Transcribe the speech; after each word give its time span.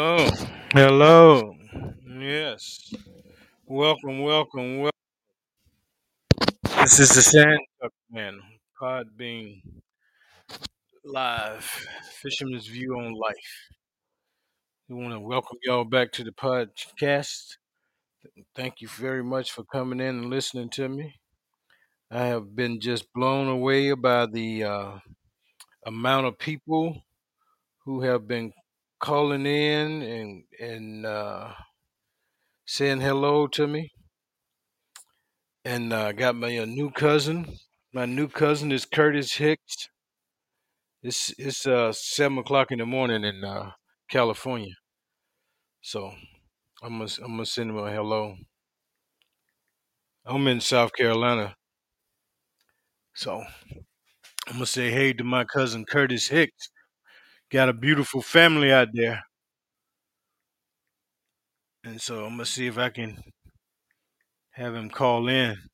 Hello. 0.00 0.28
Hello. 0.72 1.56
Yes. 2.18 2.94
Welcome, 3.66 4.20
welcome, 4.22 4.78
welcome. 4.78 4.98
This 6.80 7.00
is 7.00 7.10
the 7.10 7.20
Sand 7.20 7.60
Tuck 7.82 7.92
Man, 8.10 8.40
Podbean 8.80 9.60
Live, 11.04 11.86
Fisherman's 12.14 12.66
View 12.66 12.98
on 12.98 13.12
Life. 13.12 13.68
We 14.88 14.96
want 14.96 15.12
to 15.12 15.20
welcome 15.20 15.58
y'all 15.64 15.84
back 15.84 16.12
to 16.12 16.24
the 16.24 16.32
podcast. 16.32 17.58
Thank 18.54 18.80
you 18.80 18.88
very 18.88 19.22
much 19.22 19.52
for 19.52 19.64
coming 19.64 20.00
in 20.00 20.06
and 20.20 20.30
listening 20.30 20.70
to 20.70 20.88
me. 20.88 21.16
I 22.10 22.24
have 22.24 22.56
been 22.56 22.80
just 22.80 23.12
blown 23.12 23.48
away 23.48 23.92
by 23.92 24.24
the 24.24 24.64
uh, 24.64 24.92
amount 25.84 26.26
of 26.26 26.38
people 26.38 27.02
who 27.84 28.00
have 28.00 28.26
been 28.26 28.54
calling 29.00 29.46
in 29.46 30.02
and 30.02 30.44
and 30.60 31.06
uh, 31.06 31.54
saying 32.64 33.02
hello 33.02 33.46
to 33.46 33.66
me. 33.66 33.90
and 35.64 35.92
uh, 35.92 36.12
got 36.12 36.36
my 36.36 36.50
a 36.50 36.66
new 36.66 36.90
cousin. 36.90 37.56
My 37.94 38.04
new 38.06 38.28
cousin 38.28 38.70
is 38.72 38.84
Curtis 38.84 39.34
Hicks. 39.34 39.88
It's 41.02 41.34
it's 41.36 41.66
uh 41.66 41.92
seven 41.92 42.38
o'clock 42.38 42.72
in 42.72 42.78
the 42.78 42.86
morning 42.86 43.22
in 43.22 43.44
uh, 43.44 43.72
California, 44.10 44.74
so 45.82 46.12
I'm 46.82 46.98
gonna 46.98 47.10
I'm 47.22 47.32
gonna 47.32 47.46
send 47.46 47.70
him 47.70 47.78
a 47.78 47.90
hello. 47.92 48.36
I'm 50.24 50.46
in 50.48 50.60
South 50.62 50.94
Carolina, 50.94 51.56
so 53.14 53.42
I'm 54.46 54.52
gonna 54.54 54.66
say 54.66 54.90
hey 54.90 55.12
to 55.14 55.24
my 55.24 55.44
cousin 55.44 55.86
Curtis 55.86 56.28
Hicks. 56.28 56.68
Got 57.50 57.68
a 57.68 57.74
beautiful 57.74 58.22
family 58.22 58.72
out 58.72 58.88
there, 58.94 59.22
and 61.84 62.00
so 62.00 62.24
I'm 62.24 62.32
gonna 62.32 62.46
see 62.46 62.66
if 62.66 62.78
I 62.78 62.88
can 62.90 63.22
have 64.50 64.74
him 64.76 64.90
call 64.90 65.28
in. 65.28 65.69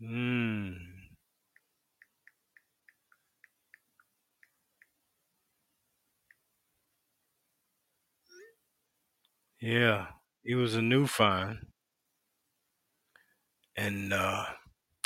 Mm, 0.00 0.74
yeah, 9.60 10.08
it 10.44 10.54
was 10.56 10.74
a 10.74 10.82
new 10.82 11.06
find, 11.06 11.58
and 13.76 14.12
uh, 14.12 14.44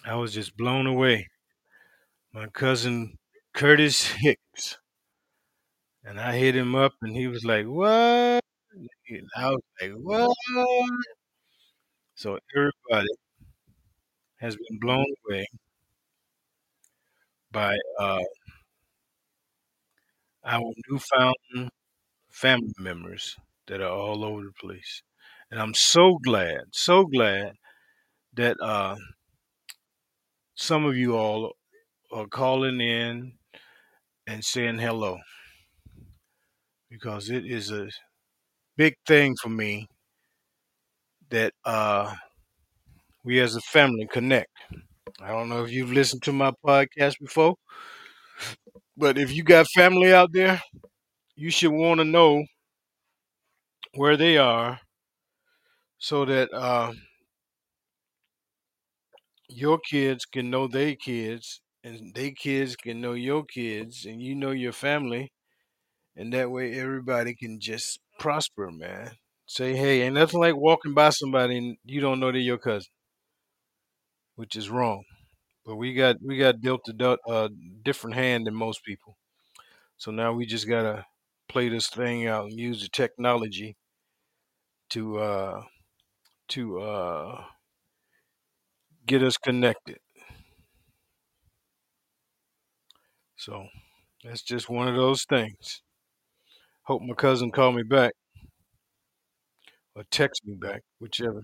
I 0.04 0.14
was 0.16 0.34
just 0.34 0.56
blown 0.56 0.86
away. 0.86 1.28
My 2.34 2.48
cousin 2.48 3.16
Curtis 3.54 4.08
Hicks. 4.12 4.76
And 6.04 6.20
I 6.20 6.36
hit 6.36 6.54
him 6.54 6.74
up 6.74 6.92
and 7.02 7.16
he 7.16 7.26
was 7.28 7.44
like, 7.44 7.66
What? 7.66 8.40
And 9.08 9.28
I 9.36 9.50
was 9.50 9.62
like, 9.80 9.92
What? 9.94 10.36
So 12.16 12.38
everybody 12.56 13.08
has 14.40 14.56
been 14.56 14.78
blown 14.78 15.06
away 15.28 15.46
by 17.50 17.76
uh, 17.98 18.20
our 20.44 20.72
newfound 20.88 21.36
family 22.30 22.74
members 22.78 23.36
that 23.66 23.80
are 23.80 23.90
all 23.92 24.24
over 24.24 24.44
the 24.44 24.52
place. 24.60 25.02
And 25.50 25.60
I'm 25.60 25.74
so 25.74 26.18
glad, 26.24 26.62
so 26.72 27.04
glad 27.06 27.54
that 28.34 28.58
uh, 28.60 28.96
some 30.56 30.84
of 30.84 30.96
you 30.96 31.16
all 31.16 31.52
are 32.12 32.26
calling 32.28 32.80
in 32.80 33.34
and 34.26 34.44
saying 34.44 34.78
hello 34.78 35.18
because 36.88 37.28
it 37.30 37.44
is 37.44 37.70
a 37.70 37.88
big 38.76 38.96
thing 39.06 39.36
for 39.36 39.48
me 39.50 39.88
that 41.30 41.52
uh, 41.64 42.14
we 43.24 43.40
as 43.40 43.56
a 43.56 43.60
family 43.60 44.06
connect. 44.12 44.50
I 45.20 45.28
don't 45.28 45.48
know 45.48 45.64
if 45.64 45.72
you've 45.72 45.92
listened 45.92 46.22
to 46.24 46.32
my 46.32 46.52
podcast 46.66 47.18
before, 47.20 47.56
but 48.96 49.18
if 49.18 49.32
you 49.32 49.42
got 49.44 49.66
family 49.74 50.12
out 50.12 50.32
there, 50.32 50.60
you 51.36 51.50
should 51.50 51.72
want 51.72 52.00
to 52.00 52.04
know 52.04 52.44
where 53.94 54.16
they 54.16 54.36
are 54.36 54.80
so 55.98 56.24
that 56.24 56.52
uh, 56.52 56.92
your 59.48 59.78
kids 59.78 60.24
can 60.24 60.50
know 60.50 60.66
their 60.66 60.94
kids 60.94 61.60
and 61.82 62.14
their 62.14 62.30
kids 62.32 62.76
can 62.76 63.00
know 63.00 63.12
your 63.12 63.44
kids 63.44 64.04
and 64.06 64.20
you 64.22 64.34
know 64.34 64.50
your 64.50 64.72
family. 64.72 65.32
And 66.16 66.32
that 66.34 66.50
way 66.50 66.78
everybody 66.78 67.34
can 67.34 67.60
just 67.60 68.00
prosper 68.18 68.70
man. 68.70 69.12
Say 69.46 69.76
hey 69.76 70.02
ain't 70.02 70.14
nothing 70.14 70.40
like 70.40 70.56
walking 70.56 70.94
by 70.94 71.10
somebody 71.10 71.58
and 71.58 71.76
you 71.84 72.00
don't 72.00 72.20
know 72.20 72.32
they're 72.32 72.40
your 72.40 72.58
cousin 72.58 72.90
which 74.36 74.56
is 74.56 74.70
wrong 74.70 75.04
but 75.64 75.76
we 75.76 75.94
got 75.94 76.16
we 76.22 76.38
got 76.38 76.60
dealt 76.60 76.88
a 76.88 77.18
a 77.28 77.48
different 77.82 78.16
hand 78.16 78.46
than 78.46 78.54
most 78.54 78.84
people. 78.84 79.16
So 79.98 80.10
now 80.10 80.32
we 80.32 80.46
just 80.46 80.68
gotta 80.68 81.06
play 81.48 81.68
this 81.68 81.88
thing 81.88 82.26
out 82.26 82.46
and 82.46 82.58
use 82.58 82.82
the 82.82 82.88
technology 82.88 83.76
to 84.90 85.18
uh 85.18 85.62
to 86.48 86.80
uh 86.80 87.44
get 89.06 89.22
us 89.22 89.36
connected. 89.38 89.98
So 93.36 93.68
that's 94.24 94.42
just 94.42 94.68
one 94.68 94.88
of 94.88 94.96
those 94.96 95.24
things. 95.24 95.82
Hope 96.84 97.02
my 97.02 97.14
cousin 97.14 97.50
call 97.50 97.72
me 97.72 97.82
back 97.82 98.12
or 99.96 100.04
text 100.10 100.44
me 100.44 100.54
back 100.54 100.82
whichever 101.00 101.42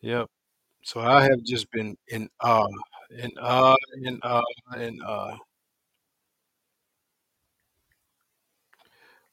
yep. 0.00 0.26
So 0.84 1.00
i 1.00 1.22
have 1.22 1.42
just 1.44 1.70
been 1.72 1.96
in 2.08 2.28
awe 2.42 2.68
in 3.10 3.32
awe 3.40 3.76
in 4.04 4.20
awe 4.22 4.42
in 4.78 5.00
awe. 5.02 5.36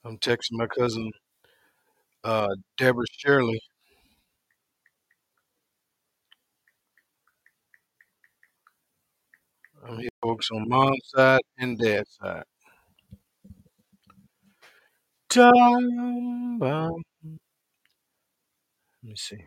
I'm 0.06 0.18
texting 0.20 0.54
my 0.54 0.68
cousin 0.68 1.12
uh 2.24 2.50
deborah 2.78 3.06
shirley. 3.18 3.62
I'm 9.88 10.00
here 10.00 10.10
folks 10.22 10.50
on 10.52 10.68
mom's 10.70 11.00
side 11.06 11.42
and 11.58 11.78
dad's 11.80 12.18
side. 12.22 12.44
Let 19.04 19.10
me 19.10 19.16
see 19.16 19.38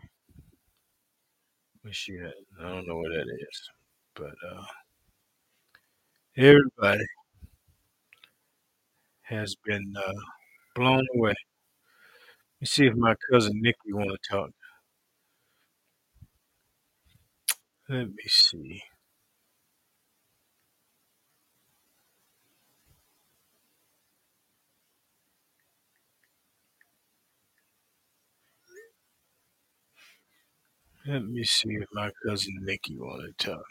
i 2.59 2.69
don't 2.69 2.87
know 2.87 2.97
what 2.97 3.09
that 3.09 3.27
is 3.49 3.69
but 4.15 4.35
uh 4.51 4.63
everybody 6.37 7.05
has 9.21 9.55
been 9.65 9.93
uh 9.95 10.11
blown 10.75 11.05
away. 11.15 11.29
Let 11.31 11.35
me 12.61 12.67
see 12.67 12.85
if 12.87 12.95
my 12.95 13.15
cousin 13.29 13.59
nikki 13.61 13.91
want 13.91 14.11
to 14.11 14.17
talk. 14.29 14.51
Let 17.89 18.07
me 18.15 18.23
see 18.29 18.81
let 31.09 31.23
me 31.25 31.43
see 31.43 31.73
if 31.81 31.87
my 31.91 32.09
cousin 32.25 32.55
nikki 32.61 32.95
want 32.97 33.21
to 33.37 33.45
talk. 33.47 33.65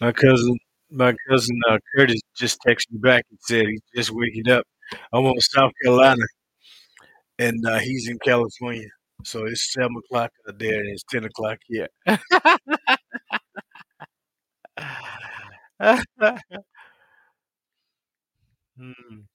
My 0.00 0.12
cousin 0.12 0.58
my 0.90 1.14
cousin 1.30 1.58
uh, 1.70 1.78
curtis 1.96 2.20
just 2.36 2.58
texted 2.66 2.90
me 2.92 2.98
back 3.00 3.24
and 3.30 3.38
said 3.40 3.66
he's 3.66 3.80
just 3.96 4.10
waking 4.10 4.50
up. 4.50 4.64
I'm 5.12 5.24
on 5.24 5.40
south 5.40 5.72
carolina 5.82 6.24
and 7.38 7.64
uh, 7.66 7.78
he's 7.78 8.08
in 8.08 8.18
california. 8.24 8.88
So 9.24 9.44
it's 9.46 9.72
seven 9.72 9.94
o'clock 10.04 10.30
there 10.58 10.80
and 10.80 10.88
it's 10.88 11.04
ten 11.10 11.24
o'clock 11.24 11.58
here. 11.68 11.88
Mm, 18.78 19.26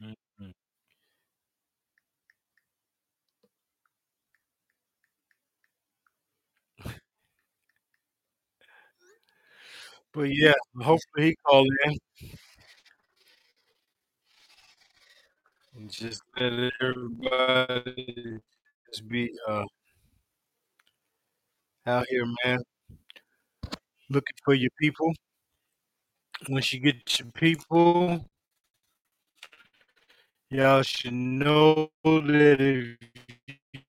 mm, 0.00 0.14
mm. 0.40 0.52
But 10.12 10.30
yeah, 10.34 10.54
hopefully 10.80 11.26
he 11.30 11.36
called 11.46 11.68
in 11.84 11.96
and 15.76 15.90
just 15.90 16.22
let 16.38 16.72
everybody 16.80 18.38
just 18.88 19.08
be 19.08 19.30
uh, 19.48 19.64
out 21.86 22.06
here, 22.08 22.24
man, 22.44 22.58
looking 24.10 24.36
for 24.44 24.54
your 24.54 24.70
people. 24.80 25.12
Once 26.48 26.72
you 26.72 26.80
get 26.80 27.18
your 27.18 27.30
people, 27.32 28.26
y'all 30.50 30.82
should 30.82 31.12
know 31.12 31.90
that 32.04 32.60
if 32.60 32.96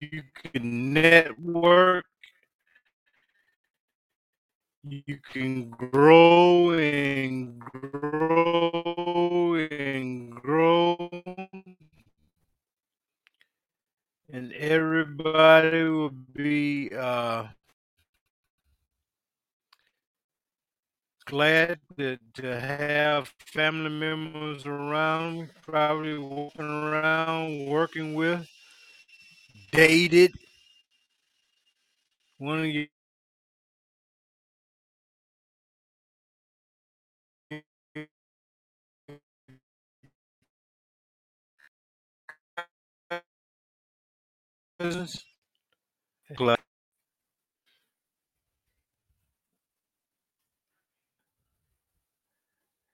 you 0.01 0.23
can 0.43 0.93
network, 0.93 2.05
you 4.85 5.19
can 5.33 5.71
grow 5.71 6.71
and 6.73 7.59
grow 7.61 9.55
and 9.55 10.35
grow, 10.35 11.11
and 14.33 14.53
everybody 14.53 15.85
will 15.85 16.11
be 16.35 16.91
uh, 16.95 17.45
glad 21.25 21.79
to, 21.99 22.19
to 22.35 22.61
have 22.61 23.33
family 23.39 23.91
members 23.91 24.67
around, 24.67 25.51
probably 25.63 26.19
walking 26.19 26.65
around, 26.65 27.67
working 27.67 28.15
with, 28.15 28.47
dated. 29.73 30.33
One 32.39 32.61
of 32.61 32.67
cousins. 44.79 45.25
Glad. 46.37 46.59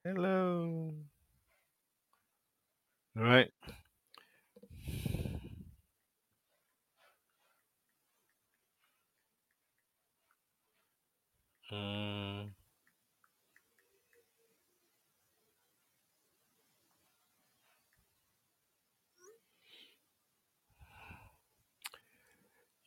Hello. 0.05 0.95
All 3.17 3.23
right. 3.25 3.51
Mm, 11.73 12.44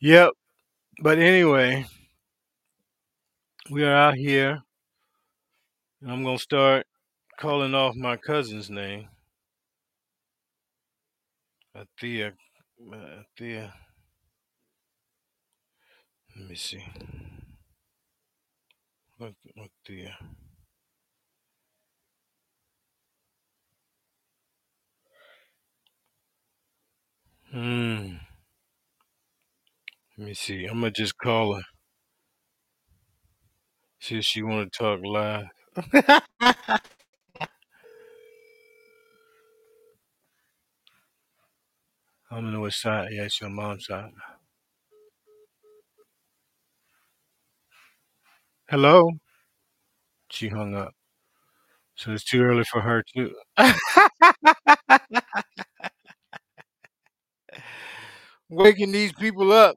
yep. 0.00 0.30
But 1.02 1.18
anyway, 1.18 1.86
we 3.70 3.84
are 3.84 3.94
out 3.94 4.16
here, 4.16 4.62
and 6.02 6.12
I'm 6.12 6.24
gonna 6.24 6.38
start 6.38 6.86
calling 7.40 7.74
off 7.74 7.96
my 7.96 8.16
cousin's 8.16 8.70
name, 8.70 9.08
Athea. 11.76 12.32
Athea. 12.92 13.72
Let 16.36 16.48
me 16.50 16.56
see. 16.56 16.84
What, 19.18 19.34
what 19.56 19.70
the? 19.86 20.08
Hmm. 27.52 28.16
Let 30.18 30.28
me 30.28 30.34
see. 30.34 30.66
I'm 30.66 30.80
gonna 30.80 30.92
just 30.92 31.18
call 31.18 31.56
her. 31.56 31.64
See 34.00 34.18
if 34.18 34.24
she 34.24 34.42
want 34.42 34.72
to 34.72 34.78
talk 34.78 35.00
live. 35.04 35.46
I'm 42.30 42.46
on 42.46 42.60
what 42.60 42.72
side. 42.72 43.08
Yeah, 43.12 43.24
it's 43.24 43.40
your 43.40 43.50
mom's 43.50 43.86
side. 43.86 44.10
Hello. 48.70 49.10
She 50.30 50.48
hung 50.48 50.74
up. 50.74 50.94
So 51.96 52.12
it's 52.12 52.24
too 52.24 52.42
early 52.42 52.64
for 52.64 52.80
her 52.82 53.02
too. 53.14 53.34
Waking 58.50 58.92
these 58.92 59.12
people 59.12 59.52
up. 59.52 59.76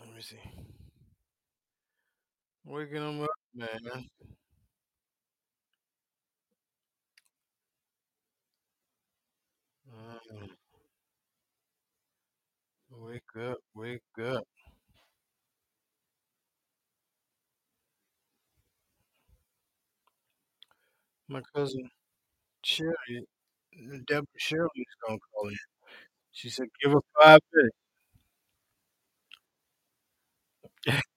Let 0.00 0.14
me 0.14 0.22
see. 0.22 0.38
Waking 2.70 3.00
them 3.02 3.22
up, 3.22 3.30
man. 3.54 4.06
Mm, 9.86 10.56
wake 12.90 13.34
up, 13.36 13.58
wake 13.74 14.02
up. 14.22 14.46
My 21.28 21.40
cousin 21.54 21.88
Shirley, 22.64 23.26
Deborah 24.06 24.26
Shirley's 24.38 24.96
gonna 25.06 25.18
call 25.34 25.48
in. 25.48 25.56
She 26.32 26.50
said, 26.50 26.68
"Give 26.82 26.92
her 26.92 27.00
five 27.20 27.40
minutes." 27.52 27.76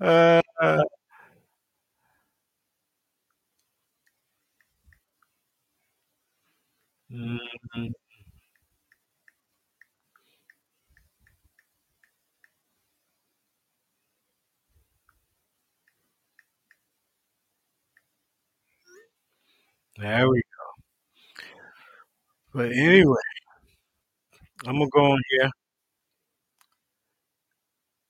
uh, 0.00 0.42
mm, 7.10 7.38
there 19.98 20.28
we. 20.28 20.40
Go. 20.40 20.48
But 22.52 22.72
anyway, 22.72 23.16
I'm 24.66 24.78
gonna 24.78 24.88
go 24.90 25.12
on 25.12 25.22
here 25.30 25.50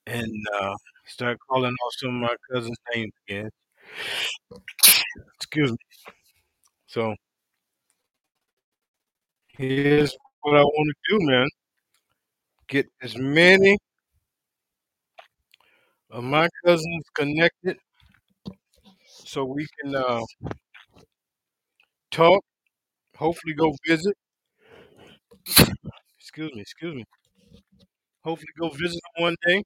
and 0.06 0.32
uh, 0.60 0.74
start 1.10 1.38
calling 1.48 1.72
off 1.84 1.92
some 1.98 2.16
of 2.16 2.30
my 2.30 2.36
cousins' 2.52 2.76
names 2.94 3.12
again. 3.28 3.50
Excuse 5.36 5.70
me. 5.72 5.76
So 6.86 7.14
here's 9.56 10.16
what 10.42 10.56
I 10.56 10.62
want 10.62 10.88
to 10.94 11.18
do, 11.18 11.26
man. 11.26 11.48
Get 12.68 12.86
as 13.02 13.16
many 13.16 13.76
of 16.10 16.24
my 16.24 16.48
cousins 16.64 17.04
connected 17.14 17.76
so 19.06 19.44
we 19.44 19.66
can 19.80 19.94
uh, 19.94 20.20
talk. 22.10 22.42
Hopefully, 23.16 23.54
go 23.54 23.72
visit. 23.86 24.14
Excuse 26.18 26.52
me. 26.54 26.60
Excuse 26.60 26.94
me. 26.94 27.04
Hopefully, 28.24 28.48
go 28.58 28.68
visit 28.70 29.00
one 29.18 29.36
day 29.46 29.62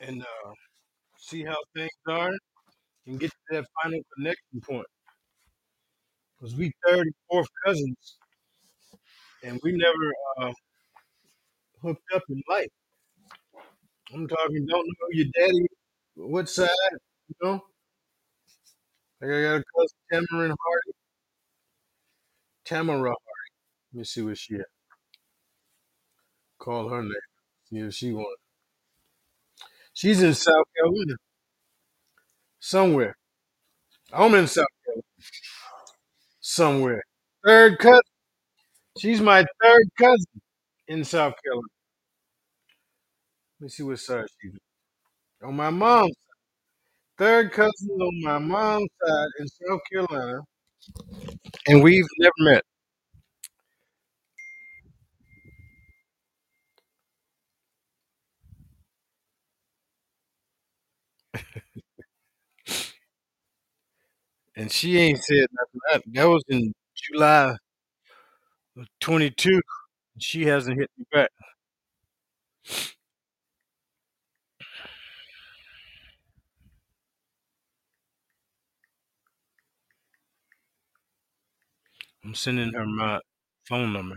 and 0.00 0.22
uh, 0.22 0.52
see 1.18 1.44
how 1.44 1.56
things 1.76 1.90
are 2.08 2.32
and 3.06 3.20
get 3.20 3.30
to 3.30 3.36
that 3.52 3.66
final 3.82 4.00
connection 4.16 4.60
point. 4.62 4.86
Because 6.38 6.56
we 6.56 6.72
third 6.86 7.00
and 7.06 7.14
fourth 7.30 7.48
cousins. 7.66 8.18
and 9.42 9.60
we 9.62 9.72
never 9.76 10.12
uh, 10.48 10.52
hooked 11.82 12.12
up 12.14 12.22
in 12.28 12.42
life. 12.48 12.68
I'm 14.14 14.26
talking, 14.28 14.66
don't 14.66 14.86
know 14.86 15.08
your 15.10 15.26
daddy, 15.38 15.66
what 16.14 16.48
side, 16.48 16.68
you 17.28 17.34
know. 17.42 17.60
Like 19.20 19.30
I 19.30 19.42
got 19.42 19.56
a 19.60 19.64
cousin 19.76 19.98
Tamarin 20.12 20.56
Hardy, 20.58 20.92
Tamara 22.64 23.10
Hardy. 23.10 23.18
Let 23.92 23.98
me 23.98 24.04
see 24.04 24.22
what 24.22 24.38
she 24.38 24.56
at. 24.56 24.66
Call 26.58 26.90
her 26.90 27.02
name. 27.02 27.12
If 27.80 27.94
she 27.94 28.12
want. 28.12 28.38
She's 29.94 30.22
in 30.22 30.34
South 30.34 30.66
Carolina, 30.76 31.16
somewhere. 32.60 33.16
I'm 34.12 34.34
in 34.34 34.46
South 34.46 34.66
Carolina, 34.84 35.02
somewhere. 36.40 37.02
Third 37.44 37.78
cousin. 37.78 38.00
She's 38.98 39.20
my 39.20 39.44
third 39.62 39.88
cousin 39.98 40.40
in 40.88 41.04
South 41.04 41.34
Carolina. 41.44 41.68
Let 43.60 43.64
me 43.64 43.68
see 43.70 43.82
what 43.82 43.98
side 43.98 44.26
she's 44.40 44.52
on. 45.42 45.48
On 45.50 45.56
my 45.56 45.70
mom's 45.70 46.16
third 47.18 47.52
cousin 47.52 47.90
on 47.90 48.22
my 48.24 48.38
mom's 48.38 48.88
side 49.04 49.28
in 49.40 49.48
South 49.48 49.80
Carolina, 49.92 50.40
and 51.68 51.82
we've 51.82 52.06
never 52.20 52.32
met. 52.40 52.62
And 64.56 64.72
she 64.72 64.98
ain't 64.98 65.22
said 65.22 65.46
nothing. 65.52 65.80
That, 66.14 66.28
was 66.28 66.42
in 66.48 66.72
July 66.94 67.56
of 68.76 68.86
22. 69.00 69.60
She 70.18 70.44
hasn't 70.46 70.78
hit 70.78 70.90
me 70.98 71.04
back. 71.12 71.30
I'm 82.24 82.34
sending 82.34 82.74
her 82.74 82.84
my 82.84 83.20
phone 83.66 83.94
number. 83.94 84.16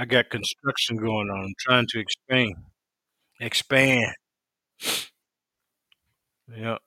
I 0.00 0.04
got 0.04 0.30
construction 0.30 0.96
going 0.96 1.30
on. 1.30 1.44
I'm 1.44 1.54
trying 1.60 1.86
to 1.90 2.00
expand. 2.00 2.56
Expand. 3.40 4.14
Yep. 6.48 6.82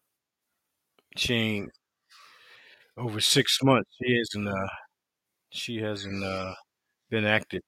She 1.17 1.33
ain't 1.33 1.71
over 2.97 3.19
six 3.21 3.59
months. 3.63 3.89
She 4.01 4.15
hasn't. 4.17 4.47
Uh, 4.47 4.67
she 5.51 5.77
hasn't 5.77 6.23
uh, 6.23 6.53
been 7.11 7.25
active. 7.25 7.61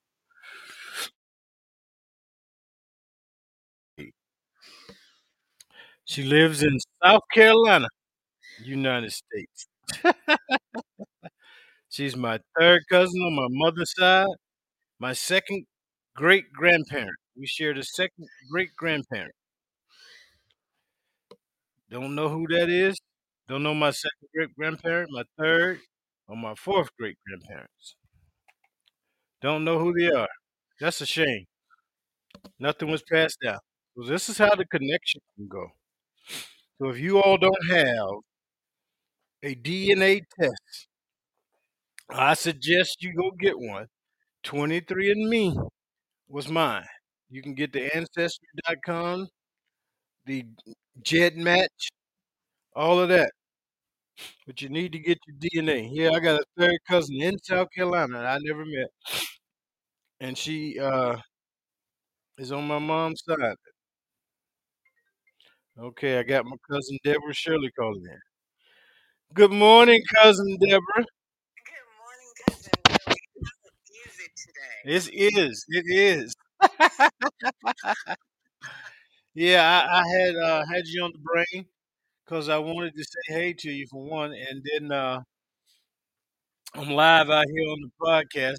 She 6.05 6.23
lives 6.23 6.63
in 6.63 6.77
South 7.03 7.23
Carolina, 7.33 7.87
United 8.63 9.11
States. 9.13 9.67
She's 11.89 12.15
my 12.15 12.39
third 12.59 12.83
cousin 12.91 13.21
on 13.21 13.33
my 13.35 13.47
mother's 13.49 13.91
side. 13.95 14.27
My 15.05 15.13
second 15.13 15.67
great 16.15 16.51
grandparent. 16.51 17.15
We 17.37 17.45
share 17.45 17.75
the 17.75 17.83
second 17.83 18.27
great 18.51 18.71
grandparent. 18.75 19.35
Don't 21.91 22.15
know 22.15 22.27
who 22.27 22.47
that 22.47 22.69
is. 22.69 22.97
Don't 23.47 23.61
know 23.61 23.75
my 23.75 23.91
second 23.91 24.29
great 24.33 24.55
grandparent, 24.55 25.11
my 25.11 25.21
third, 25.37 25.77
or 26.27 26.35
my 26.35 26.55
fourth 26.55 26.89
great 26.97 27.17
grandparents. 27.23 27.95
Don't 29.43 29.63
know 29.63 29.77
who 29.77 29.93
they 29.93 30.09
are. 30.09 30.27
That's 30.81 30.99
a 31.01 31.05
shame. 31.05 31.45
Nothing 32.59 32.89
was 32.89 33.03
passed 33.03 33.37
down. 33.43 33.59
So 33.95 34.09
this 34.09 34.27
is 34.27 34.39
how 34.39 34.55
the 34.55 34.65
connection 34.65 35.21
can 35.35 35.47
go. 35.47 35.67
So 36.79 36.89
if 36.89 36.99
you 36.99 37.21
all 37.21 37.37
don't 37.37 37.69
have 37.69 38.09
a 39.43 39.53
DNA 39.53 40.21
test, 40.39 40.87
I 42.09 42.33
suggest 42.33 43.03
you 43.03 43.13
go 43.13 43.29
get 43.39 43.59
one. 43.59 43.85
23andMe 44.45 45.69
was 46.29 46.49
mine. 46.49 46.85
You 47.29 47.41
can 47.41 47.55
get 47.55 47.73
the 47.73 47.95
ancestry.com, 47.95 49.27
the 50.25 50.45
GEDmatch, 51.03 51.89
all 52.75 52.99
of 52.99 53.09
that. 53.09 53.31
But 54.47 54.61
you 54.61 54.69
need 54.69 54.91
to 54.93 54.99
get 54.99 55.19
your 55.27 55.37
DNA. 55.37 55.89
Yeah, 55.91 56.11
I 56.11 56.19
got 56.19 56.39
a 56.39 56.45
third 56.57 56.77
cousin 56.89 57.21
in 57.21 57.37
South 57.39 57.67
Carolina 57.75 58.19
that 58.19 58.25
I 58.25 58.37
never 58.41 58.65
met. 58.65 58.89
And 60.19 60.37
she 60.37 60.79
uh, 60.79 61.17
is 62.37 62.51
on 62.51 62.67
my 62.67 62.79
mom's 62.79 63.23
side. 63.25 63.55
Okay, 65.79 66.19
I 66.19 66.23
got 66.23 66.45
my 66.45 66.55
cousin 66.69 66.97
Deborah 67.03 67.33
Shirley 67.33 67.71
calling 67.77 68.03
in. 68.05 68.19
Good 69.33 69.51
morning, 69.51 70.01
cousin 70.15 70.57
Deborah. 70.59 71.05
Good 71.65 71.89
morning, 71.99 72.31
cousin 72.47 72.71
Billy. 72.83 73.19
How 73.95 74.09
is 74.09 74.19
it 74.19 74.31
It 74.85 75.37
is. 75.37 75.65
It 75.67 75.83
is. 75.89 76.33
yeah, 79.33 79.85
I, 79.89 79.99
I 79.99 80.07
had 80.07 80.35
uh, 80.35 80.65
had 80.65 80.87
you 80.87 81.03
on 81.03 81.11
the 81.13 81.19
brain 81.19 81.65
because 82.25 82.49
I 82.49 82.57
wanted 82.59 82.95
to 82.95 83.03
say 83.03 83.33
hey 83.35 83.53
to 83.53 83.71
you 83.71 83.87
for 83.91 84.03
one, 84.03 84.33
and 84.33 84.63
then 84.73 84.91
uh, 84.91 85.21
I'm 86.73 86.89
live 86.89 87.29
out 87.29 87.45
here 87.49 87.69
on 87.71 87.79
the 87.81 87.91
podcast, 88.01 88.57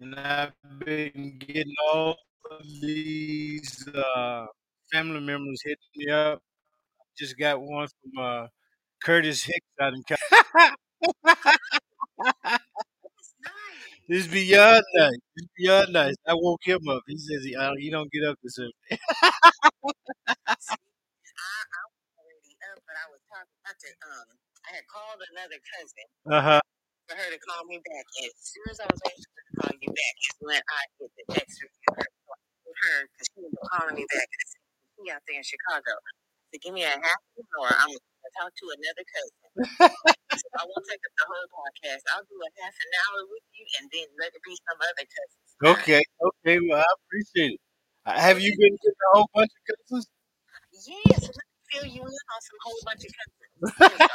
and 0.00 0.14
I've 0.14 0.52
been 0.84 1.36
getting 1.38 1.74
all 1.92 2.16
of 2.50 2.62
these 2.80 3.86
uh, 3.88 4.46
family 4.92 5.20
members 5.20 5.60
hitting 5.64 5.78
me 5.96 6.12
up. 6.12 6.40
Just 7.18 7.38
got 7.38 7.62
one 7.62 7.88
from 7.88 8.24
uh, 8.24 8.48
Curtis 9.04 9.44
Hicks 9.44 9.66
out 9.80 9.94
in 9.94 10.02
California. 14.08 14.18
It's 14.24 14.28
beyond 14.28 14.84
nice. 14.94 15.18
It's 15.36 15.48
beyond 15.58 15.92
nice. 15.92 16.16
I 16.28 16.34
woke 16.34 16.62
him 16.64 16.80
up. 16.90 17.02
He 17.08 17.18
says 17.18 17.44
he, 17.44 17.56
I, 17.56 17.72
he 17.78 17.90
don't 17.90 18.10
get 18.12 18.24
up 18.28 18.36
this 18.44 18.58
early. 18.60 18.72
See, 20.58 20.78
I, 21.38 21.58
I 21.66 21.82
was 21.90 22.04
already 22.20 22.54
up, 22.72 22.80
but 22.86 22.96
I 22.98 23.06
was 23.12 23.22
talking 23.28 23.56
about 23.64 23.78
the, 23.82 23.90
um, 24.08 24.28
I 24.66 24.70
had 24.78 24.86
called 24.90 25.20
another 25.34 25.58
cousin 25.74 26.08
Uh 26.30 26.42
huh. 26.42 26.60
for 27.08 27.16
her 27.18 27.28
to 27.32 27.40
call 27.44 27.62
me 27.68 27.78
back. 27.82 28.06
As 28.24 28.34
soon 28.40 28.66
as 28.70 28.78
I 28.80 28.88
was 28.90 29.00
waiting 29.04 29.24
for 29.26 29.34
her 29.36 29.44
to 29.46 29.54
call 29.60 29.72
you 29.82 29.90
back, 29.92 30.14
is 30.22 30.36
when 30.42 30.62
I 30.62 30.82
get 31.00 31.10
the 31.18 31.24
text 31.34 31.54
from 31.62 31.70
you. 31.72 31.82
So 31.86 31.92
I 32.00 32.06
told 32.64 32.76
her, 32.82 32.98
because 33.12 33.28
she 33.32 33.40
was 33.44 33.54
calling 33.70 33.96
me 33.98 34.06
back. 34.10 34.28
I 34.30 34.42
said, 34.48 34.62
she 34.96 35.02
out 35.12 35.22
there 35.28 35.38
in 35.40 35.46
Chicago. 35.46 35.94
So 36.50 36.54
give 36.62 36.74
me 36.74 36.84
a 36.86 36.94
half 36.96 37.22
an 37.38 37.44
hour. 37.60 37.70
I'm 37.76 37.92
going 37.92 38.00
to 38.00 38.30
talk 38.40 38.52
to 38.54 38.66
another 38.72 39.04
cousin. 39.06 39.46
so 40.40 40.46
I 40.56 40.64
won't 40.64 40.84
take 40.88 41.02
up 41.04 41.14
the 41.18 41.26
whole 41.28 41.35
podcast. 41.50 42.02
I'll 42.14 42.26
do 42.26 42.36
a 42.38 42.50
half 42.62 42.74
an 42.74 42.90
hour 43.02 43.20
with 43.30 43.46
you 43.54 43.64
and 43.80 43.86
then 43.92 44.08
let 44.20 44.30
it 44.34 44.42
be 44.44 44.56
some 44.66 44.78
other 44.80 45.06
cousins. 45.06 45.48
Okay. 45.80 46.02
Okay. 46.20 46.56
Well, 46.68 46.80
I 46.82 46.90
appreciate 47.04 47.58
it. 47.58 47.60
Uh, 48.06 48.18
Have 48.20 48.40
you 48.40 48.52
been 48.58 48.76
getting 48.78 49.02
a 49.12 49.16
whole 49.16 49.30
bunch 49.34 49.50
of 49.50 49.62
cousins? 49.66 50.06
Yes, 50.86 51.22
let 51.22 51.36
me 51.36 51.58
fill 51.72 51.86
you 51.86 52.02
in 52.02 52.22
on 52.34 52.40
some 52.42 52.60
whole 52.62 52.80
bunch 52.84 53.02
of 53.04 53.12
cousins. 53.16 53.74
Here 53.78 53.90
we 53.92 53.98
go. 53.98 54.14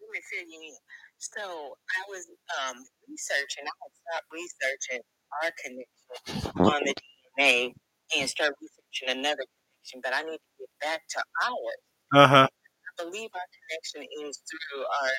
let 0.00 0.10
me 0.12 0.20
fill 0.30 0.46
you 0.48 0.60
in. 0.72 0.78
So 1.18 1.42
I 1.76 2.00
was 2.08 2.24
um, 2.60 2.76
researching. 3.08 3.64
I 3.68 3.74
had 3.82 3.92
stopped 4.00 4.28
researching 4.32 5.02
our 5.42 5.50
connection 5.60 6.52
on 6.64 6.80
the 6.84 6.94
DNA 6.94 7.74
and 8.18 8.28
start 8.30 8.54
researching 8.60 9.18
another 9.20 9.44
connection, 9.44 10.00
but 10.02 10.12
I 10.16 10.22
need 10.24 10.40
to 10.40 10.52
get 10.58 10.72
back 10.80 11.00
to 11.16 11.20
ours. 11.44 11.82
Uh 12.14 12.28
huh. 12.28 12.48
I 12.48 13.04
believe 13.04 13.30
our 13.34 13.48
connection 13.52 14.02
is 14.26 14.40
through 14.48 14.82
our 14.84 15.12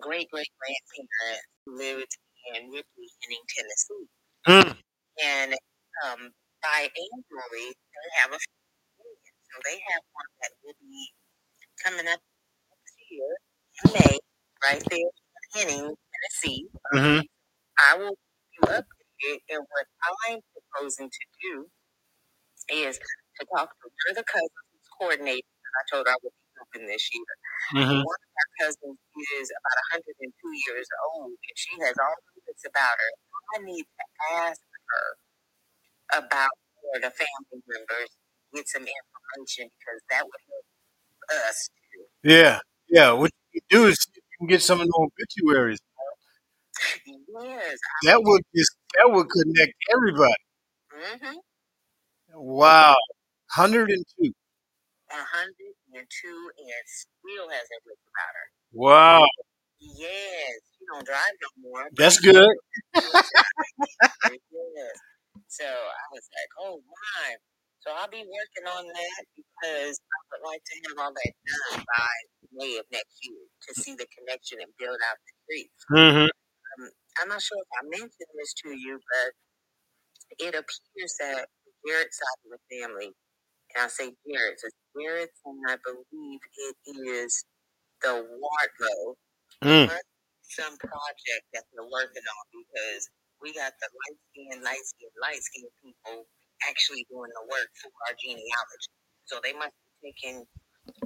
great 0.00 0.30
great 0.30 0.48
grandparents 0.58 1.48
who 1.66 1.76
lived 1.78 2.12
in 2.54 2.70
Ripley, 2.70 3.08
Henning, 3.22 3.46
Tennessee, 3.56 4.08
Mm. 4.48 4.76
and 5.24 5.54
um, 6.06 6.20
biannually 6.64 7.70
they 7.72 8.08
have 8.18 8.32
a 8.32 8.38
reunion. 8.38 9.34
So 9.48 9.54
they 9.64 9.78
have 9.92 10.02
one 10.12 10.30
that 10.42 10.52
will 10.64 10.74
be 10.80 11.10
coming 11.84 12.08
up 12.08 12.20
next 12.70 12.96
year 13.10 13.30
in 13.84 13.92
May, 13.94 14.18
right 14.64 14.84
there 14.90 14.98
in 15.00 15.52
Henning, 15.54 15.94
Tennessee. 16.12 16.66
hmm 16.92 17.20
I 17.78 17.96
will 17.98 18.16
keep 18.16 18.62
you 18.62 18.68
updated, 18.68 19.38
and 19.50 19.60
what 19.70 19.86
I'm 20.28 20.40
proposing 20.54 21.10
to 21.10 21.24
do 21.42 21.66
is 22.70 22.98
to 22.98 23.46
talk 23.56 23.70
to 23.70 23.86
one 23.88 24.10
of 24.10 24.16
the 24.16 24.24
cousins 24.24 24.50
who's 24.72 24.88
coordinating. 25.00 25.42
I 25.76 25.82
told 25.92 26.06
her 26.06 26.12
I 26.12 26.16
would 26.22 26.32
this 26.74 27.04
year. 27.14 27.32
hmm 27.72 28.02
One 28.02 28.22
of 28.22 28.32
our 28.38 28.50
cousins 28.60 28.98
is 29.38 29.48
about 29.52 29.78
102 29.92 30.52
years 30.68 30.88
old, 31.12 31.32
and 31.36 31.56
she 31.56 31.72
has 31.84 31.96
all 31.98 32.16
the 32.34 32.40
bits 32.46 32.64
about 32.66 32.96
her. 32.98 33.12
I 33.54 33.56
need 33.64 33.84
to 33.86 34.04
ask 34.46 34.60
her 34.90 35.06
about 36.18 36.54
her, 36.94 37.00
the 37.00 37.10
family 37.10 37.60
members, 37.68 38.10
get 38.54 38.68
some 38.68 38.84
information 38.86 39.70
because 39.78 40.00
that 40.10 40.24
would 40.24 40.42
help 41.14 41.48
us 41.48 41.70
too. 41.92 42.04
Yeah, 42.24 42.60
yeah. 42.90 43.12
What 43.12 43.30
you 43.52 43.60
can 43.60 43.80
do 43.80 43.86
is 43.88 43.98
you 44.14 44.22
can 44.38 44.48
get 44.48 44.62
some 44.62 44.80
of 44.80 44.86
the 44.86 44.94
obituaries. 44.98 45.80
Yes. 47.06 47.78
That 48.04 48.22
would 48.22 48.42
just 48.54 48.72
that 48.94 49.10
would 49.12 49.28
connect 49.30 49.72
everybody. 49.94 50.34
Mm-hmm. 50.94 51.36
Wow, 52.34 52.96
hundred 53.50 53.90
and 53.90 54.04
two. 54.18 54.32
A 55.10 55.14
hundred 55.14 55.74
and 55.94 56.06
two, 56.08 56.40
and 56.58 56.84
still 56.88 57.48
hasn't 57.48 57.82
written 57.86 58.08
about 58.12 58.34
her. 58.34 58.48
Wow, 58.72 59.24
Yes, 59.82 60.54
she 60.78 60.86
don't 60.86 61.04
drive 61.06 61.34
no 61.42 61.70
more. 61.70 61.88
that's 61.96 62.18
good. 62.20 62.54
yes. 62.94 64.94
So 65.48 65.66
I 65.66 66.06
was 66.14 66.26
like, 66.30 66.50
oh 66.62 66.78
my. 66.86 67.34
So 67.82 67.90
I'll 67.90 68.08
be 68.08 68.22
working 68.22 68.66
on 68.78 68.86
that 68.86 69.22
because 69.34 69.98
I 69.98 70.18
would 70.30 70.46
like 70.46 70.62
to 70.62 70.74
have 70.86 70.98
all 71.02 71.10
that 71.10 71.32
done 71.34 71.82
by 71.82 72.14
May 72.54 72.78
of 72.78 72.86
next 72.94 73.18
year 73.26 73.42
to 73.42 73.70
see 73.74 73.98
the 73.98 74.06
connection 74.14 74.62
and 74.62 74.70
build 74.78 75.02
out 75.10 75.18
the 75.18 75.32
streets. 75.42 75.82
Mm-hmm. 75.90 76.30
Um, 76.30 76.82
I'm 77.20 77.28
not 77.34 77.42
sure 77.42 77.58
if 77.58 77.70
I 77.74 77.82
mentioned 77.90 78.32
this 78.38 78.54
to 78.62 78.70
you, 78.70 79.02
but 79.02 79.28
it 80.46 80.54
appears 80.54 81.14
that 81.20 81.50
the 81.66 81.72
Garrett 81.90 82.14
side 82.14 82.38
of 82.46 82.54
the 82.54 82.62
family, 82.70 83.10
and 83.76 83.84
I 83.84 83.88
say 83.88 84.12
Garrett's, 84.26 84.64
it's 84.64 84.76
Garrett's, 84.96 85.38
and 85.44 85.60
I 85.68 85.76
believe 85.84 86.40
it 86.42 86.76
is 87.08 87.44
the 88.02 88.08
Wardlow 88.26 89.14
Mm. 89.62 89.86
some 90.42 90.76
project 90.78 91.44
that 91.54 91.62
they're 91.72 91.86
working 91.86 92.24
on 92.26 92.44
because 92.50 93.08
we 93.40 93.54
got 93.54 93.72
the 93.78 93.88
light 93.94 94.18
skinned, 94.30 94.62
light 94.64 94.82
skinned, 94.84 95.16
light 95.22 95.38
skinned 95.42 95.70
people 95.82 96.26
actually 96.68 97.06
doing 97.10 97.30
the 97.30 97.44
work 97.46 97.70
for 97.80 97.90
our 98.08 98.14
genealogy. 98.18 98.90
So 99.26 99.38
they 99.42 99.52
must 99.52 99.70
be 100.02 100.10
taking 100.10 100.44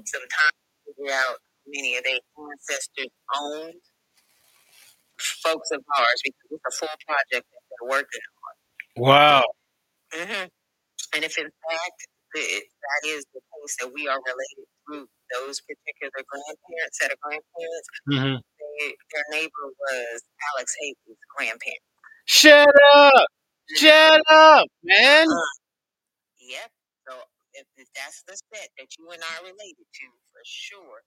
some 0.08 0.24
time 0.24 0.56
to 0.56 0.94
figure 0.96 1.12
out 1.12 1.36
many 1.68 1.96
of 1.96 2.04
their 2.04 2.20
ancestors 2.38 3.12
owned 3.36 3.80
folks 5.42 5.70
of 5.72 5.82
ours 5.98 6.20
because 6.24 6.48
it's 6.50 6.64
a 6.66 6.72
full 6.80 6.96
project 7.06 7.46
that 7.52 7.62
they're 7.70 7.88
working 7.90 8.26
Wow. 8.96 9.40
on. 9.40 10.20
Mm-hmm. 10.20 10.46
And 11.14 11.24
if 11.24 11.38
in 11.38 11.44
fact 11.50 12.00
that 12.36 12.62
that 12.68 13.02
is 13.08 13.24
the 13.32 13.40
case 13.40 13.74
that 13.80 13.90
we 13.96 14.06
are 14.08 14.20
related 14.20 14.66
through 14.84 15.08
those 15.32 15.58
particular 15.64 16.12
grandparents, 16.28 16.98
set 17.00 17.10
of 17.12 17.18
grandparents, 17.24 17.88
Mm-hmm. 18.12 18.36
they, 18.38 18.94
their 19.16 19.26
neighbor 19.32 19.66
was 19.72 20.22
Alex 20.54 20.76
Haley's 20.80 21.18
grandparent. 21.36 21.84
Shut 22.26 22.68
up! 22.94 23.26
Shut 23.76 24.20
up, 24.30 24.66
man. 24.84 25.26
Yep. 26.40 26.70
So 27.08 27.12
if, 27.54 27.66
if 27.76 27.88
that's 27.96 28.22
the 28.28 28.36
set 28.52 28.68
that 28.78 28.88
you 28.98 29.10
and 29.10 29.22
I 29.22 29.40
are 29.42 29.46
related 29.50 29.86
to, 29.88 30.06
for 30.32 30.42
sure, 30.44 31.02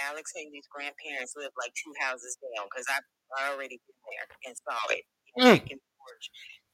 Alex 0.00 0.32
Haley's 0.34 0.66
grandparents 0.72 1.34
lived 1.36 1.54
like 1.58 1.74
two 1.76 1.92
houses 2.00 2.38
down 2.40 2.66
because 2.70 2.86
I've 2.88 3.06
already 3.54 3.78
been 3.78 4.00
there 4.10 4.26
and 4.50 4.54
saw 4.56 4.80
it. 4.90 5.04
in 5.36 5.78
Mm. 5.78 5.78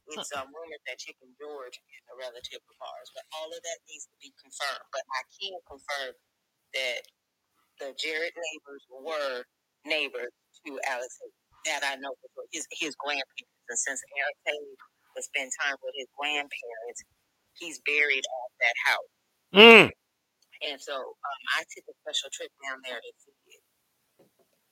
It's 0.07 0.31
um, 0.39 0.47
rumored 0.55 0.83
that 0.87 1.03
Chicken 1.03 1.35
George 1.35 1.75
is 1.75 2.05
a 2.07 2.15
relative 2.15 2.63
of 2.63 2.79
ours, 2.79 3.11
but 3.11 3.27
all 3.35 3.51
of 3.51 3.59
that 3.59 3.79
needs 3.91 4.07
to 4.07 4.17
be 4.23 4.31
confirmed. 4.39 4.87
But 4.95 5.03
I 5.03 5.23
can 5.35 5.59
confirm 5.67 6.15
that 6.79 7.01
the 7.83 7.91
Jared 7.99 8.35
neighbors 8.35 8.85
were 8.87 9.43
neighbors 9.83 10.31
to 10.63 10.71
Alex 10.87 11.11
Haley. 11.19 11.43
That 11.67 11.83
I 11.83 11.99
know 11.99 12.15
for 12.23 12.31
sure. 12.39 12.47
his 12.55 12.63
his 12.71 12.95
grandparents. 12.95 13.67
And 13.67 13.79
since 13.79 13.99
Alex 13.99 14.39
Haley 14.47 14.75
would 15.19 15.27
spend 15.27 15.51
time 15.59 15.75
with 15.83 15.99
his 15.99 16.07
grandparents, 16.15 17.03
he's 17.59 17.83
buried 17.83 18.23
at 18.23 18.51
that 18.63 18.77
house. 18.87 19.13
Mm. 19.51 19.89
And 20.63 20.79
so 20.79 20.95
um, 20.95 21.41
I 21.59 21.67
took 21.67 21.85
a 21.91 21.95
special 22.07 22.31
trip 22.31 22.55
down 22.63 22.79
there 22.87 23.03
to 23.03 23.13
see 23.19 23.35
it. 23.59 23.65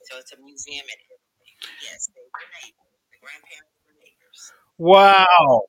So 0.07 0.23
it's 0.23 0.31
a 0.31 0.39
museum 0.39 0.87
and 0.87 1.01
everything. 1.11 1.75
Yes, 1.83 2.07
they 2.15 2.23
were 2.23 2.49
neighbors. 2.63 2.95
The 3.11 3.19
grandparents. 3.19 3.74
Wow. 4.79 5.63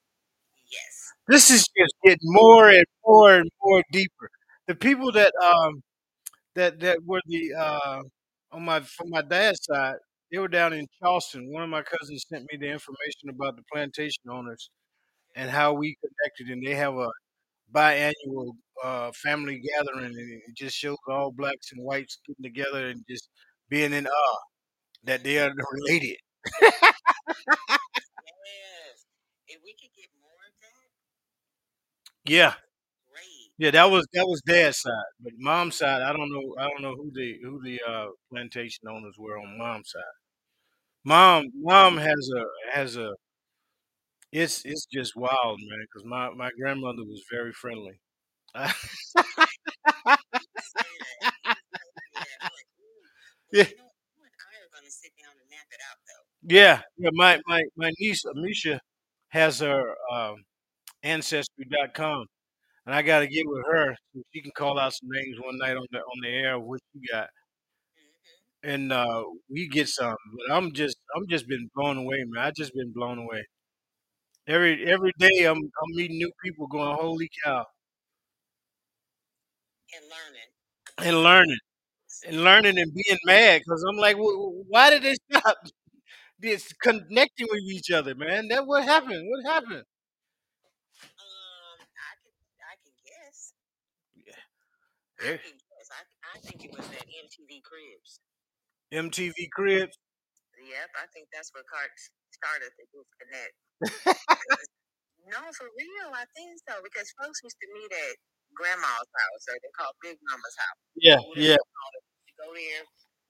Yes. 0.72 1.14
This 1.28 1.52
is 1.52 1.66
just 1.78 1.94
getting 2.04 2.20
more 2.24 2.70
and 2.70 2.86
more 3.06 3.36
and 3.36 3.50
more 3.64 3.84
deeper. 3.92 4.30
The 4.68 4.76
people 4.76 5.12
that 5.14 5.34
um 5.44 5.82
that 6.56 6.80
that 6.82 7.00
were 7.06 7.22
the 7.28 7.54
uh 7.56 8.02
on 8.52 8.64
my 8.66 8.82
from 8.82 9.10
my 9.12 9.22
dad's 9.24 9.64
side, 9.66 9.96
they 10.32 10.40
were 10.40 10.48
down 10.50 10.74
in 10.74 10.88
Charleston. 11.02 11.52
One 11.52 11.64
of 11.64 11.70
my 11.70 11.84
cousins 11.84 12.26
sent 12.30 12.46
me 12.52 12.58
the 12.60 12.70
information 12.70 13.30
about 13.30 13.58
the 13.58 13.64
plantation 13.74 14.24
owners 14.32 14.70
and 15.36 15.50
how 15.50 15.74
we 15.74 15.98
connected, 16.02 16.54
and 16.54 16.66
they 16.66 16.76
have 16.76 16.96
a 16.96 17.10
biannual 17.76 18.54
uh, 18.84 19.12
family 19.14 19.62
gathering, 19.62 20.08
and 20.08 20.34
it 20.48 20.56
just 20.58 20.78
shows 20.78 20.98
all 21.10 21.32
blacks 21.32 21.72
and 21.74 21.84
whites 21.84 22.20
getting 22.28 22.44
together 22.44 22.88
and 22.90 23.04
just 23.10 23.30
being 23.70 23.94
in 23.94 24.08
awe 24.08 24.40
that 25.06 25.24
they 25.24 25.40
are 25.40 25.52
related. 25.74 26.18
Yes. 28.46 28.85
If 29.48 29.62
we 29.64 29.74
could 29.74 29.94
get 29.96 30.10
more 30.22 30.38
of 30.48 30.54
that, 30.62 30.90
Yeah, 32.26 32.54
great. 33.10 33.52
yeah, 33.58 33.72
that 33.72 33.92
was 33.92 34.06
that 34.14 34.28
was 34.28 34.42
dad's 34.46 34.80
side, 34.82 34.92
but 35.22 35.34
mom's 35.38 35.78
side, 35.78 36.02
I 36.02 36.14
don't 36.14 36.32
know, 36.32 36.56
I 36.60 36.70
don't 36.70 36.82
know 36.82 36.96
who 36.96 37.12
the 37.14 37.38
who 37.44 37.62
the 37.64 37.82
uh, 37.88 38.08
plantation 38.32 38.88
owners 38.90 39.16
were 39.18 39.38
on 39.40 39.58
mom's 39.58 39.92
side. 39.92 40.04
Mom, 41.06 41.46
mom 41.56 41.98
has 41.98 42.30
a 42.36 42.46
has 42.78 42.98
a 42.98 43.14
it's 44.32 44.64
it's 44.66 44.86
just 44.92 45.16
wild, 45.16 45.60
man, 45.62 45.80
because 45.82 46.06
my 46.06 46.30
my 46.32 46.50
grandmother 46.60 47.04
was 47.04 47.24
very 47.32 47.54
friendly. 47.54 48.00
You 50.54 50.62
say 50.62 50.82
that. 50.82 51.26
You 51.44 51.52
just 51.52 51.70
tell 51.76 51.90
me 52.12 52.18
that. 52.24 52.40
I'm 52.44 52.52
like, 52.54 52.70
ooh. 52.80 53.02
Well, 53.50 53.54
Yeah. 53.54 53.68
you 53.70 53.78
know, 53.78 53.92
you 54.16 54.22
and 54.26 54.36
I 54.36 54.54
are 54.64 54.72
going 54.74 54.86
to 54.88 54.92
sit 54.94 55.14
down 55.20 55.34
and 55.38 55.48
map 55.50 55.68
it 55.72 55.82
out, 55.84 56.00
though. 56.08 56.26
Yeah, 56.48 56.82
yeah. 56.98 57.12
My 57.14 57.42
my 57.48 57.64
my 57.76 57.92
niece 58.00 58.24
Amisha 58.26 58.80
has 59.36 59.60
her 59.62 59.96
um, 60.14 60.38
ancestry.com, 61.04 62.26
and 62.86 62.96
I 62.96 63.02
got 63.04 63.20
to 63.22 63.28
get 63.28 63.46
with 63.48 63.66
her 63.72 63.96
so 64.16 64.22
she 64.34 64.42
can 64.42 64.52
call 64.58 64.80
out 64.80 64.94
some 64.94 65.10
names 65.12 65.38
one 65.44 65.58
night 65.60 65.78
on 65.78 65.88
the 65.92 66.00
on 66.00 66.22
the 66.24 66.30
air 66.30 66.56
of 66.56 66.64
what 66.64 66.82
you 66.94 67.02
got, 67.12 67.30
Mm-hmm. 67.98 68.70
and 68.72 68.92
uh, 68.94 69.24
we 69.50 69.68
get 69.68 69.88
some. 69.90 70.16
But 70.38 70.56
I'm 70.56 70.74
just 70.74 70.98
I'm 71.16 71.28
just 71.28 71.48
been 71.48 71.70
blown 71.76 71.98
away, 71.98 72.24
man. 72.28 72.44
I 72.46 72.52
just 72.56 72.74
been 72.74 72.92
blown 72.94 73.20
away. 73.20 73.46
Every 74.48 74.86
every 74.92 75.12
day 75.20 75.46
I'm 75.46 75.58
I'm 75.58 75.96
meeting 75.96 76.18
new 76.18 76.32
people, 76.44 76.66
going 76.68 76.98
holy 76.98 77.30
cow, 77.44 77.66
And 79.96 80.06
learning. 80.10 80.52
and 80.98 81.24
learning 81.24 81.58
and 82.28 82.44
learning 82.44 82.80
and 82.80 82.94
being 82.94 83.20
mad 83.26 83.62
because 83.66 83.84
I'm 83.90 83.98
like, 83.98 84.18
why 84.18 84.90
did 84.92 85.04
they 85.04 85.16
stop 85.32 85.58
this 86.40 86.74
connecting 86.74 87.48
with 87.52 87.64
each 87.64 87.92
other, 87.92 88.16
man? 88.16 88.48
That 88.50 88.66
what 88.68 88.84
happened? 88.86 89.28
What 89.30 89.54
happened? 89.54 89.84
Um, 91.20 91.78
I 91.82 92.14
can, 92.24 92.34
I 92.64 92.76
can 92.80 92.96
guess. 93.04 93.54
Yeah. 94.16 94.42
I 95.22 95.34
Eh, 95.36 95.38
can 95.38 95.58
guess. 95.58 95.88
I, 95.92 96.02
I 96.36 96.38
think 96.42 96.64
it 96.66 96.72
was 96.76 96.88
that 96.90 97.08
MTV 97.08 97.62
Cribs. 97.64 98.20
MTV 98.92 99.50
Cribs. 99.52 99.98
Yep, 100.60 100.90
I 100.98 101.06
think 101.14 101.28
that's 101.34 101.52
where 101.54 101.64
Cart 101.68 101.92
started 102.32 102.72
the 102.80 102.86
disconnect. 102.92 103.56
no, 105.32 105.40
for 105.58 105.68
real, 105.76 106.10
I 106.16 106.26
think 106.36 106.58
so 106.68 106.80
because 106.84 107.08
folks 107.20 107.42
used 107.44 107.60
to 107.60 107.68
meet 107.76 107.92
at 107.92 108.16
grandma's 108.56 109.10
house, 109.12 109.44
or 109.52 109.56
they 109.60 109.72
call 109.76 109.92
Big 110.02 110.18
Mama's 110.30 110.58
house. 110.58 110.82
Yeah, 110.96 111.20
yeah. 111.36 111.60
you 111.60 111.72
call 111.76 111.92
it. 112.00 112.04
You 112.28 112.34
go 112.40 112.50
there 112.56 112.84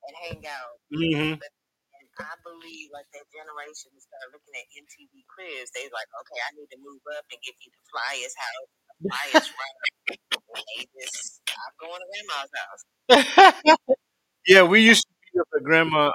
and 0.06 0.14
hang 0.22 0.42
out. 0.48 0.76
Mm-hmm. 0.94 1.34
And 1.42 1.54
I 2.20 2.36
believe 2.44 2.90
like 2.96 3.08
that 3.14 3.28
generation 3.34 3.92
started 4.00 4.32
looking 4.32 4.56
at 4.56 4.68
MTV 4.76 5.24
Cribs. 5.28 5.72
They 5.76 5.88
like, 5.92 6.10
okay, 6.24 6.40
I 6.44 6.52
need 6.56 6.70
to 6.76 6.80
move 6.82 7.04
up 7.18 7.26
and 7.32 7.40
get 7.44 7.56
me 7.60 7.68
the 7.72 7.84
flyest 7.92 8.36
house, 8.40 8.70
the 8.90 8.96
flyest 9.12 9.50
ride. 9.56 9.78
And 10.56 10.64
they 10.66 10.82
just 11.02 11.42
stop 11.44 11.72
going 11.82 12.00
to 12.02 12.08
grandma's 12.12 12.52
house. 12.56 12.84
yeah, 14.48 14.64
we 14.64 14.82
used 14.82 15.04
to 15.08 15.14
be 15.34 15.40
up 15.40 15.48
at 15.56 15.64
grandma's 15.64 16.14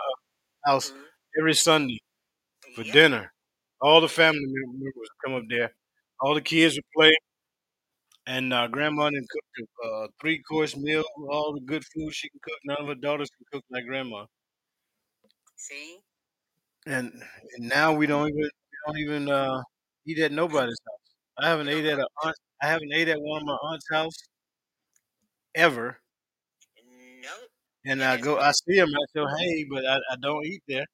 house 0.67 0.93
Mhm. 0.93 1.11
every 1.39 1.55
Sunday 1.55 1.99
for 2.75 2.85
Yeah. 2.85 2.93
dinner. 2.93 3.33
All 3.83 4.01
the 4.01 4.09
family 4.09 4.41
members 4.47 4.95
would 4.97 5.09
come 5.25 5.35
up 5.35 5.45
there. 5.49 5.75
All 6.21 6.35
the 6.35 6.43
kids 6.43 6.77
would 6.77 6.85
play, 6.97 7.15
and 8.27 8.53
uh, 8.53 8.67
grandma 8.69 9.11
didn't 9.11 9.29
cook 9.29 9.45
a 9.85 9.87
uh, 9.87 10.09
three 10.21 10.43
course 10.43 10.77
meal, 10.77 11.05
all 11.31 11.53
the 11.55 11.61
good 11.61 11.85
food 11.95 12.15
she 12.15 12.29
can 12.31 12.41
cook. 12.43 12.59
None 12.65 12.77
of 12.81 12.89
her 12.89 12.95
daughters 12.95 13.31
can 13.31 13.47
cook 13.53 13.65
like 13.71 13.85
grandma. 13.87 14.27
See? 15.61 15.99
And 16.87 17.13
and 17.57 17.69
now 17.69 17.93
we 17.93 18.07
don't 18.07 18.29
even 18.29 18.41
we 18.41 18.77
don't 18.87 18.99
even 18.99 19.29
uh, 19.31 19.63
eat 20.07 20.19
at 20.19 20.33
nobody's 20.33 20.79
house. 20.87 21.15
I 21.39 21.49
haven't 21.49 21.69
ate 21.69 21.85
at 21.87 21.99
a 21.99 22.07
aunt. 22.25 22.37
I 22.63 22.67
haven't 22.69 22.93
ate 22.95 23.09
at 23.09 23.21
one 23.21 23.43
of 23.43 23.47
my 23.47 23.59
aunt's 23.63 23.87
house 23.93 24.17
ever. 25.55 26.01
Nope. 27.23 27.51
And 27.87 28.03
I 28.03 28.17
go, 28.17 28.39
I 28.39 28.53
see 28.53 28.77
them, 28.77 28.89
I 28.91 29.05
say, 29.15 29.25
hey, 29.39 29.67
but 29.71 29.85
I, 29.87 29.97
I 30.13 30.17
don't 30.21 30.45
eat 30.45 30.63
there. 30.69 30.85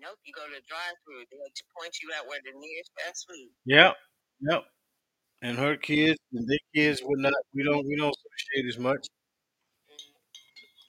Nope, 0.00 0.18
you 0.24 0.32
go 0.32 0.44
to 0.46 0.54
the 0.54 0.62
drive-through. 0.68 1.24
They'll 1.30 1.66
point 1.78 1.96
you 2.02 2.10
out 2.16 2.28
where 2.28 2.38
the 2.44 2.52
nearest 2.58 2.90
fast 2.98 3.26
food. 3.28 3.48
Yep. 3.64 3.96
Yep. 4.40 4.64
And 5.42 5.58
her 5.58 5.76
kids 5.76 6.18
and 6.32 6.48
their 6.48 6.58
kids 6.74 7.02
would 7.04 7.20
not. 7.20 7.34
We 7.54 7.64
don't. 7.64 7.86
We 7.86 7.96
don't 7.96 8.14
associate 8.14 8.68
as 8.68 8.78
much 8.78 9.06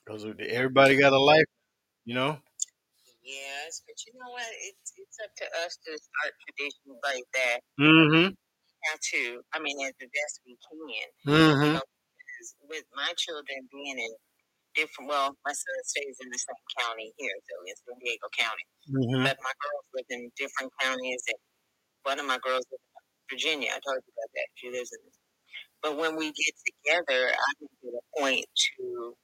because 0.05 0.25
everybody 0.49 0.97
got 0.97 1.13
a 1.13 1.19
life. 1.19 1.45
You 2.05 2.15
know. 2.15 2.39
Yes, 3.27 3.83
but 3.83 3.99
you 4.07 4.15
know 4.15 4.31
what? 4.31 4.47
It's 4.71 4.95
it's 4.95 5.19
up 5.19 5.33
to 5.43 5.47
us 5.67 5.75
to 5.83 5.91
start 5.99 6.31
traditions 6.47 6.99
like 7.03 7.27
that. 7.35 7.59
Mm-hmm. 7.75 8.31
Have 8.31 9.01
to. 9.13 9.23
I 9.51 9.59
mean, 9.59 9.75
as 9.83 9.93
the 9.99 10.07
best 10.07 10.35
we 10.47 10.55
can. 10.55 11.07
Mm-hmm. 11.27 11.65
You 11.67 11.73
know, 11.75 11.87
with 12.71 12.87
my 12.95 13.11
children 13.19 13.67
being 13.73 13.99
in 13.99 14.13
different. 14.75 15.11
Well, 15.11 15.35
my 15.43 15.51
son 15.53 15.79
stays 15.85 16.17
in 16.23 16.29
the 16.31 16.39
same 16.39 16.63
county 16.79 17.11
here, 17.19 17.35
so 17.35 17.53
in 17.67 17.75
San 17.83 17.97
Diego 17.99 18.29
County. 18.31 18.65
Mm-hmm. 18.87 19.23
But 19.27 19.37
my 19.43 19.55
girls 19.59 19.85
live 19.93 20.09
in 20.09 20.31
different 20.39 20.71
counties, 20.79 21.23
and 21.27 21.41
one 22.07 22.19
of 22.23 22.27
my 22.27 22.39
girls 22.39 22.63
lives 22.71 22.87
in 22.87 23.35
Virginia. 23.35 23.71
I 23.75 23.81
told 23.83 23.99
you 24.01 24.13
about 24.15 24.31
that. 24.39 24.47
She 24.55 24.71
lives 24.71 24.91
in. 24.95 25.03
But 25.83 25.97
when 25.97 26.15
we 26.17 26.31
get 26.31 26.53
together, 26.63 27.31
I 27.35 27.49
make 27.61 27.79
it 27.83 27.95
a 27.95 28.03
point 28.19 28.45
to 28.79 29.15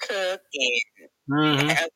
cook 0.00 0.42
and 0.54 0.82
Mm-hmm. 1.30 1.68
have 1.68 1.90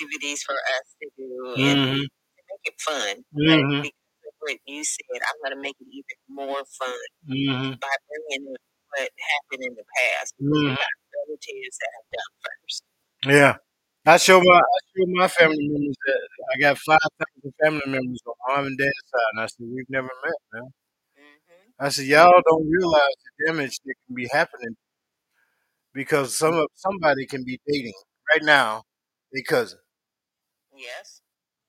activities 0.00 0.42
for 0.42 0.54
us 0.54 0.86
to 1.02 1.06
do 1.16 1.54
and 1.58 1.78
Mm-hmm. 1.78 2.00
make 2.00 2.64
it 2.64 2.74
fun. 2.80 3.14
Mm-hmm. 3.36 3.82
Because 3.82 4.24
of 4.26 4.34
what 4.40 4.58
you 4.66 4.84
said, 4.84 5.20
I'm 5.22 5.38
going 5.44 5.56
to 5.56 5.62
make 5.62 5.76
it 5.80 5.88
even 5.90 6.18
more 6.28 6.62
fun 6.78 7.08
Mm-hmm. 7.28 7.72
by 7.80 7.94
bringing 8.08 8.48
up 8.52 8.60
what 8.96 9.10
happened 9.10 9.62
in 9.68 9.74
the 9.74 9.84
past. 9.96 10.34
Mm-hmm. 10.40 10.76
Relatives 10.76 11.76
that 11.78 11.90
have 11.96 12.08
done 12.12 12.32
first. 12.44 12.82
Yeah. 13.26 13.56
I 14.06 14.16
show 14.16 14.40
my 14.40 14.56
I 14.56 14.78
show 14.96 15.04
my 15.08 15.28
family 15.28 15.68
members 15.68 15.96
that 16.06 16.20
I 16.54 16.60
got 16.60 16.78
five 16.78 16.98
thousand 17.20 17.52
family 17.62 17.82
members 17.86 18.20
on 18.26 18.34
mom 18.48 18.66
and 18.66 18.78
dad's 18.78 19.04
side, 19.12 19.30
and 19.34 19.40
I 19.42 19.46
said 19.46 19.66
we've 19.70 19.90
never 19.90 20.08
met, 20.24 20.40
man. 20.54 20.62
Mm-hmm. 21.18 21.84
I 21.84 21.88
said 21.90 22.06
y'all 22.06 22.40
don't 22.48 22.68
realize 22.70 23.16
the 23.24 23.46
damage 23.46 23.78
that 23.84 23.94
can 24.06 24.14
be 24.16 24.28
happening 24.32 24.76
because 25.94 26.36
some 26.36 26.54
of 26.54 26.66
somebody 26.74 27.26
can 27.26 27.44
be 27.44 27.58
dating 27.66 27.92
right 28.32 28.42
now 28.44 28.82
their 29.32 29.42
cousin, 29.42 29.78
Yes. 30.76 31.20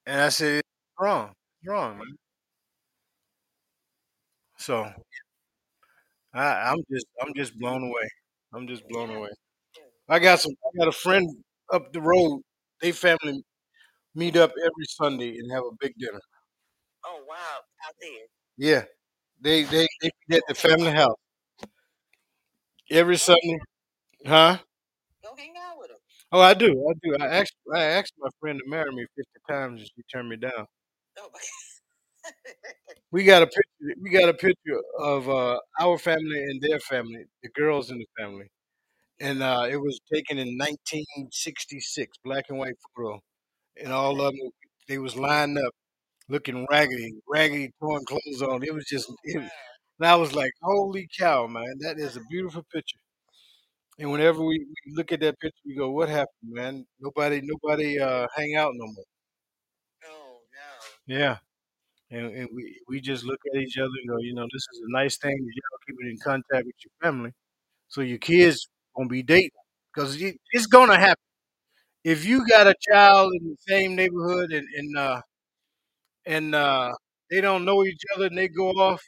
and 0.05 0.21
I 0.21 0.29
said 0.29 0.59
it's 0.59 0.69
wrong, 0.99 1.33
it's 1.61 1.69
wrong, 1.69 1.97
man. 1.99 2.17
So 4.57 4.91
I, 6.33 6.71
I'm 6.71 6.77
just 6.91 7.05
I'm 7.21 7.33
just 7.35 7.57
blown 7.59 7.83
away. 7.83 8.07
I'm 8.53 8.67
just 8.67 8.87
blown 8.87 9.09
away. 9.09 9.29
I 10.09 10.19
got 10.19 10.39
some. 10.41 10.53
I 10.65 10.79
got 10.79 10.89
a 10.89 10.91
friend 10.93 11.29
up 11.73 11.93
the 11.93 12.01
road. 12.01 12.41
They 12.81 12.91
family 12.91 13.43
meet 14.15 14.37
up 14.37 14.51
every 14.51 14.85
Sunday 14.89 15.37
and 15.37 15.51
have 15.53 15.63
a 15.65 15.75
big 15.79 15.93
dinner. 15.99 16.21
Oh 17.05 17.23
wow, 17.27 17.35
out 17.87 17.95
there. 18.01 18.27
Yeah, 18.57 18.83
they 19.41 19.63
they 19.63 19.87
they 20.01 20.37
at 20.37 20.43
the 20.47 20.55
family 20.55 20.91
house 20.91 21.17
every 22.89 23.17
Sunday, 23.17 23.57
huh? 24.25 24.59
Go 25.23 25.35
hang 25.35 25.53
out. 25.57 25.70
Oh, 26.31 26.39
I 26.39 26.53
do, 26.53 26.67
I 26.89 26.93
do. 27.03 27.15
I 27.23 27.27
asked 27.27 27.55
I 27.73 27.83
asked 27.83 28.13
my 28.17 28.29
friend 28.39 28.59
to 28.63 28.69
marry 28.69 28.91
me 28.93 29.05
fifty 29.15 29.39
times 29.49 29.81
and 29.81 29.89
she 29.95 30.03
turned 30.11 30.29
me 30.29 30.37
down. 30.37 30.65
Oh 31.19 31.29
my 31.33 31.39
We 33.11 33.23
got 33.25 33.43
a 33.43 33.47
picture. 33.47 33.95
We 34.01 34.09
got 34.11 34.29
a 34.29 34.33
picture 34.33 34.81
of 34.99 35.29
uh, 35.29 35.59
our 35.79 35.97
family 35.97 36.43
and 36.43 36.61
their 36.61 36.79
family, 36.79 37.25
the 37.43 37.49
girls 37.49 37.91
in 37.91 37.97
the 37.97 38.07
family, 38.19 38.47
and 39.19 39.43
uh, 39.43 39.67
it 39.69 39.77
was 39.77 39.99
taken 40.13 40.39
in 40.39 40.57
1966, 40.57 42.17
black 42.25 42.45
and 42.49 42.59
white 42.59 42.75
photo, 42.95 43.19
and 43.83 43.93
all 43.93 44.21
of 44.21 44.33
them 44.35 44.49
they 44.89 44.99
was 44.99 45.15
lined 45.17 45.57
up, 45.59 45.73
looking 46.29 46.67
raggedy, 46.71 47.13
raggedy, 47.29 47.71
torn 47.81 48.03
clothes 48.05 48.41
on. 48.43 48.63
It 48.63 48.73
was 48.73 48.85
just, 48.87 49.11
it 49.25 49.39
was, 49.41 49.51
and 49.99 50.07
I 50.09 50.15
was 50.15 50.35
like, 50.35 50.51
"Holy 50.63 51.07
cow, 51.19 51.47
man! 51.47 51.77
That 51.81 51.99
is 51.99 52.17
a 52.17 52.21
beautiful 52.31 52.63
picture." 52.73 52.99
And 54.01 54.11
whenever 54.11 54.43
we, 54.43 54.59
we 54.59 54.93
look 54.97 55.13
at 55.13 55.21
that 55.21 55.39
picture, 55.39 55.61
we 55.65 55.75
go, 55.77 55.91
"What 55.91 56.09
happened, 56.09 56.27
man? 56.59 56.87
Nobody, 56.99 57.41
nobody 57.43 57.99
uh, 58.01 58.27
hang 58.35 58.55
out 58.57 58.73
no 58.75 58.87
more." 58.87 59.05
Oh 60.05 60.39
no. 61.07 61.15
Yeah. 61.15 61.37
And, 62.11 62.27
and 62.35 62.49
we, 62.53 62.81
we 62.89 63.01
just 63.01 63.25
look 63.25 63.39
at 63.53 63.61
each 63.61 63.77
other 63.77 63.89
and 64.01 64.09
go, 64.09 64.17
you 64.19 64.33
know, 64.35 64.45
this 64.53 64.63
is 64.73 64.81
a 64.87 64.91
nice 64.93 65.17
thing 65.17 65.35
that 65.37 65.53
y'all 65.55 65.79
keeping 65.87 66.09
in 66.11 66.17
contact 66.23 66.65
with 66.67 66.75
your 66.85 66.91
family. 67.01 67.31
So 67.89 68.01
your 68.01 68.19
kids 68.19 68.69
gonna 68.97 69.09
be 69.09 69.23
dating 69.23 69.51
because 69.93 70.17
it's 70.21 70.67
gonna 70.67 70.99
happen. 70.99 71.23
If 72.03 72.25
you 72.25 72.47
got 72.47 72.67
a 72.67 72.75
child 72.91 73.33
in 73.39 73.49
the 73.49 73.57
same 73.67 73.95
neighborhood 73.95 74.51
and 74.53 74.67
and 74.77 74.97
uh, 74.97 75.21
and 76.25 76.55
uh, 76.55 76.91
they 77.29 77.41
don't 77.41 77.65
know 77.65 77.83
each 77.85 78.01
other 78.15 78.25
and 78.27 78.37
they 78.37 78.47
go 78.47 78.69
off, 78.71 79.01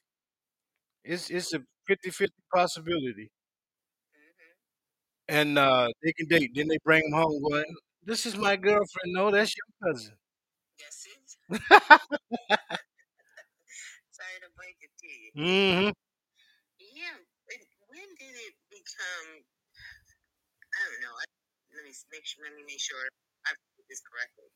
it's 1.04 1.30
it's 1.30 1.54
a 1.54 1.60
50-50 1.88 2.42
possibility. 2.54 3.30
Mm-hmm. 5.30 5.40
And 5.40 5.58
uh, 5.58 5.88
they 6.04 6.14
can 6.14 6.28
date. 6.28 6.52
Then 6.56 6.68
they 6.68 6.78
bring 6.84 7.02
them 7.10 7.20
home 7.22 7.42
going, 7.42 7.66
this 8.04 8.26
is 8.26 8.36
my 8.38 8.56
girlfriend. 8.56 9.14
No, 9.14 9.32
that's 9.32 9.54
your 9.56 9.92
cousin. 9.94 10.14
That's 10.80 11.08
it. 11.08 12.00
Sorry 14.12 14.38
to 14.40 14.50
break 14.56 14.78
it 14.80 14.92
to 15.02 15.08
you. 15.10 15.30
hmm 15.36 15.90
Yeah. 16.80 17.18
When, 17.48 17.62
when 17.90 18.10
did 18.20 18.36
it 18.36 18.56
become? 18.70 19.44
I 20.74 20.80
don't 20.90 21.02
know. 21.02 21.16
Let 21.74 21.84
me 21.86 21.94
make 22.12 22.26
sure. 22.26 22.44
Let 22.46 22.54
me 22.56 22.64
make 22.68 22.82
sure 22.82 23.06
I 23.48 23.52
put 23.78 23.86
this 23.90 24.02
correctly. 24.06 24.50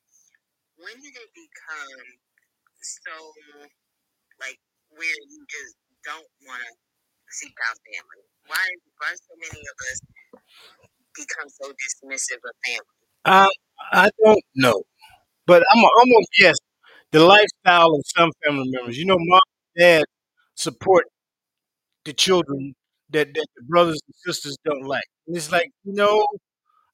When 0.77 0.95
did 1.01 1.15
it 1.17 1.31
become 1.33 2.05
so 2.81 3.15
like 4.41 4.57
where 4.93 5.19
you 5.29 5.41
just 5.49 5.75
don't 6.05 6.29
want 6.47 6.61
to 6.63 6.71
seek 7.33 7.55
out 7.69 7.77
family? 7.83 8.25
Why? 8.47 8.65
Why 9.01 9.11
so 9.15 9.33
many 9.37 9.61
of 9.61 9.77
us 9.91 9.99
become 11.15 11.49
so 11.49 11.69
dismissive 11.71 12.37
of 12.45 12.55
family? 12.65 12.81
I 13.25 13.49
I 13.93 14.09
don't 14.23 14.43
know, 14.55 14.83
but 15.47 15.63
I'm 15.73 15.79
a, 15.83 15.87
I'm 16.01 16.11
gonna 16.11 16.25
guess 16.39 16.57
the 17.11 17.21
lifestyle 17.25 17.95
of 17.95 18.03
some 18.17 18.31
family 18.45 18.69
members. 18.71 18.97
You 18.97 19.05
know, 19.05 19.17
mom 19.19 19.41
and 19.77 19.81
dad 19.83 20.05
support 20.55 21.05
the 22.05 22.13
children 22.13 22.73
that, 23.09 23.33
that 23.33 23.47
the 23.55 23.63
brothers 23.63 23.99
and 24.07 24.15
sisters 24.25 24.57
don't 24.65 24.85
like. 24.85 25.03
And 25.27 25.35
it's 25.37 25.51
like, 25.51 25.69
you 25.83 25.93
know, 25.93 26.25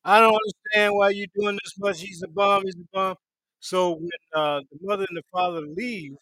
I 0.03 0.19
don't 0.19 0.35
understand 0.35 0.95
why 0.95 1.09
you're 1.11 1.27
doing 1.39 1.59
this 1.63 1.73
much. 1.79 2.01
He's 2.01 2.23
a 2.23 2.29
bum. 2.29 2.63
He's 2.65 2.75
a 2.75 2.85
bum. 2.93 3.15
So 3.59 3.93
when 3.95 4.09
uh, 4.35 4.61
the 4.71 4.79
mother 4.83 5.05
and 5.09 5.17
the 5.17 5.23
father 5.31 5.61
leave, 5.61 6.13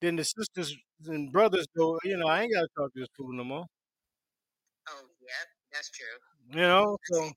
then 0.00 0.16
the 0.16 0.24
sisters 0.24 0.74
and 1.06 1.30
brothers 1.32 1.66
go, 1.76 1.98
you 2.04 2.16
know, 2.16 2.26
I 2.26 2.42
ain't 2.42 2.52
got 2.54 2.62
to 2.62 2.68
talk 2.76 2.92
to 2.94 3.00
this 3.00 3.08
fool 3.16 3.32
no 3.32 3.44
more. 3.44 3.66
That's 5.76 5.90
true. 5.90 6.18
You 6.50 6.56
know, 6.62 6.96
so 7.04 7.30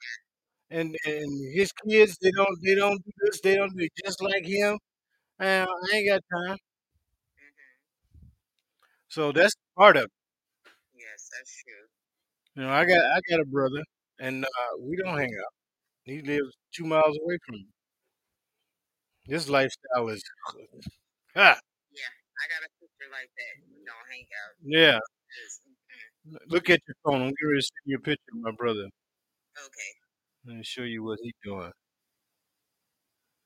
and 0.72 0.96
and 1.06 1.56
his 1.56 1.72
kids, 1.74 2.18
they 2.22 2.32
don't 2.32 2.58
they 2.66 2.76
don't 2.76 3.04
do 3.06 3.12
this. 3.24 3.42
They 3.42 3.56
don't 3.56 3.76
do 3.78 3.84
it 3.86 3.92
just 4.06 4.22
like 4.24 4.46
him. 4.46 4.80
And 5.40 5.70
I 5.70 5.96
ain't 5.98 6.10
got 6.10 6.22
time. 6.34 6.58
hmm 7.38 7.80
So 9.10 9.32
that's 9.34 9.54
part 9.78 9.98
of 9.98 10.06
it. 10.06 10.12
Yes, 10.94 11.30
that's 11.36 11.64
true. 11.64 11.88
You 12.56 12.64
know, 12.64 12.72
I 12.72 12.86
got 12.86 13.00
I 13.06 13.20
got 13.30 13.40
a 13.42 13.46
brother, 13.46 13.84
and 14.20 14.46
uh, 14.46 14.78
we 14.82 14.96
don't 14.98 15.18
hang 15.18 15.34
out. 15.46 15.54
He 16.06 16.22
lives 16.22 16.56
two 16.76 16.86
miles 16.86 17.18
away 17.24 17.38
from 17.46 17.56
me. 17.56 17.68
This 19.28 19.48
lifestyle 19.48 20.10
is, 20.10 20.22
ah, 21.36 21.60
Yeah, 21.92 22.10
I 22.42 22.44
got 22.50 22.62
a 22.66 22.70
sister 22.82 23.08
like 23.12 23.30
that. 23.34 23.54
We 23.66 23.82
don't 23.86 24.08
hang 24.10 24.28
out. 24.46 24.54
yeah. 24.64 25.00
Mm, 25.00 25.59
Look 26.48 26.70
at 26.70 26.82
your 26.88 26.96
phone. 27.04 27.22
I'm 27.22 27.34
going 27.42 27.56
to 27.58 27.62
send 27.62 27.86
you 27.86 27.98
a 27.98 28.00
picture 28.00 28.32
of 28.34 28.42
my 28.42 28.52
brother. 28.52 28.90
okay. 29.58 29.92
Let 30.46 30.58
me 30.58 30.64
show 30.64 30.84
you 30.84 31.04
what 31.04 31.20
he's 31.24 31.34
doing. 31.44 31.72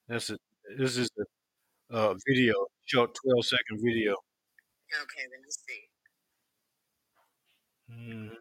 That's 0.08 0.30
a, 0.30 0.38
this 0.78 0.98
is 0.98 1.10
a 1.19 1.96
uh, 1.96 2.15
video, 2.28 2.56
short 2.86 3.15
12 3.24 3.46
second 3.46 3.82
video. 3.84 4.15
Okay, 4.93 5.26
let 5.32 5.41
me 5.41 5.50
see. 5.52 5.89
hmm 7.88 8.34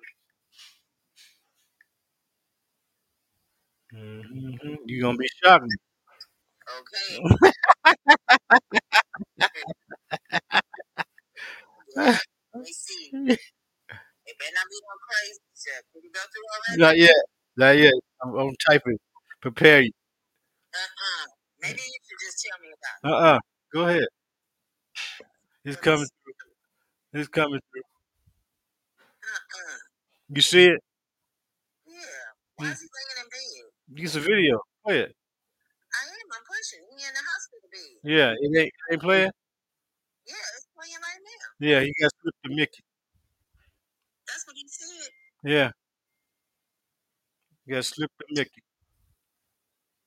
hmm 3.91 4.75
You're 4.87 5.03
gonna 5.03 5.19
be 5.19 5.29
shocked. 5.43 5.65
Okay. 6.81 7.49
Let 11.97 12.19
me 12.55 12.73
see. 12.73 13.39
It 14.43 14.51
better 14.51 14.55
not 14.59 14.67
be 14.69 14.79
no 14.83 14.97
crazy 15.07 15.41
stuff. 15.55 15.83
Did 15.95 16.03
you 16.03 16.13
go 16.13 16.21
through 16.27 16.49
already? 16.51 16.81
Not 16.83 16.97
yet. 16.99 17.23
Not 17.57 17.77
yet. 17.79 17.95
I'm, 18.23 18.35
I'm 18.35 18.55
typing. 18.69 18.99
Prepare 19.41 19.83
you. 19.83 19.93
Uh-uh. 20.75 21.27
Maybe 21.63 21.79
you 21.79 21.99
should 22.03 22.21
just 22.21 22.39
tell 22.43 22.59
me 22.61 22.69
about 22.75 22.99
it. 22.99 23.15
Uh 23.15 23.35
uh 23.37 23.41
Go 23.73 23.89
ahead. 23.89 24.09
It's 25.65 25.77
coming 25.77 26.07
through. 26.07 27.21
It's 27.21 27.29
coming 27.29 27.61
through. 27.73 27.83
Uh-uh. 29.23 29.79
You 30.31 30.43
see 30.43 30.67
it? 30.69 30.81
Yeah. 31.87 31.95
Why 32.57 32.71
is 32.71 32.81
he 32.81 32.89
laying 32.89 33.19
in 33.23 33.29
bed? 33.31 34.03
Use 34.03 34.17
a 34.17 34.21
video. 34.21 34.61
Go 34.87 34.93
ahead. 34.93 35.13
I 35.93 36.03
am. 36.09 36.29
I'm 36.33 36.45
pushing. 36.49 36.85
He 36.97 37.05
in 37.07 37.13
the 37.15 37.23
Yeah, 38.05 38.33
it 38.33 38.59
ain't, 38.59 38.69
it 38.69 38.93
ain't 38.93 39.03
playing. 39.03 39.31
Yeah, 40.27 40.35
it's 40.57 40.67
playing 40.75 41.01
right 41.03 41.23
now. 41.23 41.67
Yeah, 41.67 41.81
he 41.81 41.93
got 42.01 42.11
slipped 42.23 42.39
to 42.45 42.51
Mickey. 42.55 42.83
What 44.53 44.59
he 44.61 44.69
said. 44.69 45.11
Yeah, 45.51 45.71
he 47.65 47.73
got 47.73 47.85
slipped 47.87 48.13
to 48.19 48.27
Mickey. 48.33 48.61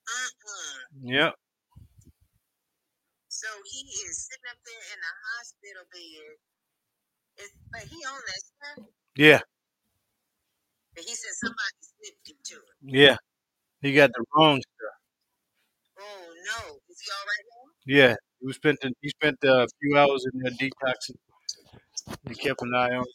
Uh-uh. 0.06 0.78
Yep. 1.02 1.34
So 3.28 3.48
he 3.74 3.80
is 4.06 4.30
sitting 4.30 4.46
up 4.52 4.58
there 4.62 4.86
in 4.94 5.00
the 5.02 5.14
hospital 5.34 5.84
bed. 5.90 6.38
It's, 7.38 7.54
but 7.72 7.82
he 7.90 7.98
on 8.06 8.22
that 8.22 8.42
stuff. 8.46 8.86
Yeah, 9.18 9.40
But 10.94 11.06
he 11.06 11.16
said 11.16 11.34
somebody 11.42 11.82
slipped 11.82 12.30
him 12.30 12.38
to 12.46 12.56
it. 12.56 13.00
yeah. 13.02 13.18
He 13.82 13.94
got 13.94 14.12
the 14.14 14.24
wrong 14.36 14.62
stuff. 14.62 14.98
Oh 16.00 16.34
no. 16.46 16.76
Is 16.88 17.00
he 17.02 17.12
all 17.12 17.26
right 17.26 17.46
now? 17.50 17.72
Yeah, 17.88 18.16
he 18.42 18.54
spent 18.54 18.78
the, 18.82 18.94
he 19.02 19.10
spent 19.10 19.38
a 19.44 19.68
few 19.82 19.98
hours 19.98 20.24
in 20.32 20.40
there 20.40 20.52
detoxing. 20.52 21.18
He 22.30 22.36
kept 22.36 22.62
an 22.62 22.76
eye 22.76 22.94
on. 22.96 23.06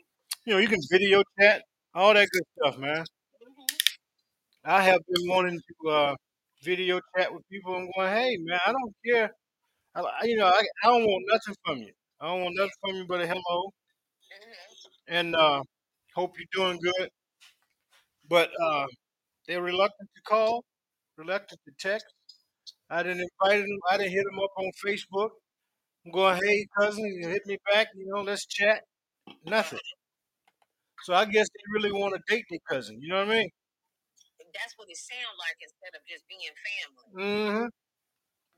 You 0.46 0.50
know, 0.54 0.60
you 0.60 0.68
can 0.68 0.80
video 0.90 1.22
chat, 1.38 1.62
all 1.94 2.14
that 2.14 2.28
good 2.30 2.42
stuff, 2.58 2.78
man. 2.78 2.98
Mm-hmm. 3.02 3.76
I 4.64 4.82
have 4.82 5.00
been 5.08 5.28
wanting 5.28 5.58
to 5.60 5.90
uh, 5.90 6.14
video 6.62 7.00
chat 7.16 7.32
with 7.32 7.42
people. 7.50 7.74
I'm 7.74 7.90
going, 7.96 8.12
hey, 8.12 8.36
man, 8.40 8.60
I 8.66 8.72
don't 8.72 8.94
care. 9.06 9.30
I, 9.94 10.02
you 10.24 10.36
know, 10.36 10.46
I, 10.46 10.62
I 10.84 10.88
don't 10.88 11.04
want 11.04 11.24
nothing 11.32 11.56
from 11.64 11.78
you. 11.78 11.92
I 12.20 12.28
don't 12.28 12.42
want 12.42 12.56
nothing 12.56 12.72
from 12.82 12.96
you 12.96 13.06
but 13.08 13.20
a 13.22 13.26
hello 13.26 13.70
Mm-hmm. 14.32 15.14
and 15.14 15.36
uh, 15.36 15.62
hope 16.14 16.34
you're 16.38 16.64
doing 16.66 16.78
good. 16.80 17.10
But 18.28 18.50
uh, 18.62 18.86
they're 19.46 19.62
reluctant 19.62 20.10
to 20.16 20.22
call, 20.22 20.64
reluctant 21.16 21.60
to 21.66 21.72
text. 21.78 22.06
I 22.90 23.02
didn't 23.02 23.22
invite 23.42 23.62
them. 23.62 23.78
I 23.90 23.98
didn't 23.98 24.12
hit 24.12 24.24
them 24.24 24.40
up 24.40 24.50
on 24.58 24.70
Facebook. 24.84 25.30
I'm 26.06 26.12
going, 26.12 26.40
hey, 26.42 26.66
cousin, 26.78 27.06
you 27.06 27.28
hit 27.28 27.46
me 27.46 27.58
back. 27.72 27.88
You 27.96 28.06
know, 28.14 28.22
let's 28.22 28.46
chat. 28.46 28.84
Nothing. 29.46 29.80
So 31.04 31.14
I 31.14 31.24
guess 31.24 31.48
they 31.48 31.64
really 31.74 31.92
want 31.92 32.14
to 32.14 32.20
date 32.34 32.44
their 32.50 32.60
cousin. 32.70 33.00
You 33.00 33.08
know 33.10 33.18
what 33.24 33.28
I 33.30 33.38
mean? 33.38 33.50
That's 34.54 34.74
what 34.76 34.88
it 34.90 34.96
sounds 34.98 35.36
like 35.38 35.58
instead 35.60 35.92
of 35.94 36.02
just 36.08 36.24
being 36.26 36.50
family. 36.56 37.06
Mm 37.14 37.50
hmm 37.52 37.66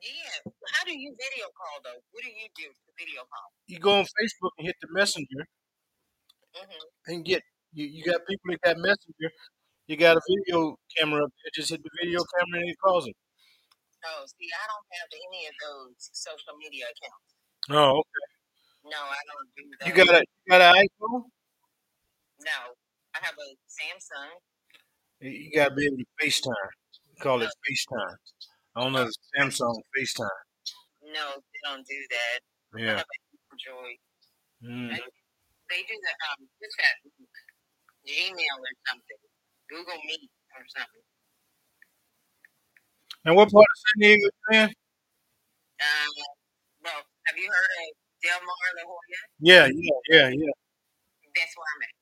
Yeah. 0.00 0.52
How 0.74 0.84
do 0.84 0.92
you 0.96 1.10
video 1.16 1.46
call 1.52 1.76
though? 1.84 2.00
What 2.12 2.22
do 2.24 2.30
you 2.30 2.48
do 2.56 2.68
to 2.72 2.90
video 2.98 3.22
call? 3.28 3.48
You 3.66 3.78
go 3.78 3.92
on 4.00 4.06
Facebook 4.06 4.52
and 4.58 4.66
hit 4.66 4.76
the 4.80 4.88
messenger 4.92 5.46
Mm-hmm. 6.54 7.12
and 7.12 7.24
get 7.24 7.42
you, 7.72 7.86
you 7.86 8.02
got 8.04 8.20
people 8.28 8.50
that 8.50 8.60
got 8.62 8.76
messenger. 8.78 9.30
You 9.88 9.96
got 9.96 10.16
a 10.16 10.22
video 10.28 10.76
camera 10.96 11.24
up 11.24 11.32
there. 11.42 11.50
Just 11.54 11.70
hit 11.70 11.82
the 11.82 11.90
video 12.02 12.20
camera 12.38 12.60
and 12.60 12.70
it 12.70 12.76
calls 12.82 13.04
them. 13.04 13.14
Oh, 14.06 14.24
see, 14.26 14.48
I 14.50 14.64
don't 14.66 14.88
have 14.98 15.08
any 15.12 15.46
of 15.46 15.54
those 15.60 16.10
social 16.12 16.56
media 16.58 16.86
accounts. 16.86 17.30
Oh, 17.70 18.00
okay. 18.00 18.26
No, 18.84 19.00
I 19.00 19.22
don't 19.28 19.48
do 19.56 19.64
that. 19.80 19.86
You 19.88 19.94
got 19.94 20.08
a 20.16 20.20
you 20.20 20.48
got 20.50 20.62
an 20.62 20.86
iPhone? 20.86 21.24
No, 22.44 22.58
I 23.14 23.18
have 23.22 23.34
a 23.34 23.48
Samsung. 23.68 24.30
You 25.20 25.50
gotta 25.54 25.74
be 25.74 25.86
able 25.86 25.98
to 25.98 26.06
FaceTime. 26.22 26.70
Call 27.20 27.42
it 27.42 27.50
FaceTime. 27.68 28.16
I 28.76 28.80
don't 28.82 28.92
know 28.92 29.02
it's 29.02 29.18
Samsung 29.36 29.76
FaceTime. 29.96 30.40
No, 31.12 31.36
they 31.36 31.60
don't 31.64 31.84
do 31.86 32.00
that. 32.10 32.38
Yeah. 32.80 33.02
Android. 33.52 33.98
Mm. 34.64 34.90
They 35.70 35.82
do 35.86 35.94
the 35.94 36.12
um, 36.32 36.48
what's 36.58 36.76
that? 36.80 36.96
Gmail 38.08 38.58
or 38.58 38.74
something. 38.88 39.20
Google 39.68 40.00
Meet 40.06 40.30
or 40.56 40.64
something. 40.68 41.04
And 43.24 43.36
what 43.36 43.52
part 43.52 43.64
of 43.68 43.76
San 43.76 44.00
Diego 44.00 44.26
are 44.26 44.54
you 44.54 44.60
in? 44.60 44.68
Um, 45.80 46.12
well, 46.84 47.00
have 47.26 47.36
you 47.36 47.48
heard 47.48 47.70
of 47.84 47.88
Del 48.22 48.40
Mar 48.40 48.68
La 48.76 48.82
Jolla? 48.84 49.20
Yeah, 49.40 49.66
yeah, 49.68 50.00
yeah, 50.08 50.28
yeah. 50.28 50.54
That's 51.36 51.54
where 51.56 51.68
I'm 51.76 51.82
at. 51.84 51.99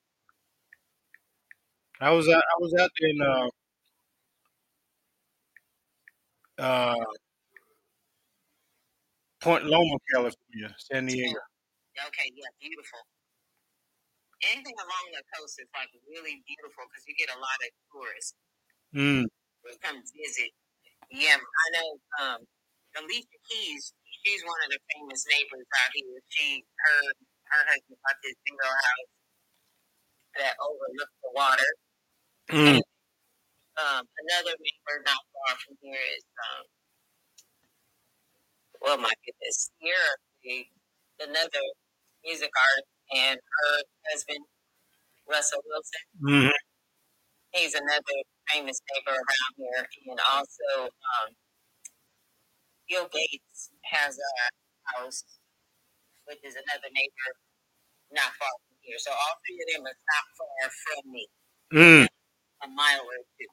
I 2.00 2.11
was 2.11 2.28
out, 2.28 2.42
I 2.42 2.56
was 2.61 2.74
out 2.80 2.90
there 3.00 3.11
in 3.11 3.20
uh, 3.22 3.48
uh, 6.58 7.04
Point 9.40 9.64
Loma, 9.66 9.98
California, 10.12 10.74
San 10.78 11.06
Diego. 11.06 11.38
Okay, 12.06 12.30
yeah, 12.34 12.50
beautiful. 12.61 13.00
Anything 14.54 14.74
along 14.78 15.04
the 15.14 15.22
coast 15.34 15.58
is 15.58 15.66
like 15.74 15.90
really 16.06 16.38
beautiful 16.46 16.87
because 16.87 17.02
you 17.06 17.14
get 17.18 17.30
a 17.34 17.38
lot 17.38 17.58
of 17.62 17.70
tourists 17.90 18.34
Mm. 18.94 19.24
who 19.64 19.70
come 19.82 20.02
visit. 20.16 20.50
Yeah, 21.11 21.37
I 21.38 21.66
know. 21.76 21.88
Um, 22.20 22.40
Alicia 22.96 23.38
Keys, 23.50 23.92
she's 24.24 24.42
one 24.44 24.61
of 24.66 24.70
the 24.72 24.80
famous 24.94 25.24
neighbors 25.28 25.66
out 25.82 25.92
here. 25.94 26.20
She, 26.28 26.64
her, 26.64 27.00
her 27.52 27.62
husband 27.68 27.98
bought 28.02 28.18
this 28.24 28.34
big 28.46 28.54
old 28.58 28.72
house 28.72 29.11
that 30.38 30.54
overlooks 30.62 31.16
the 31.22 31.30
water. 31.34 31.70
Mm. 32.50 32.80
Um, 33.78 34.02
another 34.08 34.56
neighbor 34.58 34.96
not 35.04 35.20
far 35.32 35.56
from 35.61 35.76
here 35.82 36.00
is, 36.16 36.24
um, 36.40 36.64
well, 38.80 38.98
my 38.98 39.12
goodness, 39.24 39.70
Ciara, 39.80 40.64
another 41.20 41.64
music 42.24 42.50
artist, 42.50 42.88
and 43.14 43.38
her 43.38 43.76
husband, 44.11 44.44
Russell 45.28 45.61
Wilson. 45.66 46.04
Mm. 46.24 46.50
He's 47.52 47.74
another 47.74 48.18
famous 48.52 48.80
neighbor 48.92 49.16
around 49.16 49.52
here, 49.56 49.87
and 50.08 50.20
also 50.32 50.88
um, 50.88 51.28
Bill 52.88 53.08
Gates 53.12 53.70
has 53.92 54.16
a 54.16 54.32
house, 54.96 55.24
which 56.26 56.40
is 56.44 56.54
another 56.54 56.88
neighbor 56.92 57.30
not 58.12 58.32
far 58.40 58.52
from 58.68 58.76
here. 58.80 58.96
So 58.98 59.12
all 59.12 59.37
three 59.44 59.61
of 59.61 59.68
them 59.76 59.84
are 59.87 60.00
not 60.00 60.24
far 60.37 60.70
from 60.70 61.12
me, 61.12 61.26
Mm. 61.72 62.08
A 62.64 62.68
mile 62.68 63.04
or 63.04 63.20
two. 63.38 63.50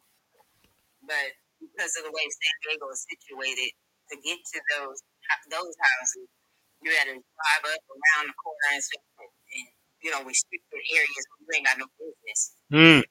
But 1.05 1.29
because 1.61 1.93
of 1.99 2.03
the 2.05 2.13
way 2.13 2.25
San 2.27 2.55
Diego 2.65 2.89
is 2.93 3.05
situated, 3.05 3.71
to 4.11 4.15
get 4.21 4.37
to 4.37 4.59
those 4.77 4.99
those 5.49 5.75
houses, 5.77 6.27
you 6.81 6.91
had 6.93 7.09
to 7.09 7.17
drive 7.17 7.63
up 7.65 7.81
around 7.89 8.25
the 8.29 8.37
corner 8.37 8.69
and 8.73 8.83
and 8.85 9.67
you 10.01 10.09
know 10.13 10.21
restricted 10.25 10.81
areas 10.93 11.23
where 11.29 11.41
you 11.41 11.49
ain't 11.57 11.65
got 11.65 11.77
no 11.81 11.87
business. 11.97 12.41
Mm. 12.73 13.01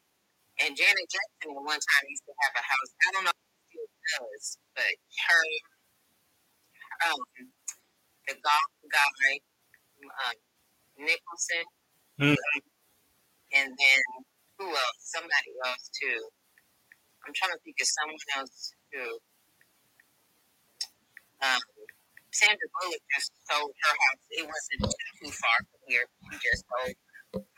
And 0.62 0.72
Janet 0.78 1.08
Jackson 1.10 1.50
at 1.50 1.62
one 1.66 1.80
time 1.82 2.04
used 2.06 2.26
to 2.30 2.34
have 2.46 2.54
a 2.54 2.64
house. 2.64 2.90
I 2.94 3.08
don't 3.14 3.24
know 3.26 3.34
if 3.34 3.42
she 3.70 3.78
still 3.82 3.88
does, 4.22 4.46
but 4.78 4.92
her, 5.26 5.44
um, 7.10 7.20
the 8.28 8.34
golf 8.38 8.70
guy, 8.90 9.32
um, 10.26 10.36
Nicholson, 10.98 11.64
Mm. 12.20 12.36
and 13.52 13.70
then 13.74 14.00
who 14.58 14.68
else? 14.68 15.00
Somebody 15.00 15.52
else 15.66 15.90
too. 15.94 16.20
I'm 17.26 17.32
trying 17.34 17.52
to 17.52 17.60
think 17.64 17.76
of 17.80 17.88
someone 17.88 18.28
else 18.36 18.72
too. 18.92 19.12
Um, 21.42 21.60
Sandra 22.32 22.68
Bullock 22.80 23.02
just 23.16 23.32
sold 23.50 23.72
her 23.72 23.94
house. 23.94 24.24
It 24.30 24.44
wasn't 24.46 24.94
too 25.22 25.30
far 25.30 25.58
from 25.70 25.80
here. 25.88 26.06
She 26.32 26.38
just 26.42 26.64
sold 26.66 26.96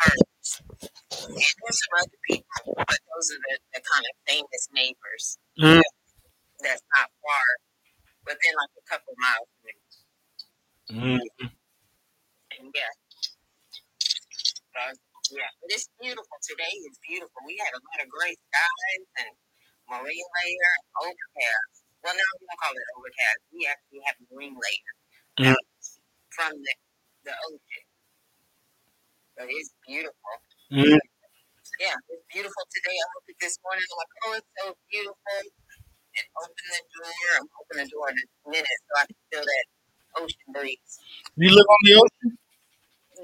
hers. 0.01 0.63
And 1.27 1.35
there's 1.37 1.79
some 1.81 1.97
other 1.99 2.19
people, 2.29 2.75
but 2.77 2.99
those 3.11 3.29
are 3.33 3.41
the, 3.51 3.55
the 3.75 3.83
kind 3.83 4.05
of 4.07 4.15
famous 4.27 4.65
neighbors 4.73 5.39
Mm. 5.59 5.83
that's 6.61 6.83
not 6.97 7.09
far, 7.25 7.47
within 8.27 8.55
like 8.57 8.71
a 8.77 8.85
couple 8.89 9.15
miles 9.19 9.49
from 9.57 9.65
me. 9.73 11.17
Mm. 11.17 11.51
And 12.59 12.73
yeah, 12.75 12.93
so, 14.75 15.06
yeah, 15.33 15.51
but 15.63 15.69
it's 15.75 15.89
beautiful. 16.01 16.37
Today 16.43 16.75
is 16.87 16.97
beautiful. 17.07 17.41
We 17.47 17.57
had 17.61 17.73
a 17.75 17.81
lot 17.83 17.99
of 18.05 18.09
gray 18.11 18.35
skies 18.37 19.05
and 19.25 19.31
marine 19.91 20.29
layer 20.43 20.71
and 20.79 20.87
overcast. 21.09 21.75
Well, 22.05 22.15
no, 22.15 22.27
we 22.39 22.45
don't 22.47 22.61
call 22.63 22.75
it 22.75 22.89
overcast. 22.99 23.41
We 23.53 23.61
actually 23.67 24.03
have 24.07 24.17
marine 24.31 24.57
layer 24.57 24.93
Mm. 25.41 25.57
from 26.31 26.53
the, 26.57 26.75
the 27.25 27.35
ocean. 27.49 27.85
But 29.37 29.47
it's 29.51 29.73
beautiful. 29.87 30.35
Mm. 30.73 30.99
Yeah, 31.81 31.97
it's 32.09 32.27
beautiful 32.33 32.65
today. 32.73 32.97
I 32.97 33.07
woke 33.17 33.29
up 33.31 33.39
this 33.41 33.57
morning. 33.65 33.85
I'm 33.85 33.99
like, 33.99 34.15
oh, 34.25 34.35
it's 34.39 34.51
so 34.61 34.67
beautiful. 34.91 35.41
And 36.17 36.29
open 36.43 36.67
the 36.73 36.83
door. 36.95 37.13
I'm 37.41 37.49
open 37.61 37.77
the 37.83 37.89
door 37.93 38.07
in 38.11 38.17
a 38.19 38.27
minute 38.51 38.81
so 38.89 38.93
I 39.01 39.05
can 39.07 39.21
feel 39.33 39.45
that 39.45 39.67
ocean 40.21 40.49
breeze. 40.55 40.93
You 41.37 41.51
live 41.53 41.69
on 41.69 41.81
the 41.85 41.95
ocean? 41.97 42.16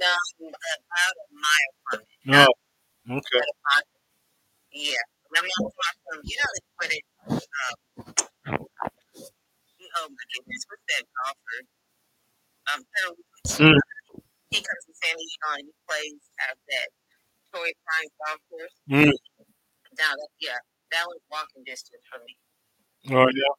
No, 0.02 0.14
about 0.50 1.14
a 1.14 1.26
mile 1.32 1.72
from 1.86 2.00
it. 2.02 2.08
No. 2.26 2.46
Okay. 3.18 3.40
But 3.40 3.46
a 3.46 3.56
mile. 3.66 3.88
Yeah. 4.72 5.04
And 5.30 5.34
I'm 5.38 5.46
not 5.48 5.72
far 5.72 5.92
from, 6.04 6.18
you 6.24 6.36
know, 6.38 6.50
they 6.54 6.64
put 6.80 6.90
it, 6.96 7.04
um, 7.30 7.76
oh 9.98 10.08
my 10.10 10.24
goodness, 10.34 10.62
what's 10.68 10.86
that 10.90 11.04
golfer? 11.16 11.58
Um, 12.74 12.82
Mm. 13.48 13.80
he 14.50 14.58
comes 14.62 14.84
to 14.86 14.94
San 15.02 15.16
Diego 15.16 15.48
and 15.58 15.66
he 15.68 15.74
plays 15.88 16.22
at 16.50 16.56
that 16.68 16.88
Torrey 17.52 17.74
Pines 17.86 18.14
golf 18.26 18.40
course. 18.50 18.76
Mm. 18.90 19.12
Now, 19.98 20.12
that, 20.16 20.30
yeah, 20.40 20.60
that 20.92 21.04
was 21.08 21.20
walking 21.30 21.64
distance 21.64 22.02
from 22.10 22.22
me. 22.26 22.34
Oh 23.10 23.28
yeah. 23.28 23.54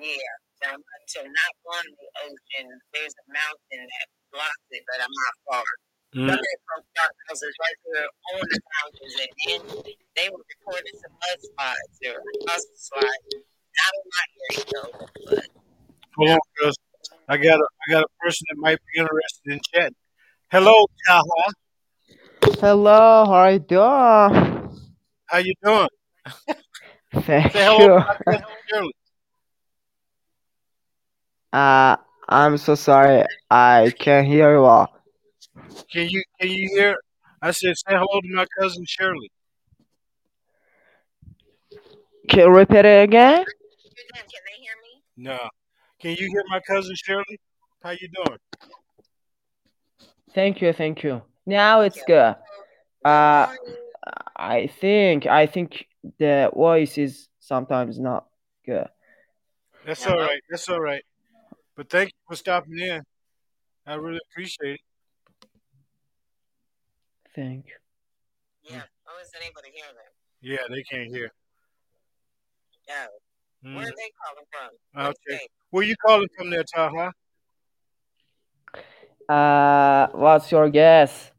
Yeah. 0.00 0.34
So, 0.62 0.68
so 1.08 1.20
not 1.24 1.52
on 1.76 1.84
the 1.86 2.08
ocean. 2.26 2.68
There's 2.94 3.14
a 3.14 3.26
mountain 3.32 3.82
that 3.86 4.08
blocks 4.32 4.66
it, 4.70 4.82
but 4.86 4.98
I'm 5.02 5.12
not 5.12 5.34
far. 5.46 5.66
Mm. 6.14 6.26
Some 6.30 6.38
of 6.38 6.46
the 6.46 6.58
folks 6.66 6.88
dark 6.96 7.14
houses 7.28 7.54
right 7.60 7.78
there 7.92 8.08
on 8.32 8.44
the 8.46 8.60
mountains, 8.76 9.14
and 9.20 9.32
then 9.46 9.60
they 10.16 10.26
were 10.30 10.44
recording 10.44 10.96
some 10.96 11.14
mudslides 11.20 11.96
or 12.08 12.16
mudslides. 12.46 13.30
Not 13.76 13.92
in 13.92 14.04
my 14.08 14.24
area 14.40 14.64
though, 14.72 14.92
but 15.26 15.46
Hold 16.16 16.30
on, 16.30 16.38
cuz 16.58 16.74
I 17.28 17.36
got 17.36 17.60
a 17.60 17.66
I 17.66 17.92
got 17.92 18.02
a 18.04 18.12
person 18.20 18.46
that 18.48 18.56
might 18.58 18.78
be 18.94 19.00
interested 19.00 19.52
in 19.52 19.60
chatting. 19.72 19.96
Hello, 20.50 20.86
Taha. 21.06 21.44
Hello, 22.60 23.24
how 23.26 23.32
are 23.32 23.52
you 23.52 23.58
doing? 23.58 24.80
How 25.26 25.38
you 25.38 25.54
doing? 25.62 25.88
Thank 27.12 27.52
Say 27.52 27.64
hello 27.64 27.78
to 27.78 27.84
you. 27.84 27.98
my 27.98 28.16
cousin 28.24 28.90
Uh, 31.52 31.96
I'm 32.28 32.56
so 32.58 32.74
sorry. 32.74 33.24
I 33.50 33.92
can't 33.98 34.26
hear 34.26 34.56
you 34.56 34.64
all. 34.64 34.92
Can 35.92 36.08
you 36.08 36.22
can 36.40 36.50
you 36.50 36.68
hear? 36.74 36.96
I 37.40 37.50
said 37.52 37.76
say 37.76 37.94
hello 37.94 38.20
to 38.20 38.34
my 38.34 38.46
cousin 38.58 38.84
Shirley. 38.86 39.30
Can 42.28 42.40
you 42.40 42.50
repeat 42.50 42.84
it 42.84 43.04
again? 43.04 43.44
Can 43.44 43.54
they 43.94 44.62
hear 44.62 44.74
me? 44.82 45.02
No. 45.16 45.38
Can 46.00 46.10
you 46.10 46.26
hear 46.26 46.42
my 46.48 46.60
cousin 46.60 46.94
Shirley? 46.96 47.40
How 47.82 47.90
you 47.90 48.08
doing? 48.08 48.38
Thank 50.34 50.60
you, 50.60 50.72
thank 50.72 51.02
you. 51.02 51.22
Now 51.46 51.82
it's. 51.82 52.02
Good 52.06 52.34
Uh. 53.04 53.46
I 54.36 54.66
think 54.66 55.26
I 55.26 55.46
think 55.46 55.86
the 56.18 56.50
voice 56.54 56.98
is 56.98 57.28
sometimes 57.40 57.98
not 57.98 58.26
good. 58.64 58.86
That's 59.84 60.06
all 60.06 60.18
right. 60.18 60.40
That's 60.50 60.68
all 60.68 60.80
right. 60.80 61.02
But 61.76 61.90
thank 61.90 62.08
you 62.08 62.18
for 62.26 62.36
stopping 62.36 62.78
in. 62.78 63.02
I 63.86 63.94
really 63.94 64.20
appreciate 64.30 64.74
it. 64.74 64.80
Thank 67.34 67.66
you. 67.66 68.70
yeah, 68.70 68.82
I 69.06 69.20
wasn't 69.20 69.42
able 69.44 69.60
to 69.60 69.70
hear 69.70 69.84
them. 69.84 70.12
Yeah, 70.40 70.74
they 70.74 70.82
can't 70.82 71.10
hear. 71.14 71.30
Yeah. 72.88 73.06
Mm. 73.64 73.74
Where 73.76 73.84
are 73.84 73.90
they 73.90 74.10
calling 74.24 74.46
from? 74.50 75.06
Okay. 75.06 75.36
state? 75.36 75.48
Where 75.70 75.82
you 75.82 75.94
calling 76.04 76.28
from 76.36 76.48
there, 76.48 76.64
Taha? 76.74 77.12
Uh, 79.28 80.06
what's 80.12 80.50
your 80.50 80.70
guess? 80.70 81.30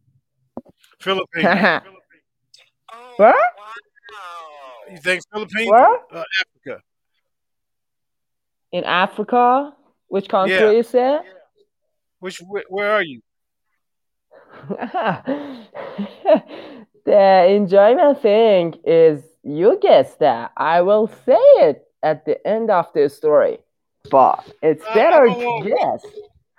Philippines. 0.99 1.43
Where? 1.43 1.83
Oh, 2.89 3.13
Where? 3.17 3.33
wow. 3.33 4.91
You 4.91 4.97
think 4.97 5.21
Philippines? 5.33 5.69
Where? 5.69 5.99
Uh, 6.09 6.23
Africa. 6.39 6.81
In 8.71 8.85
Africa? 8.85 9.73
Which 10.07 10.29
country 10.29 10.55
Yeah. 10.55 10.79
is 10.79 10.93
it? 10.93 11.21
Which 12.19 12.39
where, 12.39 12.63
where 12.69 12.91
are 12.93 13.03
you? 13.03 13.21
the 17.05 17.45
enjoyment 17.49 18.21
thing 18.21 18.79
is 18.83 19.23
you 19.43 19.77
guess 19.81 20.15
that. 20.15 20.51
I 20.57 20.81
will 20.81 21.07
say 21.25 21.39
it 21.67 21.87
at 22.03 22.25
the 22.25 22.45
end 22.47 22.69
of 22.69 22.91
the 22.93 23.09
story. 23.09 23.59
But 24.09 24.43
it's 24.61 24.83
I, 24.85 24.91
I 24.91 24.93
better 24.93 25.27
to 25.27 25.63
guess. 25.63 26.05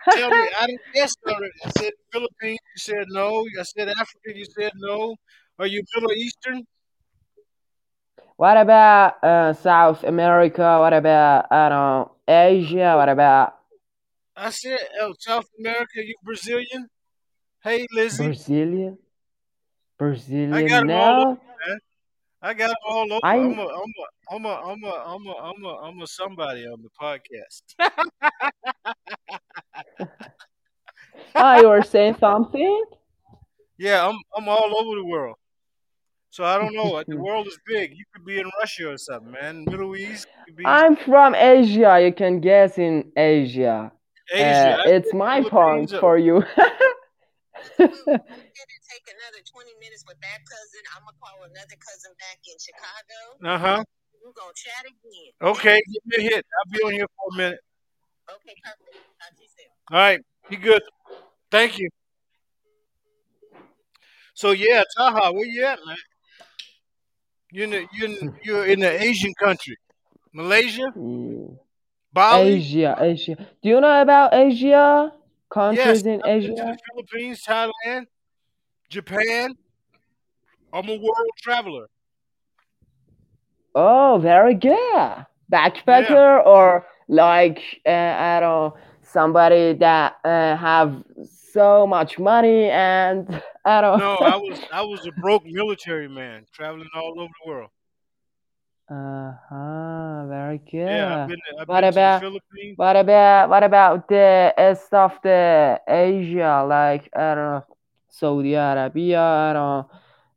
Tell 0.13 0.31
me. 0.31 0.37
I 0.59 0.67
didn't 0.67 0.81
guess 0.95 1.15
already. 1.27 1.53
I 1.65 1.71
said 1.79 1.93
Philippines. 2.13 2.59
You 2.75 2.79
said 2.79 3.05
no. 3.09 3.45
I 3.59 3.63
said 3.63 3.89
Africa. 3.89 4.33
You 4.35 4.45
said 4.45 4.73
no. 4.77 5.17
Are 5.59 5.67
you 5.67 5.83
Middle 5.95 6.13
Eastern? 6.13 6.67
What 8.37 8.57
about 8.57 9.23
uh, 9.25 9.53
South 9.55 10.05
America? 10.05 10.79
What 10.79 10.93
about 10.93 11.51
I 11.51 11.69
don't 11.69 11.79
know, 11.79 12.13
Asia? 12.29 12.95
What 12.97 13.09
about 13.09 13.55
I 14.37 14.51
said 14.51 14.79
oh, 15.01 15.15
South 15.19 15.47
America. 15.59 15.97
You 15.97 16.15
Brazilian? 16.23 16.89
Hey, 17.65 17.87
Lizzie. 17.93 18.27
Brazilian? 18.27 18.99
Brazilian. 19.99 20.55
I 20.55 20.63
got 20.69 20.87
them 20.87 20.91
all 20.97 21.21
over, 21.21 21.31
No, 21.31 21.41
man. 21.67 21.79
I 22.41 22.55
got 22.55 22.77
all 22.87 23.13
over. 23.13 23.21
I 23.25 23.37
I'm 23.37 23.59
a, 23.59 23.63
I'm 23.63 23.67
a, 23.67 24.07
I'm 24.31 24.45
a, 24.45 24.49
I'm 24.49 24.85
a, 24.85 24.89
I'm 24.89 25.27
a, 25.27 25.33
I'm 25.33 25.65
a, 25.65 25.77
I'm 25.83 26.01
a 26.03 26.07
somebody 26.07 26.67
on 26.67 26.83
the 26.83 26.91
podcast. 27.01 27.63
oh, 31.35 31.57
you 31.61 31.69
were 31.69 31.83
saying 31.83 32.17
something? 32.21 32.85
yeah, 33.77 34.07
I'm, 34.07 34.17
I'm 34.37 34.49
all 34.49 34.79
over 34.79 35.01
the 35.01 35.05
world. 35.05 35.37
So 36.31 36.45
I 36.45 36.59
don't 36.59 36.75
know. 36.75 37.03
The 37.07 37.17
world 37.27 37.47
is 37.47 37.59
big. 37.67 37.97
You 37.97 38.05
could 38.13 38.25
be 38.25 38.39
in 38.39 38.51
Russia 38.61 38.93
or 38.93 38.99
something, 38.99 39.33
man. 39.33 39.65
Middle 39.65 39.97
East. 39.97 40.27
Could 40.47 40.57
be 40.57 40.65
I'm 40.67 40.97
from 40.97 41.35
Asia. 41.35 42.01
You 42.03 42.13
can 42.13 42.41
guess 42.41 42.79
in 42.79 43.11
Asia. 43.17 43.93
Asia. 44.33 44.79
Uh, 44.81 44.89
it's 44.89 45.13
my 45.15 45.43
point 45.43 45.91
for 46.01 46.19
you. 46.19 46.35
We'll, 47.79 47.89
we'll 47.89 48.17
get 48.17 48.69
to 48.69 48.81
take 48.87 49.05
another 49.09 49.43
20 49.45 49.71
minutes 49.81 50.05
with 50.07 50.21
that 50.21 50.41
cousin. 50.47 50.83
I'm 50.95 51.03
going 51.03 51.15
to 51.15 51.21
call 51.21 51.43
another 51.45 51.79
cousin 51.81 52.13
back 52.21 52.39
in 52.47 52.57
Chicago. 52.59 53.19
Uh 53.45 53.59
huh. 53.59 53.85
We're 54.25 54.33
going 54.33 54.53
to 54.55 54.63
chat 54.63 54.85
again. 54.85 55.33
Okay, 55.43 55.81
give 55.93 56.03
me 56.07 56.27
a 56.27 56.31
hit. 56.31 56.47
I'll 56.59 56.73
be 56.73 56.79
on 56.85 56.93
here 56.93 57.07
for 57.17 57.35
a 57.35 57.37
minute. 57.37 57.61
Okay, 58.31 58.55
perfect. 58.63 58.95
Talk 59.21 59.37
to 59.37 59.43
you 59.43 59.49
soon. 59.49 59.67
All 59.91 59.99
right, 59.99 60.21
be 60.51 60.57
good. 60.57 60.83
Thank 61.51 61.79
you. 61.79 61.89
So 64.35 64.53
yeah, 64.53 64.85
Taha, 64.97 65.33
where 65.33 65.47
you 65.47 65.65
at, 65.65 65.79
man? 65.87 65.97
You 67.51 67.65
in 67.65 67.71
the, 67.71 67.87
you 67.93 68.05
in, 68.05 68.35
you're 68.43 68.67
in 68.67 68.81
the 68.81 69.03
Asian 69.03 69.33
country, 69.35 69.77
Malaysia, 70.33 70.83
Yeah. 70.97 71.55
Bali. 72.13 72.53
Asia, 72.55 72.97
Asia. 72.99 73.37
Do 73.63 73.69
you 73.69 73.81
know 73.81 74.03
about 74.03 74.35
Asia? 74.35 75.13
Yes, 75.13 75.15
Countries 75.51 76.03
in 76.05 76.21
been 76.21 76.21
to 76.21 76.29
Asia? 76.29 76.77
Philippines, 76.93 77.43
Thailand, 77.47 78.07
Japan. 78.91 79.55
I'm 80.73 80.89
a 80.89 80.95
world 80.95 81.31
traveler. 81.39 81.87
Oh, 83.75 84.19
very 84.21 84.55
good. 84.55 84.77
Yeah. 84.95 85.25
Backpacker 85.51 86.45
or 86.45 86.87
like 87.09 87.61
uh, 87.87 87.91
I 87.91 88.41
don't 88.41 88.49
know, 88.51 88.77
somebody 89.03 89.73
that 89.75 90.17
uh, 90.25 90.57
have 90.57 91.03
so 91.53 91.87
much 91.87 92.19
money 92.19 92.69
and 92.69 93.43
I 93.69 93.81
don't. 93.83 93.99
No, 93.99 94.15
I 94.17 94.37
was 94.37 94.59
I 94.73 94.83
was 94.83 95.07
a 95.07 95.13
broke 95.13 95.45
military 95.45 96.09
man 96.09 96.47
traveling 96.53 96.89
all 96.95 97.21
over 97.21 97.33
the 97.45 97.49
world. 97.51 97.71
Uh-huh, 98.91 100.27
very 100.29 100.59
Yeah, 100.87 101.13
I've 101.13 101.27
good. 101.27 101.29
been 101.29 101.37
to, 101.37 101.61
I've 101.61 101.69
What 101.69 101.81
been 101.83 101.93
to 101.93 101.93
the 101.93 101.95
about 101.99 102.21
Philippines. 102.21 102.77
what 102.77 102.97
about 102.97 103.51
what 103.51 103.63
about 103.65 104.09
the 104.09 104.55
rest 104.57 104.95
of 104.95 105.19
the 105.23 105.81
Asia 105.87 106.65
like 106.67 107.11
I 107.15 107.35
don't 107.35 107.45
know 107.53 107.67
Saudi 108.09 108.55
Arabia, 108.55 109.21
I 109.21 109.53
don't 109.53 109.87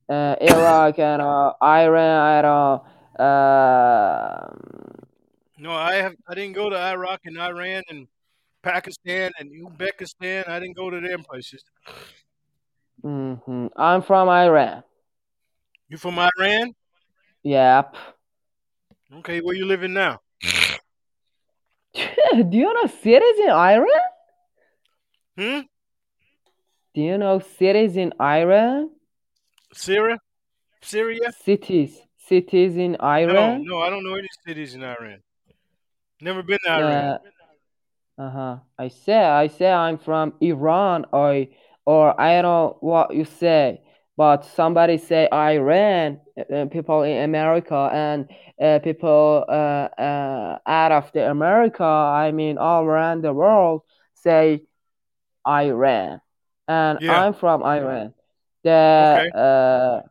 know, 0.10 0.16
uh, 0.16 0.36
Iraq, 0.42 1.00
I 1.00 1.18
don't 1.18 1.20
know, 1.20 1.54
Iran, 1.64 2.20
I 2.20 2.42
don't 2.42 2.84
know, 3.20 3.24
uh, 3.24 4.54
No, 5.58 5.72
I 5.72 5.96
have 5.96 6.16
I 6.28 6.34
didn't 6.36 6.54
go 6.54 6.70
to 6.70 6.76
Iraq 6.78 7.22
and 7.26 7.38
Iran 7.40 7.84
and 7.90 8.08
Pakistan 8.64 9.32
and 9.40 9.50
Uzbekistan. 9.52 10.48
I 10.48 10.60
didn't 10.60 10.76
go 10.76 10.90
to 10.90 11.00
them 11.00 11.24
places. 11.24 11.64
Mhm. 13.04 13.70
I'm 13.76 14.02
from 14.02 14.30
Iran. 14.30 14.84
You 15.90 15.98
from 15.98 16.18
Iran? 16.20 16.74
Yep. 17.44 17.96
Okay, 19.16 19.42
where 19.42 19.56
you 19.56 19.66
living 19.66 19.94
now? 19.94 20.20
Do 21.94 22.58
you 22.58 22.74
know 22.74 22.88
cities 22.88 23.40
in 23.44 23.50
Iran? 23.50 23.88
Hmm? 25.38 25.60
Do 26.94 27.02
you 27.02 27.18
know 27.18 27.40
cities 27.40 27.98
in 27.98 28.14
Iran? 28.22 28.90
Syria? 29.74 30.18
Syria? 30.82 31.32
Cities. 31.44 32.00
Cities 32.28 32.78
in 32.78 32.96
Iran? 33.02 33.66
no, 33.66 33.80
I 33.80 33.90
don't 33.90 34.04
know 34.04 34.16
any 34.16 34.28
cities 34.46 34.76
in 34.76 34.84
Iran. 34.84 35.20
Never 36.22 36.44
been 36.44 36.60
to 36.64 36.72
Iran. 36.72 36.92
Uh, 36.94 37.18
uh-huh. 38.22 38.58
I 38.78 38.88
say 38.90 39.18
I 39.18 39.48
say 39.48 39.72
I'm 39.72 39.98
from 39.98 40.34
Iran 40.42 41.06
or 41.12 41.46
or 41.86 42.20
I 42.20 42.42
don't 42.42 42.44
know 42.44 42.78
what 42.82 43.16
you 43.16 43.26
say, 43.26 43.82
but 44.18 44.46
somebody 44.46 44.98
say 44.98 45.28
Iran, 45.32 46.20
uh, 46.38 46.66
people 46.66 47.04
in 47.04 47.24
America 47.24 47.90
and 47.92 48.30
uh, 48.62 48.80
people 48.80 49.46
uh, 49.48 49.90
uh, 50.00 50.60
out 50.66 50.92
of 50.92 51.12
the 51.14 51.30
America, 51.30 51.84
I 51.84 52.32
mean 52.32 52.58
all 52.58 52.84
around 52.84 53.24
the 53.24 53.34
world 53.34 53.82
say 54.14 54.64
Iran. 55.48 56.22
And 56.68 57.00
Yeah. 57.02 57.20
I'm 57.20 57.34
from 57.34 57.64
Iran. 57.64 58.14
The 58.64 59.18
Okay. 59.18 59.32
uh 59.34 60.02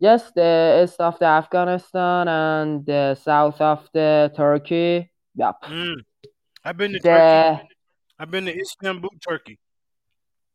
yes, 0.00 0.32
the 0.34 0.82
east 0.82 0.98
of 1.00 1.18
the 1.18 1.26
Afghanistan 1.26 2.26
and 2.26 2.84
the 2.84 3.14
south 3.14 3.60
of 3.60 3.88
the 3.94 4.32
Turkey. 4.34 5.10
Yep. 5.36 5.54
Mm. 5.62 6.04
I've 6.64 6.76
been 6.76 6.92
to 6.92 6.98
Turkey. 6.98 7.68
I've 8.18 8.30
been 8.30 8.46
to 8.46 8.54
Istanbul, 8.60 9.10
Turkey. 9.20 9.58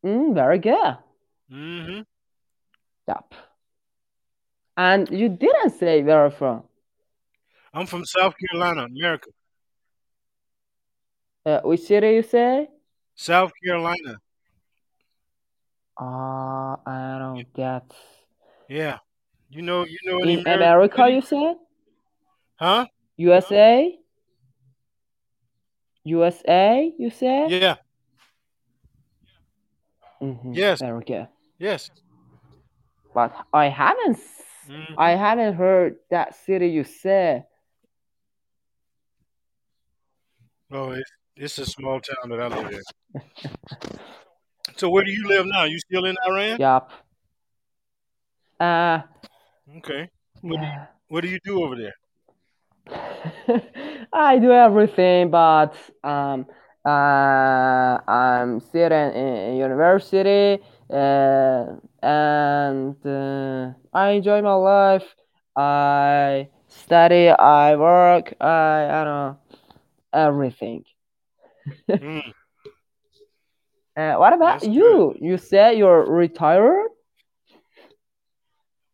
Mm, 0.05 0.33
very 0.33 0.59
good. 0.59 0.97
hmm 1.49 2.01
Yep. 3.07 3.33
And 4.75 5.09
you 5.09 5.29
didn't 5.29 5.71
say 5.71 6.03
where 6.03 6.23
you're 6.23 6.29
from. 6.29 6.63
I'm 7.73 7.85
from 7.85 8.05
South 8.05 8.35
Carolina, 8.37 8.85
America. 8.85 9.29
Uh, 11.45 11.61
which 11.61 11.81
city 11.81 12.11
you 12.11 12.21
say? 12.23 12.67
South 13.15 13.51
Carolina. 13.63 14.19
Uh, 15.99 16.75
I 16.85 17.17
don't 17.19 17.53
get. 17.53 17.91
Yeah. 18.67 18.99
You 19.49 19.61
know 19.61 19.85
you 19.85 19.97
know 20.05 20.19
In 20.19 20.39
American 20.41 20.53
America, 20.53 21.09
you 21.09 21.21
said? 21.21 21.55
Huh? 22.57 22.85
USA? 23.15 23.97
USA, 26.03 26.93
you 26.97 27.09
said? 27.09 27.51
Yeah. 27.51 27.75
Mm-hmm. 30.21 30.53
Yes. 30.53 30.81
Good. 30.81 31.27
Yes. 31.59 31.89
But 33.13 33.35
I 33.53 33.69
haven't. 33.69 34.17
Mhm. 34.67 34.95
I 34.97 35.11
haven't 35.11 35.53
heard 35.55 35.95
that 36.09 36.35
city 36.35 36.67
you 36.69 36.83
said. 36.83 37.45
Oh, 40.71 40.91
it's, 40.91 41.11
it's 41.37 41.57
a 41.59 41.65
small 41.65 42.01
town 42.01 42.29
that 42.29 42.41
I 42.41 42.47
live 42.47 42.71
in. 42.73 43.21
So 44.75 44.89
where 44.89 45.03
do 45.03 45.11
you 45.11 45.27
live 45.27 45.45
now? 45.47 45.63
You 45.63 45.79
still 45.79 46.05
in 46.05 46.15
Iran? 46.27 46.57
Yup. 46.59 46.91
Uh, 48.59 48.99
Okay. 49.77 50.09
What 50.41 50.59
do 50.59 50.65
you 50.65 50.73
what 51.07 51.21
do 51.21 51.27
you 51.29 51.39
do 51.43 51.63
over 51.63 51.75
there? 51.75 51.93
I 54.13 54.37
do 54.39 54.51
everything, 54.51 55.31
but 55.31 55.73
um, 56.03 56.45
uh, 56.87 57.99
I'm 58.07 58.59
sitting 58.61 59.11
in 59.13 59.57
university, 59.57 60.63
uh, 60.89 61.65
and 62.01 62.95
uh, 63.05 63.73
I 63.93 64.09
enjoy 64.11 64.41
my 64.41 64.53
life. 64.53 65.15
I 65.55 66.49
study, 66.67 67.29
I 67.29 67.75
work, 67.75 68.33
I, 68.39 68.85
I 68.89 69.03
don't 69.03 69.05
know, 69.05 69.37
everything. 70.13 70.83
Mm, 71.99 72.33
Uh, 73.97 74.15
what 74.15 74.33
about 74.33 74.63
that's 74.63 74.67
good. 74.67 74.73
you? 74.73 75.15
You 75.19 75.37
said 75.37 75.77
you're 75.77 76.05
retired? 76.05 76.89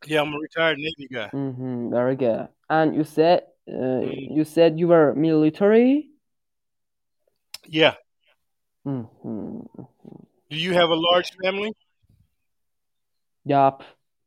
Yeah, 0.08 0.22
I'm 0.22 0.34
a 0.34 0.38
retired 0.39 0.78
Navy 0.80 1.08
guy. 1.12 1.32
Mm-hmm, 1.34 1.89
very 1.91 2.16
good. 2.16 2.48
And 2.70 2.96
you 2.96 3.04
said 3.04 3.44
uh, 3.70 4.02
Mm, 4.04 4.30
you 4.30 4.44
said 4.46 4.80
you 4.80 4.88
were 4.88 5.14
military? 5.16 6.10
Yeah. 7.68 7.95
Mm-hmm. 8.86 9.59
Do 10.49 10.57
you 10.57 10.74
have 10.74 10.89
a 10.89 10.95
large 10.95 11.32
family? 11.43 11.72
Yup. 13.45 13.84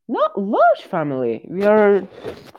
Not 0.09 0.39
large 0.41 0.83
family. 0.83 1.45
We 1.49 1.65
are 1.65 2.07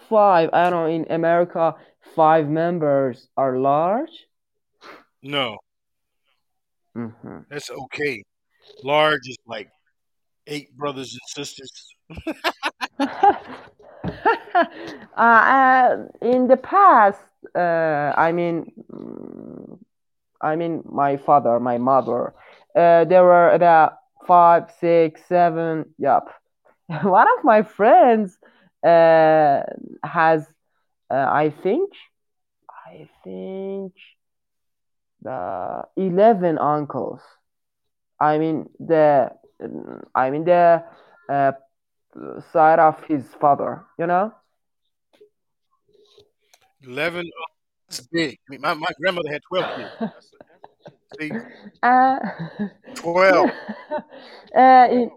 five. 0.09 0.49
I 0.53 0.69
don't 0.69 0.71
know. 0.71 0.85
In 0.93 1.05
America, 1.09 1.75
five 2.15 2.47
members 2.49 3.27
are 3.37 3.57
large. 3.57 4.11
No, 5.23 5.57
Mm-hmm. 6.97 7.39
that's 7.49 7.69
okay. 7.69 8.23
Large 8.83 9.27
is 9.27 9.37
like 9.45 9.69
eight 10.47 10.75
brothers 10.75 11.13
and 11.13 11.45
sisters. 11.45 11.71
uh, 12.99 13.35
uh, 15.15 15.97
in 16.21 16.47
the 16.47 16.57
past, 16.57 17.19
uh, 17.55 18.13
I 18.17 18.31
mean, 18.31 18.71
I 20.41 20.55
mean, 20.55 20.83
my 20.85 21.17
father, 21.17 21.59
my 21.59 21.77
mother, 21.77 22.33
uh, 22.75 23.05
there 23.05 23.23
were 23.23 23.49
about 23.51 23.93
five, 24.27 24.71
six, 24.79 25.21
seven. 25.27 25.93
Yup. 25.97 26.27
One 27.03 27.27
of 27.37 27.43
my 27.43 27.63
friends 27.63 28.37
uh, 28.83 29.61
has, 30.03 30.47
uh, 31.09 31.27
I 31.29 31.53
think, 31.63 31.91
I 32.69 33.09
think, 33.23 33.93
the 35.21 35.83
eleven 35.95 36.57
uncles. 36.57 37.21
I 38.19 38.37
mean 38.37 38.69
the, 38.79 39.31
I 40.15 40.29
mean 40.29 40.45
the 40.45 40.83
uh, 41.29 41.51
side 42.51 42.79
of 42.79 43.03
his 43.05 43.25
father. 43.39 43.85
You 43.97 44.07
know. 44.07 44.33
Eleven. 46.83 47.29
That's 47.89 48.07
big. 48.07 48.37
I 48.47 48.51
mean, 48.51 48.61
my, 48.61 48.73
my 48.73 48.87
grandmother 48.99 49.31
had 49.31 49.41
twelve 49.47 49.67
kids. 49.75 49.91
See, 51.19 51.31
Uh, 51.81 52.19
twelve. 52.95 53.49
uh, 54.55 54.87
in 54.91 55.11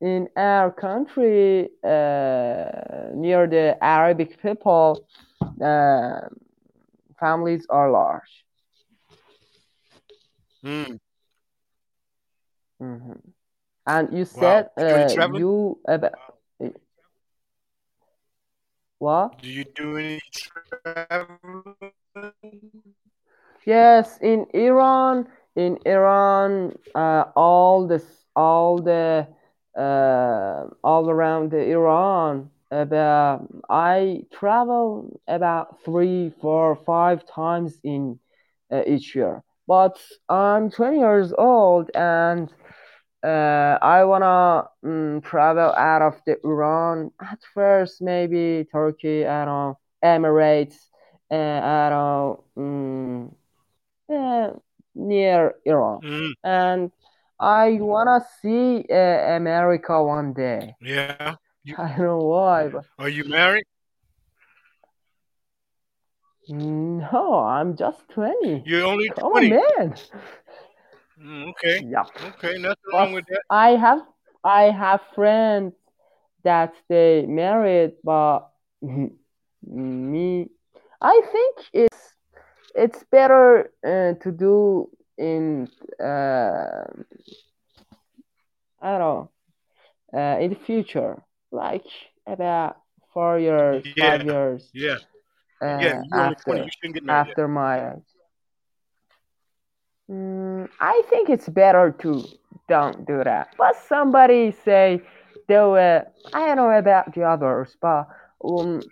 in 0.00 0.28
our 0.36 0.70
country, 0.70 1.68
uh, 1.84 3.10
near 3.14 3.46
the 3.46 3.76
Arabic 3.82 4.40
people, 4.40 5.04
uh, 5.62 6.20
families 7.18 7.66
are 7.68 7.90
large. 7.90 8.44
Mm, 10.64 10.98
hmm 12.80 13.12
And 13.86 14.16
you 14.16 14.24
said 14.24 14.70
You 14.78 14.84
do 14.84 15.24
uh, 15.24 15.38
you 15.38 15.78
about 15.86 16.12
what? 18.98 19.40
Do 19.40 19.48
you 19.48 19.64
do 19.74 19.96
any 19.96 20.20
traveling? 20.32 21.92
Yes, 23.64 24.18
in 24.20 24.46
Iran, 24.54 25.26
in 25.56 25.78
Iran, 25.84 26.74
uh, 26.94 27.24
all 27.36 27.86
this, 27.86 28.04
all 28.34 28.78
the, 28.78 29.26
uh, 29.76 30.66
all 30.82 31.10
around 31.10 31.50
the 31.50 31.62
Iran, 31.70 32.50
about 32.70 33.46
I 33.68 34.22
travel 34.32 35.20
about 35.26 35.82
three, 35.84 36.30
four, 36.40 36.76
five 36.76 37.26
times 37.26 37.78
in 37.84 38.18
uh, 38.72 38.82
each 38.86 39.14
year. 39.14 39.42
But 39.66 39.98
I'm 40.28 40.70
20 40.70 40.98
years 40.98 41.32
old 41.36 41.90
and 41.94 42.50
uh, 43.24 43.78
I 43.82 44.04
wanna 44.04 44.64
mm, 44.84 45.22
travel 45.24 45.72
out 45.76 46.02
of 46.02 46.20
the 46.26 46.36
Iran 46.44 47.10
at 47.20 47.38
first, 47.54 48.00
maybe 48.02 48.66
Turkey, 48.70 49.26
I 49.26 49.44
don't 49.44 49.54
know, 49.54 49.78
Emirates, 50.04 50.87
uh, 51.30 51.34
I 51.34 51.88
don't 51.90 52.38
know, 52.56 53.34
mm, 54.08 54.60
near 54.94 55.54
Iran, 55.64 56.00
Mm, 56.02 56.32
and 56.44 56.90
I 57.38 57.78
wanna 57.80 58.20
see 58.42 58.84
uh, 58.90 59.36
America 59.36 60.02
one 60.02 60.32
day. 60.32 60.74
yeah. 60.80 61.36
You 61.64 61.74
I 61.78 61.88
don't 61.88 62.06
know 62.06 62.18
why, 62.18 62.68
but 62.68 62.84
are 62.98 63.08
you 63.08 63.24
married? 63.24 63.64
no, 66.48 67.34
I'm 67.44 67.76
just 67.76 68.08
20. 68.10 68.62
You're 68.64 68.86
only 68.86 69.08
Come 69.10 69.24
on, 69.24 69.30
twenty. 69.32 69.50
man. 69.50 69.94
Mm, 71.20 71.48
okay. 71.50 71.84
Yeah. 71.90 72.04
Okay. 72.28 72.58
Nothing 72.58 72.76
wrong 72.92 73.12
with 73.12 73.26
that. 73.26 73.42
I 73.50 73.70
have 73.70 74.00
I 74.44 74.64
have 74.70 75.00
friends 75.14 75.74
that 76.44 76.72
they 76.88 77.26
married, 77.26 77.92
but 78.04 78.48
me, 79.66 80.48
I 81.00 81.20
think 81.32 81.56
it's 81.72 82.14
it's 82.74 83.04
better 83.10 83.70
uh, 83.84 84.14
to 84.22 84.32
do 84.32 84.88
in 85.18 85.68
uh, 86.02 86.84
I 88.82 88.90
don't 88.98 89.00
know 89.00 89.30
uh, 90.14 90.38
in 90.40 90.50
the 90.50 90.56
future. 90.56 91.22
like 91.52 91.84
about 92.26 92.76
four 93.12 93.38
years, 93.38 93.84
Yeah, 93.96 93.98
five 93.98 94.22
years 94.24 94.72
yeah, 94.72 94.96
yeah. 95.78 95.92
uh, 95.92 96.02
twenty. 96.12 96.32
after 96.32 96.70
after 97.08 97.48
my. 97.48 97.94
Mm, 100.10 100.68
I 100.80 101.02
think 101.08 101.28
it's 101.30 101.48
better 101.48 101.90
to 102.00 102.28
don't 102.68 103.06
do 103.06 103.22
that. 103.24 103.54
But 103.58 103.76
somebody 103.76 104.50
say 104.52 105.02
it. 105.74 106.08
I 106.32 106.46
don't 106.46 106.56
know 106.56 106.70
about 106.70 107.14
the 107.14 107.22
others, 107.22 107.76
but 107.80 108.06
um, 108.44 108.82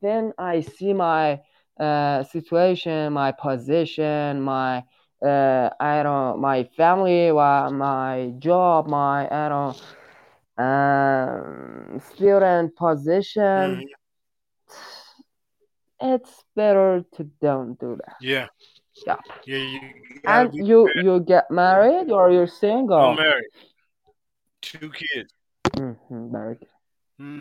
then 0.00 0.32
I 0.38 0.60
see 0.60 0.92
my 0.92 1.40
uh, 1.78 2.22
situation, 2.24 3.12
my 3.12 3.32
position, 3.32 4.40
my 4.42 4.84
uh, 5.24 5.70
I 5.80 6.02
don't 6.02 6.40
my 6.40 6.64
family, 6.76 7.30
my 7.32 8.32
job, 8.38 8.88
my 8.88 9.28
I 9.30 9.48
don't 9.48 9.76
um, 10.58 12.00
student 12.00 12.74
position. 12.76 13.82
Mhm. 13.82 13.88
It's 16.00 16.44
better 16.54 17.04
to 17.14 17.24
don't 17.40 17.78
do 17.78 17.96
that. 17.96 18.16
Yeah, 18.20 18.46
Yep. 19.06 19.20
yeah. 19.46 19.56
You 19.58 19.80
And 20.26 20.52
you 20.54 20.90
you 20.94 21.20
get 21.20 21.50
married 21.50 22.10
or 22.10 22.30
you're 22.30 22.46
single? 22.46 22.98
I'm 22.98 23.16
married, 23.16 23.50
two 24.62 24.90
kids. 24.90 25.32
hmm 25.76 26.30
very 26.30 26.54
good. 26.56 26.68
Mm. 27.20 27.40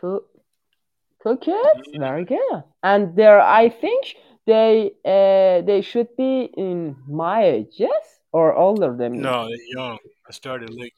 Two 0.00 0.24
kids, 1.36 1.88
Mhm. 1.94 1.98
very 1.98 2.24
good. 2.24 2.62
And 2.82 3.14
they're 3.16 3.40
I 3.40 3.68
think 3.68 4.16
they 4.46 4.92
uh 5.04 5.62
they 5.66 5.82
should 5.82 6.16
be 6.16 6.44
in 6.56 6.96
my 7.08 7.44
age, 7.44 7.74
yes, 7.78 8.20
or 8.32 8.54
older 8.54 8.94
than 8.96 9.12
me. 9.12 9.18
No, 9.18 9.48
they're 9.48 9.72
young. 9.78 9.98
I 10.28 10.32
started 10.32 10.70
late, 10.70 10.94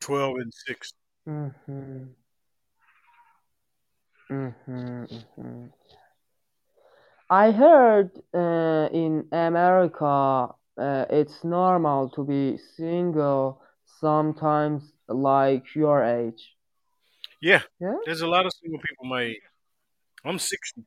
twelve 0.00 0.36
and 0.38 0.52
six. 0.52 0.92
Mm-hmm. 1.28 2.04
Mm-hmm. 4.30 5.04
mm-hmm. 5.04 5.66
I 7.30 7.50
heard 7.50 8.10
uh, 8.34 8.88
in 8.92 9.26
America 9.32 10.48
uh, 10.78 11.04
it's 11.10 11.44
normal 11.44 12.08
to 12.10 12.24
be 12.24 12.56
single 12.76 13.60
sometimes 14.00 14.92
like 15.08 15.74
your 15.74 16.02
age. 16.04 16.57
Yeah, 17.40 17.62
Yeah? 17.80 17.96
there's 18.04 18.20
a 18.20 18.26
lot 18.28 18.46
of 18.46 18.52
single 18.52 18.80
people 18.80 19.06
my 19.06 19.22
age. 19.22 19.42
I'm 20.24 20.38
60, 20.38 20.84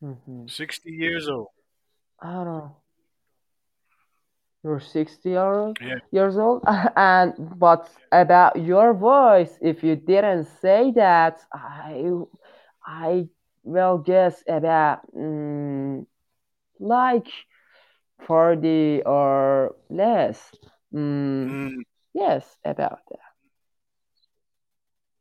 hmm 0.00 0.46
60 0.46 0.90
years 0.90 1.28
old. 1.28 1.48
I 2.20 2.32
don't 2.32 2.44
know. 2.46 2.76
You're 4.62 4.80
60 4.80 5.30
years 5.30 5.76
Yeah, 5.80 5.98
years 6.10 6.36
old 6.38 6.62
and 6.96 7.34
but 7.58 7.88
about 8.12 8.56
your 8.60 8.94
voice 8.94 9.58
if 9.60 9.82
you 9.82 9.96
didn't 9.96 10.44
say 10.44 10.92
that 10.92 11.40
I 11.52 12.10
I 12.86 13.28
will 13.64 13.98
guess 13.98 14.42
about 14.48 15.00
mm, 15.14 16.06
like 16.80 17.28
40 18.26 19.02
or 19.04 19.74
less. 19.90 20.52
Mm, 20.94 21.56
mm, 21.56 21.82
yes, 22.22 22.56
about 22.64 23.00
that. 23.10 23.18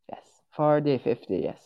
Yes, 0.10 0.26
40, 0.56 0.98
50, 0.98 1.38
yes. 1.38 1.62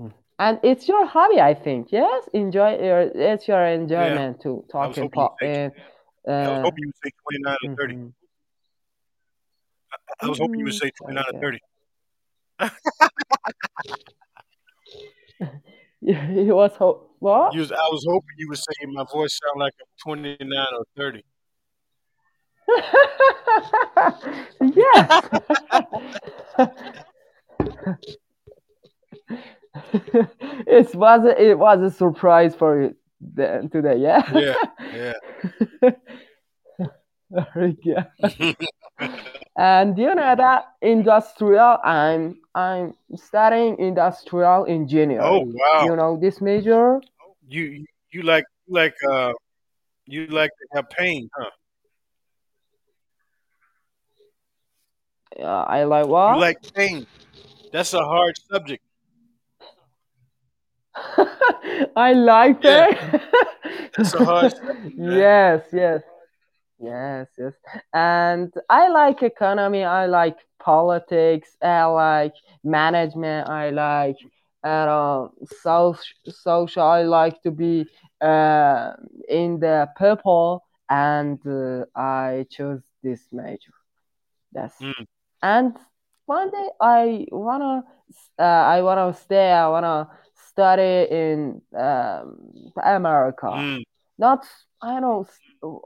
Mm. 0.00 0.12
And 0.38 0.58
it's 0.62 0.88
your 0.88 1.06
hobby, 1.06 1.40
I 1.40 1.54
think. 1.54 1.92
Yes, 1.92 2.28
enjoy 2.32 2.78
your. 2.78 3.00
It's 3.14 3.46
your 3.46 3.64
yeah. 3.66 3.74
enjoyment 3.74 4.40
to 4.42 4.64
I 4.80 4.86
was 4.86 4.96
talk 4.96 4.98
in 4.98 5.10
pop 5.10 5.36
say. 5.42 5.48
in. 5.48 5.72
I 6.44 6.48
was 6.48 6.58
Uh, 6.58 6.62
hoping 6.62 6.82
you 6.84 6.88
would 6.88 7.00
say 7.04 7.10
29 7.22 7.56
or 7.64 7.70
30. 7.76 7.94
mhm, 7.94 8.12
I 10.22 10.28
was 10.28 10.38
hoping 10.38 10.60
you 10.60 10.64
would 10.66 10.74
mhm, 10.74 10.80
say 10.82 10.90
very 11.00 11.14
29 11.14 11.24
or 11.28 11.32
good. 11.32 11.40
30. 11.40 11.60
He 16.00 16.50
was 16.50 16.72
ho- 16.76 17.08
what? 17.18 17.54
You 17.54 17.60
was, 17.60 17.72
I 17.72 17.88
was 17.92 18.04
hoping 18.08 18.36
you 18.38 18.48
would 18.48 18.58
say 18.58 18.74
my 18.86 19.04
voice 19.12 19.38
sound 19.42 19.60
like 19.60 19.74
I'm 19.80 19.86
29 20.02 20.66
or 20.78 20.84
30. 20.96 21.24
Yes. 24.74 25.24
it 30.66 30.94
was 30.94 31.24
a, 31.24 31.42
it 31.42 31.58
was 31.58 31.82
a 31.82 31.90
surprise 31.90 32.54
for 32.54 32.82
you 32.82 32.96
then 33.20 33.68
today, 33.68 33.96
yeah. 33.96 34.22
Yeah, 34.32 35.14
yeah. 35.82 35.90
Very 37.54 37.76
good. 37.82 38.56
And 39.56 39.98
you 39.98 40.14
know 40.14 40.34
that 40.36 40.64
industrial, 40.80 41.78
I'm 41.84 42.40
I'm 42.54 42.94
studying 43.14 43.78
industrial 43.78 44.62
oh 44.62 44.64
engineering. 44.64 45.52
wow. 45.54 45.84
You 45.84 45.96
know 45.96 46.18
this 46.18 46.40
major? 46.40 47.00
You 47.48 47.84
you 48.10 48.22
like 48.22 48.44
like 48.68 48.94
uh 49.10 49.32
you 50.06 50.26
like 50.28 50.50
to 50.50 50.66
have 50.76 50.88
pain, 50.88 51.28
huh? 51.36 51.50
Uh, 55.38 55.42
I 55.68 55.84
like 55.84 56.06
You 56.24 56.36
what? 56.36 56.38
like 56.38 56.58
pain. 56.74 57.06
That's 57.72 57.92
a 57.94 58.02
hard 58.04 58.34
subject. 58.50 58.82
I 61.96 62.12
like 62.12 62.62
Yeah, 62.64 62.66
that. 62.66 62.96
that's 63.96 64.14
a 64.14 64.22
hard 64.22 64.52
subject, 64.52 64.96
yes, 64.96 65.62
yes, 65.72 66.02
yes, 66.78 67.28
yes. 67.38 67.52
And 67.92 68.52
I 68.68 68.88
like 68.88 69.22
economy. 69.22 69.84
I 69.84 70.06
like 70.06 70.36
politics. 70.62 71.56
I 71.62 71.84
like 71.84 72.34
management. 72.64 73.48
I 73.48 73.70
like 73.70 74.16
uh, 74.64 75.28
social. 75.62 76.02
Social. 76.28 76.82
I 76.82 77.02
like 77.02 77.40
to 77.42 77.50
be 77.50 77.86
uh, 78.20 78.92
in 79.28 79.58
the 79.60 79.88
people, 79.98 80.64
and 80.88 81.38
uh, 81.46 81.84
I 81.94 82.46
chose 82.50 82.82
this 83.02 83.26
major. 83.32 83.72
That's 84.52 84.76
Mm, 84.80 85.06
and 85.42 85.76
one 86.26 86.50
day 86.50 86.68
I 86.80 87.26
wanna 87.30 87.82
uh, 88.38 88.42
I 88.42 88.82
wanna 88.82 89.12
stay. 89.14 89.50
I 89.50 89.68
wanna 89.68 90.08
study 90.48 91.06
in 91.10 91.62
um, 91.76 92.72
America. 92.82 93.48
mm, 93.48 93.82
Not 94.18 94.46
I 94.82 95.00
don't 95.00 95.28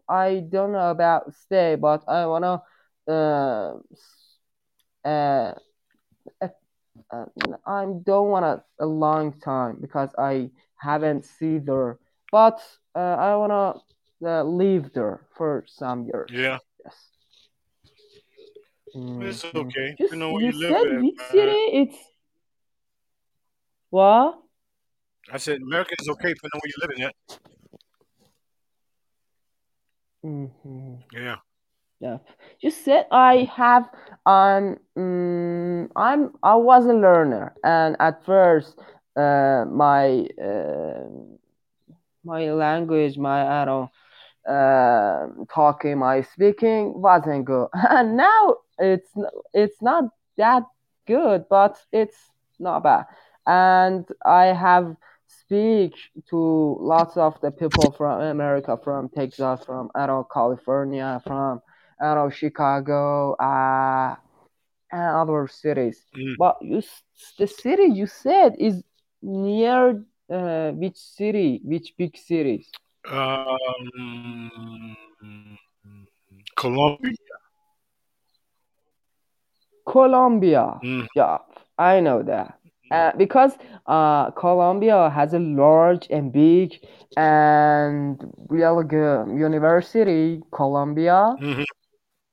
I 0.08 0.42
don't 0.48 0.72
know 0.72 0.90
about 0.90 1.34
stay, 1.34 1.76
but 1.76 2.04
I 2.08 2.26
wanna 2.26 2.62
uh, 3.08 3.74
uh, 5.04 5.52
uh, 7.10 7.26
I 7.66 7.84
don't 8.04 8.28
want 8.30 8.62
a, 8.78 8.86
long 8.86 9.38
time 9.40 9.78
because 9.80 10.10
I 10.18 10.50
haven't 10.76 11.24
seen 11.24 11.64
there. 11.64 11.98
But 12.30 12.60
uh, 12.94 12.98
I 12.98 13.36
wanna 13.36 13.74
uh, 14.24 14.42
live 14.44 14.92
there 14.94 15.20
for 15.36 15.64
some 15.66 16.06
years. 16.06 16.30
yeah. 16.32 16.58
Yes. 16.84 17.13
It's 19.20 19.44
hmm 19.44 19.56
okay. 19.56 19.96
Just 19.98 20.14
Depending 20.14 20.28
on 20.28 20.34
where 20.34 20.42
you 20.44 20.52
you 20.52 20.52
live 20.52 20.74
said 20.74 20.84
at, 20.84 21.04
which 21.04 21.18
city? 21.30 21.52
It's 21.80 21.96
what? 23.90 24.42
I 25.30 25.36
said 25.38 25.60
America 25.60 25.94
is 25.98 26.08
okay 26.08 26.32
depending 26.34 26.52
on 26.54 26.60
where 26.62 26.70
you're 26.76 26.88
living 26.88 27.02
at. 27.04 27.14
hmm 30.22 30.96
Yeah. 31.12 31.36
Yeah. 32.00 32.18
You 32.60 32.70
said 32.70 33.06
I 33.10 33.48
have 33.56 33.84
um 34.26 34.78
mm, 34.96 35.90
I'm 35.96 36.32
I 36.42 36.54
was 36.56 36.86
a 36.86 36.92
learner 36.94 37.54
and 37.64 37.96
at 38.00 38.24
first 38.24 38.76
uh 39.16 39.64
my 39.68 40.26
uh, 40.42 41.08
my 42.24 42.50
language 42.52 43.16
my 43.18 43.62
I 43.62 43.64
don't 43.64 43.90
uh, 44.48 45.26
talking 45.52 45.98
my 45.98 46.22
speaking 46.22 47.00
wasn't 47.00 47.44
good. 47.44 47.68
And 47.90 48.16
now 48.16 48.56
it's 48.78 49.10
it's 49.52 49.80
not 49.80 50.04
that 50.36 50.64
good 51.06 51.44
but 51.48 51.78
it's 51.92 52.16
not 52.58 52.82
bad. 52.82 53.06
And 53.46 54.06
I 54.24 54.46
have 54.46 54.96
speak 55.26 55.94
to 56.30 56.76
lots 56.80 57.16
of 57.16 57.40
the 57.40 57.50
people 57.50 57.90
from 57.92 58.20
America 58.20 58.78
from 58.82 59.08
Texas 59.08 59.64
from 59.64 59.90
I 59.94 60.06
don't 60.06 60.20
know, 60.20 60.28
California 60.32 61.20
from 61.26 61.60
I 62.00 62.14
don't 62.14 62.24
know, 62.24 62.30
Chicago 62.30 63.34
uh 63.34 64.16
and 64.92 65.16
other 65.16 65.48
cities. 65.48 66.04
Mm. 66.16 66.34
but 66.38 66.56
you 66.62 66.82
the 67.38 67.46
city 67.46 67.84
you 67.84 68.06
said 68.06 68.54
is 68.58 68.82
near 69.22 70.04
uh, 70.30 70.70
which 70.72 70.96
city 70.96 71.60
which 71.64 71.94
big 71.96 72.16
cities 72.16 72.70
Um, 73.10 74.96
Columbia. 76.56 77.16
Columbia. 79.86 80.80
Mm, 80.82 81.06
Yeah, 81.14 81.38
I 81.78 82.00
know 82.00 82.22
that. 82.22 82.58
Uh, 82.90 83.12
because 83.16 83.52
uh, 83.86 84.30
Columbia 84.32 85.10
has 85.10 85.34
a 85.34 85.38
large 85.38 86.06
and 86.10 86.32
big 86.32 86.74
and 87.16 88.20
really 88.48 88.84
good 88.84 89.28
university, 89.36 90.40
Columbia. 90.52 91.34
mhm. 91.40 91.64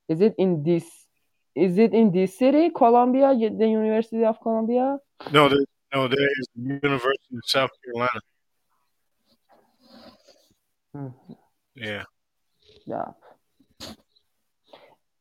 Is 0.07 0.22
it 0.22 0.36
in 0.38 0.63
this? 0.63 0.86
Is 1.55 1.78
it 1.78 1.93
in 1.93 2.11
this 2.11 2.38
city, 2.38 2.69
Columbia, 2.69 3.34
the 3.36 3.67
University 3.67 4.24
of 4.24 4.39
Columbia? 4.41 4.97
No, 5.32 5.49
there, 5.49 5.65
no, 5.93 6.07
there 6.07 6.28
is 6.39 6.47
the 6.55 6.80
University 6.84 7.36
of 7.36 7.43
South 7.45 7.72
Carolina. 7.84 8.19
Yeah. 11.75 12.03
Yeah. 12.85 13.05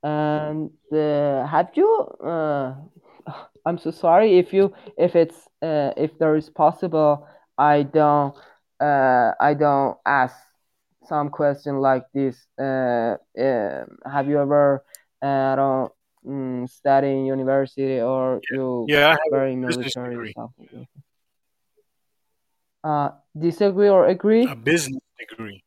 And 0.03 0.71
uh, 0.93 1.47
have 1.47 1.71
you? 1.75 1.89
Uh, 2.25 2.75
I'm 3.67 3.79
so 3.79 3.91
sorry 3.91 4.39
if 4.39 4.53
you 4.53 4.73
if 4.97 5.15
it's 5.15 5.37
uh, 5.63 5.93
if 5.97 6.19
there 6.19 6.37
is 6.37 6.49
possible. 6.49 7.27
I 7.59 7.83
don't 7.83 8.35
uh, 8.81 9.33
I 9.39 9.55
don't 9.55 9.99
ask 10.07 10.35
some 11.05 11.29
question 11.29 11.79
like 11.79 12.05
this. 12.15 12.47
Uh, 12.59 13.17
uh, 13.39 13.85
have 14.11 14.29
you 14.29 14.41
ever 14.41 14.83
uh, 15.21 15.57
don't 15.57 15.93
mm, 16.27 16.69
study 16.69 17.09
in 17.09 17.27
university 17.27 18.01
or 18.01 18.41
you 18.51 18.87
Yeah, 18.89 19.09
I 19.09 19.11
have 19.11 19.21
were 19.31 19.47
a 19.47 19.57
military 19.57 20.17
or 20.17 20.29
something? 20.33 20.87
Uh, 22.83 23.11
disagree 23.39 23.91
or 23.91 24.07
agree? 24.07 24.47
A 24.47 24.57
business 24.57 25.03
degree. 25.29 25.63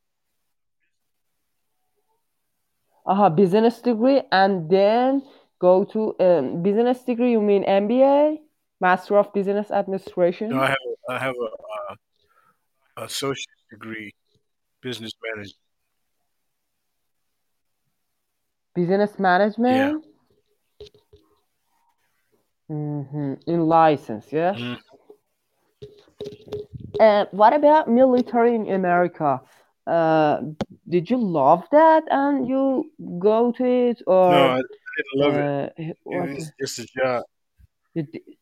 uh 3.05 3.29
business 3.29 3.81
degree 3.81 4.21
and 4.31 4.69
then 4.69 5.21
go 5.59 5.83
to 5.83 6.15
um, 6.19 6.63
business 6.63 7.03
degree 7.03 7.31
you 7.31 7.41
mean 7.41 7.63
mba 7.63 8.37
master 8.79 9.17
of 9.17 9.31
business 9.33 9.71
administration 9.71 10.49
No, 10.49 10.59
I 10.59 10.67
have 10.67 10.77
I 11.09 11.17
have 11.19 11.35
a 11.35 11.49
uh, 11.91 13.05
associate 13.05 13.59
degree, 13.69 14.11
business 14.81 15.11
management. 15.23 15.57
business 18.75 19.19
management 19.19 20.05
hmm 22.67 23.33
in 23.45 23.59
license 23.67 24.31
yeah 24.31 24.53
Mm. 24.55 24.77
And 26.99 27.27
what 27.31 27.53
about 27.53 27.89
military 27.89 28.55
in 28.55 28.69
america 28.69 29.41
uh 29.87 30.41
did 30.89 31.09
you 31.09 31.17
love 31.17 31.63
that 31.71 32.03
and 32.11 32.47
you 32.47 32.91
go 33.19 33.51
to 33.51 33.65
it 33.65 34.01
or 34.07 34.31
No, 34.31 34.47
I, 34.47 34.61
didn't 34.97 35.15
love 35.15 35.35
it. 35.35 35.45
uh, 35.45 35.83
It 35.83 35.97
was 36.05 36.51
just 36.59 36.79
a 36.79 36.85
job. 36.95 37.23
you, 37.93 38.03
di- 38.03 38.37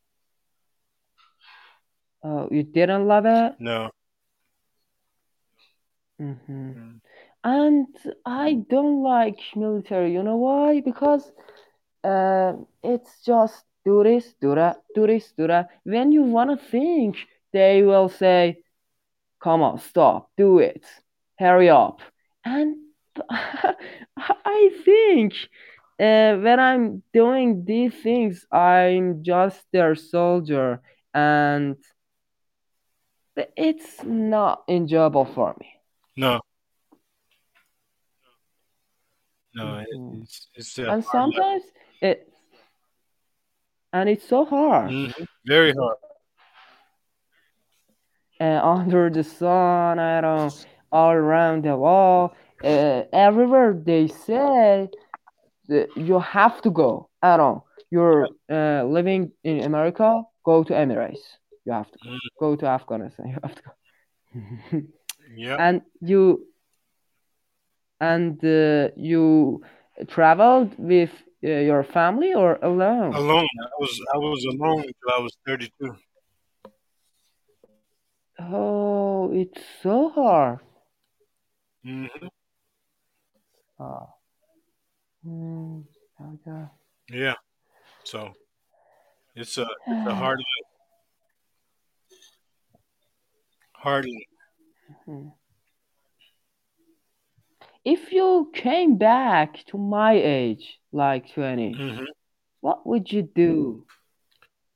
uh, 2.24 2.48
you 2.52 2.64
didn't 2.64 3.08
love 3.08 3.26
it 3.26 3.54
No. 3.60 3.90
hmm 6.20 6.36
Mm. 6.50 7.00
and 7.44 7.88
I 8.26 8.62
don't 8.70 9.02
like 9.02 9.40
military. 9.56 10.14
You 10.14 10.22
know 10.22 10.38
why? 10.38 10.82
Because 10.82 11.32
uh, 12.04 12.54
it's 12.84 13.26
just 13.26 13.66
do 13.84 14.04
this, 14.04 14.34
do 14.40 14.54
that, 14.54 14.84
do 14.94 15.08
this, 15.08 15.34
do 15.36 15.48
that. 15.48 15.70
When 15.84 16.12
you 16.12 16.22
wanna 16.22 16.58
think, 16.58 17.18
they 17.54 17.84
will 17.84 18.10
say, 18.10 18.64
"Come 19.40 19.62
on, 19.62 19.80
stop, 19.80 20.30
do 20.38 20.60
it, 20.60 20.84
hurry 21.38 21.70
up." 21.70 22.02
And 22.46 22.78
I 23.30 24.72
think 24.86 25.34
uh, 26.00 26.36
when 26.38 26.60
I'm 26.60 27.04
doing 27.14 27.66
these 27.66 27.94
things, 28.02 28.46
I'm 28.52 29.24
just 29.24 29.62
their 29.72 29.96
soldier, 29.96 30.82
and 31.14 31.78
it's 33.56 34.04
not 34.04 34.64
enjoyable 34.68 35.26
for 35.26 35.56
me. 35.60 35.68
No. 36.18 36.40
No, 39.54 39.84
it's 39.86 40.48
it's 40.56 40.78
a 40.80 40.84
and 40.84 41.04
life. 41.04 41.06
sometimes 41.12 41.64
it 42.02 42.34
and 43.92 44.08
it's 44.10 44.28
so 44.28 44.46
hard 44.46 44.90
Mhm. 44.92 45.26
Very 45.46 45.74
hard. 45.74 45.98
Uh, 48.42 48.60
under 48.76 49.10
the 49.10 49.24
sun 49.24 50.00
i 50.00 50.20
don't 50.22 50.54
all 50.92 51.12
around 51.12 51.64
the 51.64 51.76
wall 51.76 52.34
uh, 52.64 53.04
everywhere 53.14 53.74
they 53.86 54.08
say 54.08 54.90
you 55.96 56.20
have 56.20 56.62
to 56.62 56.70
go 56.72 57.10
i 57.22 57.38
don't 57.38 57.62
you're 57.92 58.28
uh, 58.52 58.84
living 58.98 59.32
in 59.44 59.62
america 59.64 60.22
go 60.44 60.64
to 60.64 60.74
emirates 60.74 61.24
you 61.66 61.72
have 61.74 61.90
to 61.92 61.98
go 62.04 62.10
Mm. 62.10 62.20
go 62.40 62.56
to 62.56 62.66
afghanistan 62.66 63.28
you 63.32 63.38
have 63.44 63.56
to 63.56 63.64
go 63.68 63.74
Yeah. 65.44 65.58
and 65.66 65.82
you 66.02 66.24
and 68.00 68.44
uh, 68.44 68.90
you 68.96 69.62
traveled 70.08 70.72
with 70.78 71.12
uh, 71.44 71.48
your 71.70 71.84
family 71.84 72.34
or 72.34 72.58
alone 72.62 73.14
Alone. 73.16 73.48
I 73.68 73.76
was 73.80 73.94
I 74.16 74.18
was 74.18 74.42
alone 74.54 74.80
until 74.90 75.10
I 75.18 75.20
was 75.26 75.34
thirty 75.48 75.70
two. 75.80 75.92
Oh, 78.50 79.32
it's 79.34 79.62
so 79.84 80.10
hard. 80.10 80.60
hmm 81.84 82.06
Oh. 83.80 84.14
Hmm. 85.24 85.82
okay. 86.20 86.66
Yeah. 87.10 87.36
So 88.04 88.34
it's 89.36 89.58
a 89.58 89.68
it's 89.88 90.08
a 90.08 90.16
hard 90.22 90.40
life. 90.40 90.68
Hard 93.74 94.06
life. 94.06 94.98
Hmm. 95.06 95.28
If 97.84 98.12
you 98.12 98.52
came 98.54 98.98
back 98.98 99.66
to 99.68 99.78
my 99.78 100.14
age, 100.14 100.80
like 100.92 101.34
20, 101.34 101.74
hmm 101.74 102.06
what 102.62 102.86
would 102.86 103.12
you 103.12 103.24
do? 103.24 103.88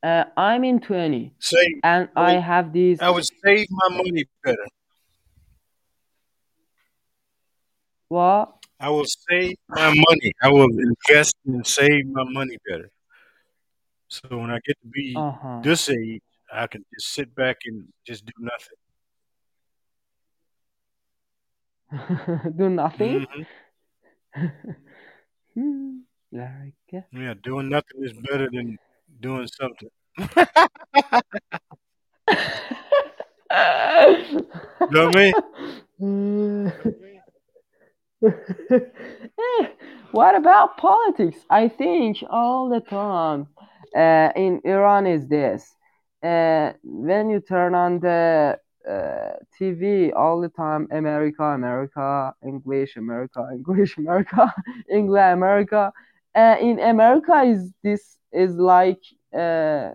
Uh, 0.06 0.26
I'm 0.38 0.64
in 0.64 0.80
20 0.80 1.34
Save. 1.39 1.80
and 1.84 2.10
I 2.16 2.34
have 2.34 2.72
these. 2.72 3.01
I 3.01 3.10
would 3.10 3.26
save 3.26 3.66
my 3.72 3.97
money 3.97 4.24
better. 4.43 4.68
What? 8.10 8.53
I 8.80 8.89
will 8.89 9.06
save 9.06 9.56
my 9.68 9.88
money. 9.89 10.32
I 10.43 10.49
will 10.49 10.70
invest 10.70 11.36
and 11.47 11.66
save 11.66 12.06
my 12.06 12.24
money 12.24 12.56
better. 12.70 12.91
So 14.10 14.38
when 14.38 14.51
I 14.51 14.60
get 14.64 14.78
to 14.84 14.88
be 14.93 15.16
Uh 15.18 15.32
huh. 15.32 15.60
this 15.64 15.89
age, 15.89 16.22
I 16.53 16.68
can 16.68 16.86
just 16.93 17.12
sit 17.16 17.34
back 17.34 17.58
and 17.66 17.88
just 18.06 18.26
do 18.28 18.34
nothing. 18.38 18.78
Do 22.58 22.70
nothing? 22.70 23.45
hmm 24.36 24.45
Hmm. 25.56 25.97
Like. 26.32 26.74
uh, 26.93 27.01
Yeah, 27.12 27.34
doing 27.41 27.70
nothing 27.70 28.03
is 28.03 28.14
better 28.14 28.49
than 28.51 28.78
doing 29.20 29.47
something. 29.47 29.89
Mean? 35.16 35.34
Eh, 39.38 39.68
what 40.11 40.36
about 40.36 40.78
politics? 40.78 41.38
I 41.49 41.68
think 41.68 42.24
all 42.30 42.70
the 42.70 42.80
time 42.80 43.47
uh, 43.95 44.32
in 44.36 44.61
Iran 44.63 45.05
is 45.05 45.28
this. 45.28 45.76
Uh, 46.24 46.72
when 46.84 47.30
you 47.30 47.39
turn 47.41 47.76
on 47.76 47.99
the 47.99 48.57
uh, 48.88 49.34
TV 49.59 50.13
all 50.16 50.39
the 50.41 50.49
time, 50.49 50.88
America, 50.91 51.43
America, 51.43 52.34
English, 52.45 52.95
America, 52.95 53.47
English, 53.53 53.97
America, 53.97 54.53
England, 54.89 55.34
America. 55.34 55.91
Uh, 56.34 56.55
in 56.59 56.80
America 56.80 57.43
is 57.43 57.72
this 57.84 58.18
is 58.32 58.55
like 58.55 59.01
uh, 59.36 59.91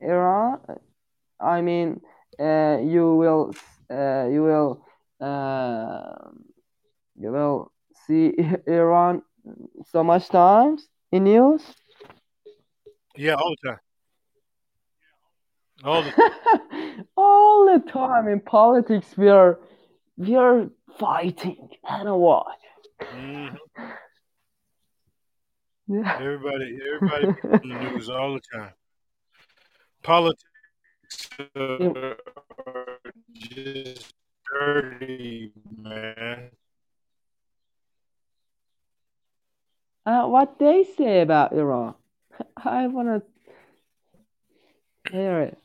Iran. 0.00 0.60
I 1.40 1.60
mean, 1.62 2.00
uh, 2.38 2.78
you 2.82 3.14
will 3.14 3.52
uh, 3.90 4.28
you 4.30 4.42
will 4.42 4.84
uh, 5.20 6.30
you 7.18 7.30
will 7.32 7.72
see 8.06 8.34
Iran 8.66 9.22
so 9.84 10.02
much 10.02 10.28
times 10.28 10.88
in 11.12 11.24
news. 11.24 11.62
Yeah, 13.16 13.34
all 13.34 13.54
the 13.62 13.68
time. 13.68 13.78
All 15.84 16.02
the 16.02 16.12
All 17.16 17.66
the 17.66 17.90
time 17.90 18.28
in 18.28 18.40
politics, 18.40 19.16
we 19.16 19.28
are 19.28 19.58
we 20.16 20.34
are 20.36 20.68
fighting. 20.98 21.68
I 21.84 21.96
don't 21.98 22.06
know 22.06 22.16
why. 22.16 22.54
hmm 23.10 23.48
Yeah. 25.88 26.18
Everybody, 26.20 26.78
everybody 26.94 27.40
the 27.42 27.58
news 27.64 28.10
all 28.10 28.34
the 28.34 28.40
time. 28.52 28.72
Politics 30.02 30.44
are 31.56 32.18
just 33.32 34.12
dirty, 34.52 35.52
man. 35.80 36.50
Uh, 40.04 40.26
what 40.26 40.58
they 40.58 40.84
say 40.84 41.22
about 41.22 41.52
Iran? 41.52 41.94
I 42.56 42.86
wanna 42.86 43.22
hear 45.10 45.40
it. 45.40 45.58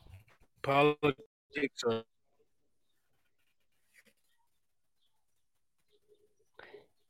Politics 0.62 1.84
are 1.86 2.02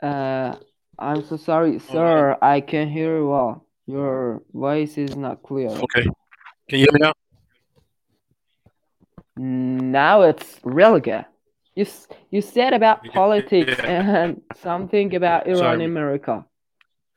Uh, 0.03 0.59
I'm 0.99 1.25
so 1.25 1.37
sorry, 1.37 1.79
sir. 1.79 2.37
I 2.41 2.61
can 2.61 2.89
hear 2.89 3.19
you 3.19 3.29
well. 3.29 3.67
Your 3.87 4.43
voice 4.53 4.97
is 4.97 5.17
not 5.17 5.43
clear. 5.43 5.69
Okay. 5.69 6.03
Can 6.69 6.79
you 6.79 6.87
hear 6.87 6.93
me 6.93 7.01
now? 7.01 7.13
Now 9.37 10.23
it's 10.23 10.61
really 10.63 11.01
good. 11.01 11.25
You 11.75 11.87
you 12.31 12.41
said 12.41 12.73
about 12.73 13.05
politics 13.07 13.75
Yeah. 13.79 13.87
and 13.87 14.43
something 14.63 15.15
about 15.15 15.47
Iran 15.47 15.59
Sorry. 15.59 15.75
and 15.75 15.83
America. 15.83 16.47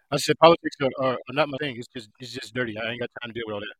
I 0.09 0.17
said 0.17 0.35
politics 0.39 0.75
are, 0.81 0.89
are, 0.99 1.13
are 1.13 1.33
not 1.33 1.47
my 1.49 1.57
thing. 1.57 1.77
It's 1.77 1.87
just 1.87 2.09
it's 2.19 2.31
just 2.33 2.53
dirty. 2.55 2.77
I 2.77 2.89
ain't 2.91 2.99
got 2.99 3.09
time 3.21 3.29
to 3.31 3.33
deal 3.33 3.43
with 3.45 3.53
all 3.55 3.59
that. 3.59 3.75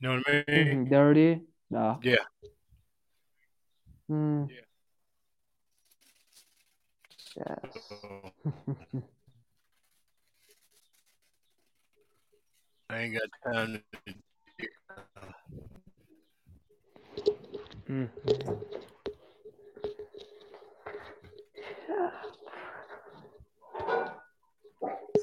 You 0.00 0.08
know 0.08 0.22
what 0.24 0.28
I 0.28 0.44
mean? 0.52 0.86
Mhm, 0.86 0.90
Dirty? 0.90 1.40
No. 1.70 1.98
Yeah. 2.02 2.24
Hmm. 4.08 4.44
Yeah. 4.48 4.67
I 12.90 12.98
ain't 12.98 13.14
got 13.14 13.52
time 13.52 13.82
to. 14.06 14.14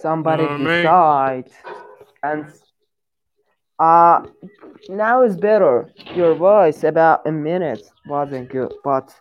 Somebody 0.01 0.43
Know 0.43 0.49
what 0.49 0.55
I 0.55 0.57
mean? 0.57 0.67
decide 0.67 1.49
and 2.23 2.45
uh 3.79 4.25
now 4.89 5.23
is 5.23 5.37
better. 5.37 5.91
Your 6.15 6.35
voice 6.35 6.83
about 6.83 7.25
a 7.27 7.31
minute 7.31 7.81
wasn't 8.07 8.49
good, 8.49 8.73
but 8.83 9.13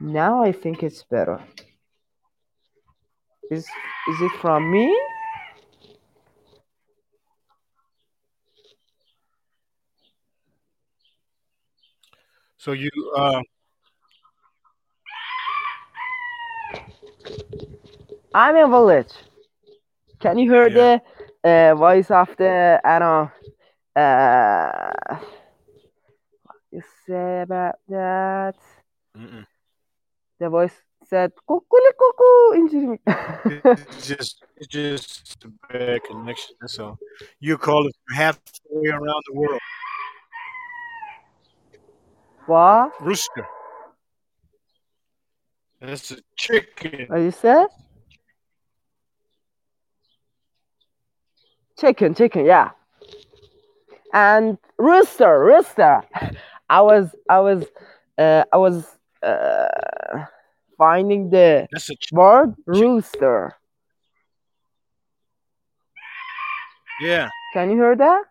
now 0.00 0.42
I 0.42 0.52
think 0.52 0.82
it's 0.82 1.02
better. 1.04 1.40
Is 3.50 3.66
is 4.08 4.20
it 4.20 4.32
from 4.40 4.70
me? 4.70 4.94
So 12.58 12.72
you 12.72 12.90
uh 13.16 13.40
I'm 18.34 18.56
in 18.56 18.70
village. 18.70 19.12
Can 20.20 20.36
you 20.38 20.50
hear 20.50 20.68
yeah. 20.68 20.98
the 21.42 21.48
uh, 21.48 21.74
voice 21.74 22.10
of 22.10 22.36
the 22.36 22.80
I 22.84 22.98
don't 22.98 23.08
know 23.08 24.02
uh 24.02 25.18
you 26.70 26.82
say 27.06 27.40
about 27.42 27.76
that? 27.88 28.56
Mm-mm. 29.16 29.46
The 30.38 30.48
voice 30.50 30.76
said 31.08 31.32
kuku 31.48 32.54
injury. 32.54 33.00
It's 33.06 34.06
just 34.08 34.44
it's 34.56 34.68
just 34.68 35.44
a 35.44 35.72
bad 35.72 36.04
connection. 36.04 36.56
So. 36.66 36.98
You 37.40 37.58
call 37.58 37.86
it 37.86 37.96
halfway 38.10 38.88
around 38.88 39.22
the 39.28 39.34
world. 39.34 39.60
what? 42.46 42.92
Rooster. 43.00 43.46
That's 45.80 46.10
a 46.10 46.16
chicken. 46.36 47.06
What 47.08 47.18
you 47.18 47.30
said? 47.30 47.66
Chicken, 51.78 52.14
chicken, 52.14 52.44
yeah. 52.44 52.70
And 54.12 54.58
rooster, 54.78 55.38
rooster. 55.44 56.02
I 56.70 56.82
was, 56.82 57.14
I 57.30 57.38
was, 57.38 57.64
uh, 58.18 58.44
I 58.52 58.56
was 58.56 58.84
uh, 59.22 59.68
finding 60.78 61.30
the 61.30 61.68
ch- 62.00 62.12
rooster. 62.66 63.54
Yeah. 67.00 67.30
Can 67.54 67.70
you 67.70 67.76
hear 67.76 67.96
that? 67.96 68.24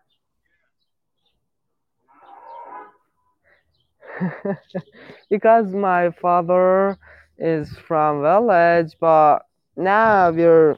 because 5.30 5.72
my 5.74 6.10
father 6.10 6.98
is 7.38 7.70
from 7.86 8.22
village, 8.22 8.94
but 9.00 9.40
now 9.76 10.30
we're 10.30 10.76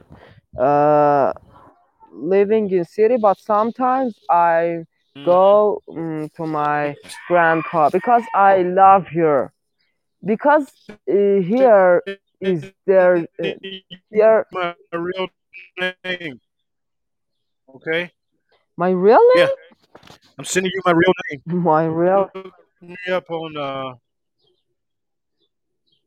uh, 0.58 1.32
living 2.12 2.70
in 2.70 2.84
city. 2.84 3.16
But 3.18 3.38
sometimes 3.38 4.18
I 4.30 4.84
Mhm. 5.16 5.24
go 5.24 5.82
mm, 5.88 6.32
to 6.34 6.46
my 6.46 6.96
grandpa 7.28 7.90
because 7.90 8.24
I 8.34 8.62
love 8.62 9.06
here. 9.08 9.52
Because 10.24 10.68
uh, 10.90 11.40
here 11.40 12.02
is 12.40 12.72
there 12.86 13.26
uh, 13.42 13.52
here 14.10 14.46
my 14.52 14.74
real 14.92 15.28
name. 16.04 16.40
Okay. 17.74 18.10
my 18.76 18.90
real 18.90 19.20
Yeah. 19.34 19.46
name, 19.46 19.56
I'm 20.38 20.44
sending 20.44 20.72
you 20.74 20.82
my 20.84 20.92
real 20.92 21.12
name. 21.30 21.40
my 21.64 21.84
real 21.86 22.30
me 22.80 22.96
up 23.12 23.30
on 23.30 23.56
uh 23.56 23.94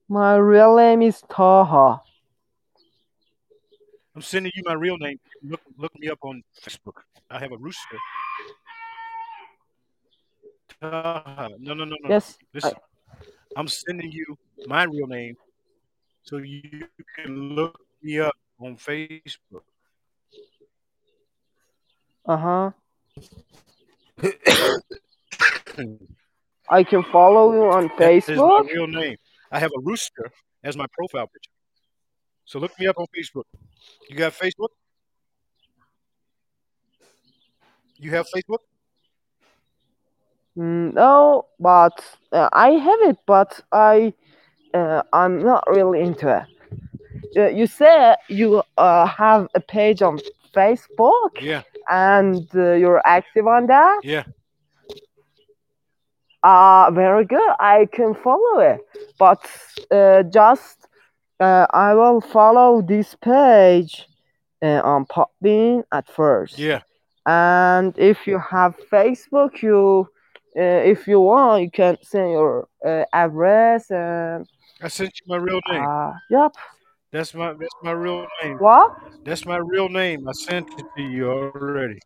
my 0.09 0.35
real 0.35 0.75
name 0.75 1.01
is 1.01 1.21
Taha. 1.29 2.01
I'm 4.15 4.21
sending 4.21 4.51
you 4.55 4.63
my 4.65 4.73
real 4.73 4.97
name. 4.97 5.19
Look 5.41 5.61
look 5.77 5.91
me 5.97 6.09
up 6.09 6.19
on 6.21 6.43
Facebook. 6.61 7.01
I 7.31 7.39
have 7.39 7.51
a 7.51 7.57
rooster. 7.57 7.97
Uh, 10.81 11.49
no 11.59 11.73
no 11.73 11.85
no 11.85 11.95
no. 12.01 12.09
Yes, 12.09 12.37
I, 12.37 12.45
Listen. 12.53 12.73
I'm 13.55 13.67
sending 13.67 14.11
you 14.11 14.37
my 14.65 14.83
real 14.83 15.07
name 15.07 15.35
so 16.23 16.37
you 16.37 16.87
can 17.15 17.55
look 17.55 17.79
me 18.01 18.19
up 18.19 18.35
on 18.59 18.77
Facebook. 18.77 19.63
uh 22.25 22.37
huh. 22.37 22.71
I 26.69 26.83
can 26.83 27.03
follow 27.11 27.53
you 27.53 27.63
on 27.71 27.89
Facebook. 27.89 28.25
That 28.25 28.31
is 28.33 28.39
my 28.39 28.61
real 28.73 28.87
name. 28.87 29.17
I 29.51 29.59
have 29.59 29.71
a 29.77 29.81
rooster 29.81 30.31
as 30.63 30.77
my 30.77 30.85
profile 30.93 31.27
picture. 31.27 31.51
So 32.45 32.59
look 32.59 32.77
me 32.79 32.87
up 32.87 32.97
on 32.97 33.05
Facebook. 33.15 33.43
You 34.09 34.15
got 34.15 34.33
Facebook? 34.33 34.69
You 37.97 38.11
have 38.11 38.25
Facebook? 38.33 38.59
Mm, 40.57 40.93
No, 40.93 41.45
but 41.59 41.93
uh, 42.31 42.49
I 42.53 42.69
have 42.71 42.99
it, 43.09 43.17
but 43.25 43.59
I 43.71 44.13
uh, 44.73 45.01
I'm 45.11 45.43
not 45.43 45.63
really 45.67 46.01
into 46.01 46.27
it. 46.29 46.45
Uh, 47.37 47.47
you 47.47 47.65
said 47.67 48.17
you 48.29 48.61
uh, 48.77 49.05
have 49.05 49.47
a 49.55 49.59
page 49.59 50.01
on 50.01 50.19
Facebook 50.55 51.41
Yeah, 51.41 51.63
and 51.89 52.47
uh, 52.55 52.73
you're 52.73 53.01
active 53.05 53.47
on 53.47 53.67
that. 53.67 54.01
yeah. 54.03 54.23
Uh, 56.43 56.91
very 56.91 57.25
good. 57.25 57.51
I 57.59 57.87
can 57.91 58.13
follow 58.15 58.59
it, 58.59 58.81
but 59.17 59.39
uh, 59.91 60.23
just 60.23 60.87
uh, 61.39 61.65
I 61.71 61.93
will 61.93 62.19
follow 62.19 62.81
this 62.81 63.15
page 63.15 64.07
uh, 64.61 64.81
on 64.83 65.05
Podbean 65.05 65.83
at 65.93 66.07
first. 66.09 66.59
Yeah. 66.59 66.81
And 67.25 67.97
if 67.97 68.27
you 68.27 68.39
have 68.39 68.75
Facebook, 68.91 69.61
you 69.61 70.09
uh, 70.57 70.81
if 70.85 71.07
you 71.07 71.19
want, 71.19 71.63
you 71.63 71.71
can 71.71 71.97
send 72.01 72.31
your 72.31 72.67
uh, 72.85 73.03
address 73.13 73.89
and 73.91 74.47
I 74.81 74.87
sent 74.87 75.11
you 75.19 75.25
my 75.27 75.37
real 75.37 75.59
name. 75.69 75.85
uh, 75.85 76.13
yep. 76.29 76.53
That's 77.11 77.33
my 77.33 77.53
that's 77.53 77.75
my 77.83 77.91
real 77.91 78.25
name. 78.43 78.57
What? 78.57 78.91
That's 79.23 79.45
my 79.45 79.57
real 79.57 79.87
name. 79.89 80.27
I 80.27 80.31
sent 80.33 80.67
it 80.77 80.85
to 80.97 81.03
you 81.03 81.29
already. 81.31 81.99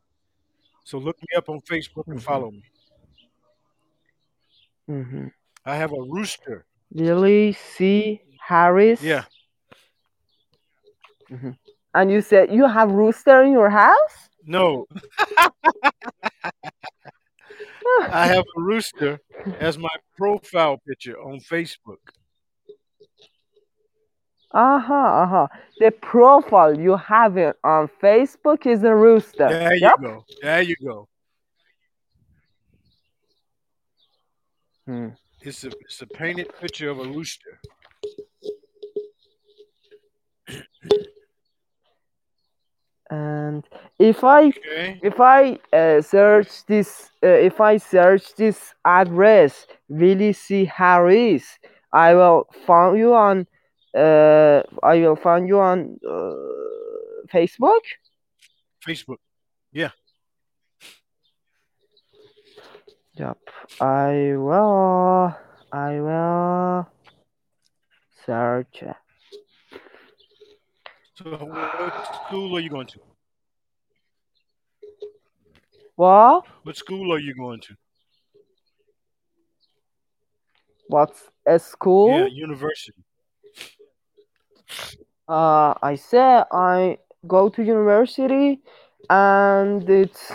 So 0.84 0.98
look 0.98 1.18
me 1.22 1.38
up 1.38 1.50
on 1.50 1.60
Facebook 1.62 2.08
and 2.08 2.20
Mhm. 2.20 2.24
follow 2.24 2.52
me. 2.52 2.64
hmm 4.88 5.28
I 5.66 5.76
have 5.76 5.92
a 5.92 6.02
rooster. 6.02 6.66
Lily 6.92 7.54
C. 7.54 8.22
Harris. 8.40 9.02
Yeah. 9.02 9.26
And 11.94 12.12
you 12.12 12.22
said 12.22 12.52
you 12.52 12.68
have 12.68 12.92
rooster 12.92 13.44
in 13.44 13.52
your 13.52 13.70
house? 13.70 14.30
No, 14.46 14.86
I 18.10 18.28
have 18.28 18.44
a 18.58 18.62
rooster 18.62 19.20
as 19.60 19.78
my 19.78 19.90
profile 20.18 20.78
picture 20.88 21.20
on 21.20 21.40
Facebook. 21.40 21.98
Uh-huh, 24.52 24.94
uh-huh. 24.94 25.48
The 25.80 25.92
profile 25.92 26.80
you 26.80 26.96
have 26.96 27.38
it 27.38 27.58
on 27.64 27.90
Facebook 28.02 28.66
is 28.66 28.84
a 28.84 28.96
rooster. 28.96 29.50
There 29.50 29.76
you 29.76 29.82
Yep. 29.82 30.02
go. 30.02 30.26
There 30.42 30.62
you 30.62 30.76
go. 30.84 31.08
Hmm. 34.86 35.10
It's 35.42 35.64
a 35.66 35.68
it's 35.82 36.02
a 36.02 36.08
painted 36.08 36.50
picture 36.60 36.90
of 36.90 37.00
a 37.00 37.04
rooster. 37.04 37.60
And 43.10 43.64
if 44.00 44.24
I 44.24 44.48
Okay. 44.48 45.00
if 45.02 45.20
I 45.20 45.60
uh, 45.72 46.02
search 46.02 46.66
this 46.66 47.10
uh, 47.24 47.28
if 47.28 47.62
I 47.62 47.78
search 47.78 48.36
this 48.36 48.74
address 48.84 49.66
Willie 49.88 50.34
C 50.34 50.66
Harris, 50.66 51.58
I 51.94 52.14
will 52.16 52.48
find 52.66 52.98
you 52.98 53.14
on 53.16 53.48
uh, 53.96 54.64
I 54.84 55.00
will 55.00 55.16
find 55.16 55.48
you 55.48 55.60
on 55.60 56.00
uh, 56.06 57.28
Facebook. 57.32 57.82
Facebook. 58.86 59.18
Yeah. 59.72 59.92
Yep, 63.16 63.40
I 63.82 64.36
will. 64.38 65.36
I 65.72 66.00
will 66.02 66.88
search. 68.26 68.84
So 71.18 71.32
what 71.32 72.16
school 72.28 72.56
are 72.58 72.60
you 72.60 72.70
going 72.70 72.86
to? 72.88 73.00
What? 75.96 76.46
What 76.62 76.78
school 76.78 77.12
are 77.12 77.18
you 77.18 77.34
going 77.34 77.60
to? 77.62 77.76
What's 80.90 81.24
a 81.48 81.58
school? 81.58 82.20
Yeah, 82.20 82.28
university. 82.28 83.04
Uh, 85.28 85.74
I 85.82 85.96
said 85.96 86.46
I 86.52 87.00
go 87.26 87.50
to 87.50 87.64
university, 87.64 88.60
and 89.10 89.90
it's. 89.90 90.32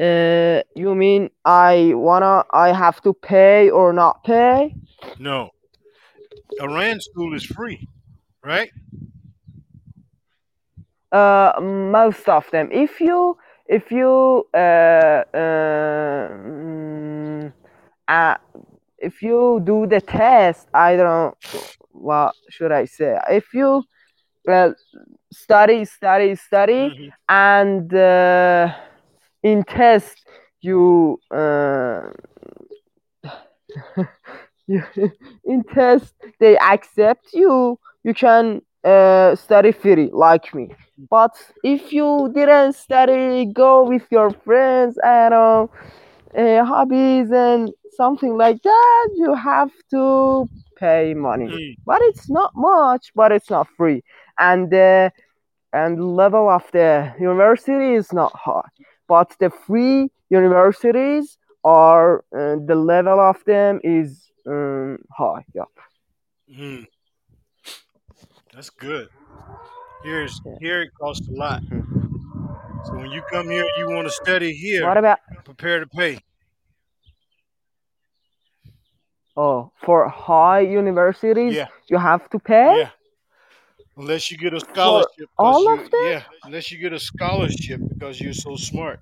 Uh, 0.00 0.62
you 0.74 0.96
mean 0.96 1.30
I 1.44 1.92
wanna? 1.94 2.42
I 2.50 2.72
have 2.72 3.00
to 3.02 3.12
pay 3.12 3.70
or 3.70 3.92
not 3.92 4.24
pay? 4.24 4.74
No. 5.20 5.50
Iran 6.60 7.00
school 7.00 7.34
is 7.34 7.44
free, 7.44 7.86
right? 8.44 8.70
Uh, 11.12 11.52
most 11.60 12.28
of 12.28 12.50
them. 12.50 12.68
If 12.72 13.00
you 13.00 13.36
if 13.66 13.90
you 13.90 14.46
uh, 14.54 14.58
uh, 15.34 16.28
mm, 16.30 17.52
uh 18.08 18.36
if 18.98 19.22
you 19.22 19.60
do 19.64 19.86
the 19.86 20.00
test, 20.00 20.68
I 20.74 20.96
don't 20.96 21.06
know 21.06 21.34
what 21.90 22.34
should 22.50 22.72
I 22.72 22.84
say. 22.86 23.18
If 23.30 23.52
you 23.54 23.84
well 24.46 24.74
study 25.32 25.84
study 25.84 26.34
study 26.36 26.94
Mhm. 26.94 27.12
and 27.28 27.92
uh, 27.94 28.74
in 29.42 29.64
test 29.64 30.24
you 30.60 31.20
uh, 31.30 32.10
you 34.66 34.82
in 35.44 35.62
test 35.74 36.14
they 36.40 36.56
accept 36.58 37.28
you 37.32 37.78
you 38.04 38.14
can 38.14 38.60
uh, 38.84 39.34
study 39.36 39.72
free 39.72 40.10
like 40.12 40.54
me 40.54 40.70
but 41.10 41.32
if 41.62 41.92
you 41.92 42.30
didn't 42.34 42.74
study 42.74 43.46
go 43.46 43.84
with 43.84 44.04
your 44.10 44.30
friends 44.30 44.98
and 45.02 45.34
uh, 45.34 45.66
uh, 46.36 46.64
hobbies 46.64 47.30
and 47.30 47.70
something 47.96 48.36
like 48.36 48.60
that 48.62 49.08
you 49.16 49.34
have 49.34 49.70
to 49.90 50.48
pay 50.76 51.14
money 51.14 51.48
Mm. 51.48 51.74
but 51.86 52.00
it's 52.02 52.28
not 52.30 52.52
much 52.54 53.10
but 53.14 53.32
it's 53.32 53.50
not 53.50 53.66
free 53.76 54.02
and 54.38 54.70
the 54.70 55.10
and 55.72 56.02
level 56.16 56.48
of 56.48 56.64
the 56.72 57.12
university 57.20 57.94
is 57.94 58.12
not 58.12 58.32
high 58.34 58.68
but 59.08 59.34
the 59.40 59.50
free 59.50 60.08
universities 60.30 61.38
are 61.64 62.24
uh, 62.36 62.56
the 62.66 62.74
level 62.74 63.18
of 63.20 63.36
them 63.46 63.80
is 63.84 64.30
um, 64.46 64.98
high 65.16 65.44
yeah 65.54 65.64
Mm. 66.48 66.86
That's 68.52 68.70
good. 68.70 69.08
Here's 70.02 70.40
Yeah. 70.44 70.52
here 70.60 70.82
it 70.82 70.90
costs 71.00 71.28
a 71.28 71.32
lot. 71.32 71.62
Mhm. 71.62 72.86
So 72.86 72.94
when 72.94 73.10
you 73.10 73.22
come 73.30 73.48
here, 73.48 73.66
you 73.78 73.88
want 73.88 74.06
to 74.06 74.12
study 74.12 74.52
here. 74.52 74.86
what 74.86 74.96
about 74.96 75.18
Prepare 75.44 75.80
to 75.80 75.86
pay. 75.86 76.18
oh 79.36 79.70
for 79.84 80.08
high 80.08 80.60
universities 80.60 81.54
Yeah, 81.54 81.68
you 81.88 81.96
have 81.96 82.28
to 82.30 82.38
pay 82.38 82.76
yeah. 82.80 82.90
Unless 83.96 84.30
you 84.30 84.36
get 84.38 84.52
a 84.54 84.60
scholarship. 84.60 85.10
'cause 85.16 85.28
all 85.38 85.62
you, 85.64 85.72
of 85.72 85.90
them? 85.90 86.00
Yeah, 86.04 86.22
unless 86.44 86.70
you 86.70 86.78
get 86.78 86.92
a 86.92 86.98
scholarship 86.98 87.80
because 87.88 88.20
you're 88.20 88.34
so 88.34 88.56
smart. 88.56 89.00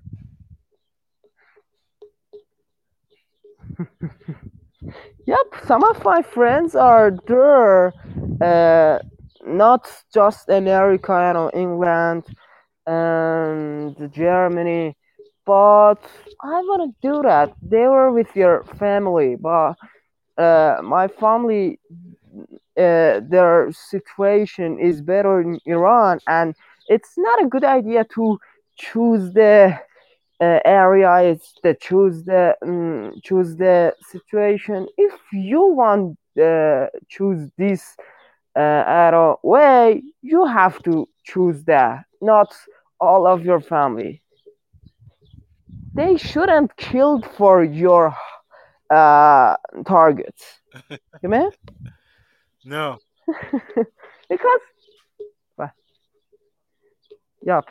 Yep, 5.27 5.47
some 5.67 5.83
of 5.83 6.03
my 6.03 6.21
friends 6.23 6.75
are 6.75 7.11
there, 7.27 7.93
uh, 8.41 8.99
not 9.45 9.89
just 10.13 10.49
America, 10.49 11.13
you 11.27 11.33
know, 11.33 11.51
England 11.53 12.23
and 12.85 13.95
Germany, 14.13 14.95
but 15.45 16.01
I 16.41 16.61
want 16.61 16.95
to 17.01 17.07
do 17.07 17.21
that. 17.23 17.53
They 17.61 17.87
were 17.87 18.11
with 18.11 18.35
your 18.35 18.63
family, 18.79 19.35
but 19.35 19.75
uh, 20.37 20.81
my 20.83 21.07
family, 21.07 21.79
uh, 22.77 23.19
their 23.33 23.71
situation 23.71 24.79
is 24.79 25.01
better 25.01 25.41
in 25.41 25.59
Iran, 25.65 26.19
and 26.27 26.55
it's 26.87 27.13
not 27.17 27.43
a 27.43 27.47
good 27.47 27.63
idea 27.63 28.05
to 28.15 28.39
choose 28.77 29.33
the 29.33 29.77
uh, 30.41 30.59
area 30.65 31.21
it's 31.31 31.53
the 31.63 31.75
choose 31.75 32.23
the 32.23 32.55
um, 32.63 33.13
choose 33.23 33.55
the 33.57 33.93
situation 34.09 34.87
if 34.97 35.13
you 35.31 35.61
want 35.67 36.17
uh, 36.41 36.87
choose 37.07 37.47
this 37.57 37.95
uh, 38.55 38.83
arrow 38.87 39.39
way 39.43 40.03
you 40.21 40.45
have 40.45 40.81
to 40.83 41.07
choose 41.23 41.63
that 41.65 42.05
not 42.21 42.53
all 42.99 43.25
of 43.27 43.43
your 43.45 43.59
family 43.61 44.21
they 45.93 46.17
shouldn't 46.17 46.75
kill 46.77 47.21
for 47.37 47.63
your 47.63 48.15
uh, 48.89 49.55
targets 49.85 50.61
you 51.21 51.29
mean 51.29 51.49
No. 52.65 52.99
because 54.29 54.61
what? 55.55 55.71
yep 57.41 57.65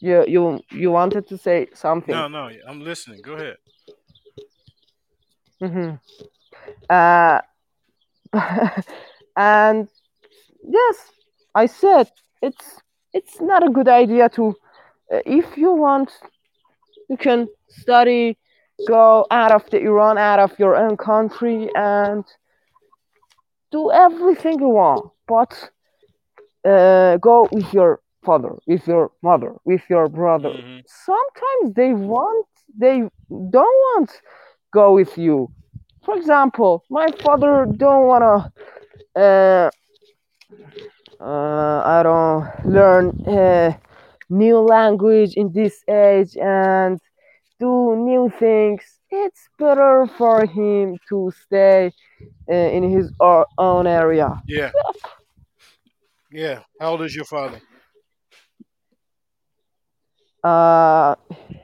you 0.00 0.24
you 0.26 0.60
you 0.70 0.90
wanted 0.90 1.26
to 1.28 1.38
say 1.38 1.68
something 1.74 2.14
No, 2.14 2.28
no. 2.28 2.50
I'm 2.68 2.80
listening. 2.80 3.20
Go 3.22 3.34
ahead. 3.34 3.56
Mm-hmm. 5.62 5.94
Uh, 6.90 7.40
and 9.36 9.88
yes, 10.68 11.12
I 11.54 11.66
said 11.66 12.10
it's 12.42 12.80
it's 13.12 13.40
not 13.40 13.66
a 13.66 13.70
good 13.70 13.88
idea 13.88 14.28
to. 14.30 14.54
Uh, 15.12 15.20
if 15.26 15.56
you 15.56 15.72
want, 15.74 16.10
you 17.08 17.16
can 17.16 17.48
study, 17.68 18.38
go 18.86 19.26
out 19.30 19.52
of 19.52 19.68
the 19.70 19.78
Iran, 19.80 20.18
out 20.18 20.38
of 20.40 20.58
your 20.58 20.76
own 20.76 20.96
country, 20.96 21.68
and 21.74 22.24
do 23.70 23.90
everything 23.92 24.58
you 24.60 24.68
want. 24.68 25.10
But 25.26 25.70
uh, 26.64 27.16
go 27.18 27.48
with 27.52 27.72
your 27.72 28.00
father, 28.24 28.56
with 28.66 28.86
your 28.86 29.10
mother, 29.22 29.54
with 29.64 29.82
your 29.88 30.08
brother. 30.08 30.50
Mhm. 30.50 30.82
Sometimes 30.86 31.74
they 31.74 31.92
want, 31.94 32.46
they 32.76 32.98
don't 33.50 33.76
want 33.86 34.10
go 34.72 34.92
with 34.94 35.16
you. 35.18 35.48
For 36.04 36.16
example, 36.16 36.84
my 36.90 37.08
father 37.22 37.66
don't 37.66 38.06
wanna, 38.06 38.52
uh, 39.16 39.70
uh, 41.20 41.82
I 41.84 42.02
don't 42.02 42.66
learn 42.66 43.10
uh, 43.26 43.76
new 44.28 44.58
language 44.58 45.34
in 45.34 45.52
this 45.52 45.82
age 45.88 46.36
and 46.36 46.98
do 47.60 47.96
new 47.96 48.30
things. 48.38 48.82
It's 49.10 49.48
better 49.58 50.06
for 50.18 50.44
him 50.46 50.98
to 51.08 51.32
stay 51.44 51.92
uh, 52.50 52.54
in 52.54 52.90
his 52.90 53.12
own 53.20 53.86
area. 53.86 54.42
Yeah. 54.46 54.72
Yeah. 56.30 56.60
How 56.80 56.90
old 56.92 57.02
is 57.02 57.14
your 57.14 57.24
father? 57.26 57.60
Uh, 60.42 61.14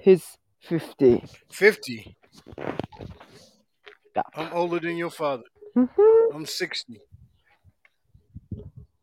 he's 0.01 0.39
fifty. 0.61 1.23
50. 1.51 2.17
Yeah. 4.17 4.23
I'm 4.35 4.53
older 4.53 4.81
than 4.81 4.97
your 4.97 5.11
father. 5.11 5.43
Mhm. 5.77 6.35
I'm 6.35 6.47
60. 6.47 7.01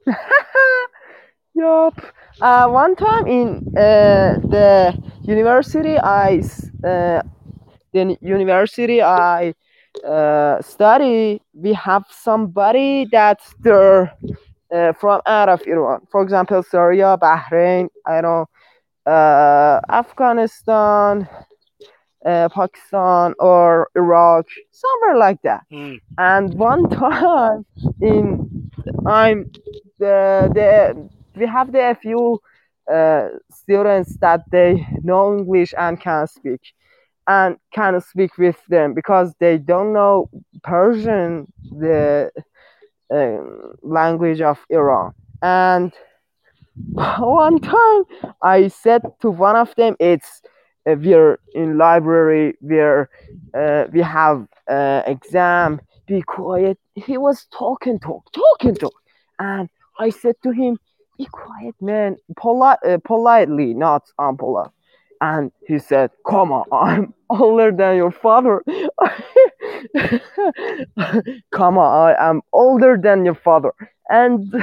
yup. 1.53 2.01
Uh, 2.41 2.67
one 2.67 2.95
time 2.95 3.27
in 3.27 3.57
uh, 3.77 4.37
the 4.47 4.97
university, 5.23 5.97
I 5.97 6.41
uh, 6.83 7.21
the 7.93 8.17
university 8.21 9.01
I 9.01 9.53
uh, 10.05 10.61
study, 10.61 11.41
we 11.53 11.73
have 11.73 12.05
somebody 12.09 13.07
that's 13.11 13.53
there 13.59 14.13
uh, 14.71 14.93
from 14.93 15.21
out 15.25 15.49
of 15.49 15.61
Iran. 15.65 16.01
For 16.11 16.21
example, 16.21 16.61
Syria, 16.63 17.17
Bahrain, 17.19 17.89
I 18.05 18.21
don't 18.21 18.47
uh, 19.07 19.79
Afghanistan, 19.89 21.27
uh, 22.25 22.49
Pakistan, 22.49 23.33
or 23.39 23.89
Iraq, 23.95 24.45
somewhere 24.71 25.17
like 25.17 25.41
that. 25.43 25.63
Mm. 25.71 26.01
And 26.17 26.53
one 26.55 26.89
time 26.89 27.65
in 28.01 28.69
I'm 29.05 29.49
the 29.99 30.49
the 30.53 31.09
we 31.39 31.45
have 31.47 31.71
the 31.71 31.97
few 32.01 32.39
uh, 32.91 33.29
students 33.51 34.17
that 34.17 34.41
they 34.51 34.85
know 35.03 35.37
English 35.37 35.73
and 35.77 35.99
can 35.99 36.27
speak 36.27 36.61
and 37.27 37.57
can 37.71 37.99
speak 38.01 38.37
with 38.37 38.57
them 38.69 38.93
because 38.93 39.33
they 39.39 39.57
don't 39.57 39.93
know 39.93 40.29
Persian. 40.63 41.51
The 41.71 42.31
uh, 43.13 43.37
language 43.81 44.41
of 44.41 44.59
Iran. 44.69 45.13
And 45.41 45.93
one 46.91 47.59
time 47.59 48.03
I 48.41 48.67
said 48.67 49.01
to 49.21 49.29
one 49.29 49.55
of 49.55 49.73
them, 49.75 49.95
it's 49.99 50.41
uh, 50.89 50.95
we're 50.95 51.39
in 51.53 51.77
library, 51.77 52.57
we're 52.61 53.09
uh, 53.53 53.85
we 53.91 54.01
have 54.01 54.47
uh, 54.69 55.03
exam. 55.05 55.81
Be 56.07 56.21
quiet. 56.21 56.77
He 56.95 57.17
was 57.17 57.47
talking, 57.51 57.99
talk, 57.99 58.31
talking, 58.31 58.75
talk, 58.75 58.93
and 59.39 59.69
I 59.99 60.09
said 60.09 60.35
to 60.43 60.51
him, 60.51 60.77
"Be 61.17 61.25
quiet, 61.25 61.75
man. 61.81 62.17
Polite, 62.35 62.79
uh, 62.85 62.99
politely, 63.03 63.73
not 63.73 64.03
unpolite." 64.19 64.71
And 65.21 65.51
he 65.67 65.79
said, 65.79 66.11
"Come 66.27 66.51
on, 66.51 66.65
I'm 66.71 67.13
older 67.29 67.71
than 67.71 67.95
your 67.97 68.11
father. 68.11 68.63
Come 71.51 71.77
on, 71.77 72.09
I 72.09 72.29
am 72.29 72.41
older 72.53 72.97
than 73.01 73.25
your 73.25 73.35
father." 73.35 73.73
And 74.09 74.53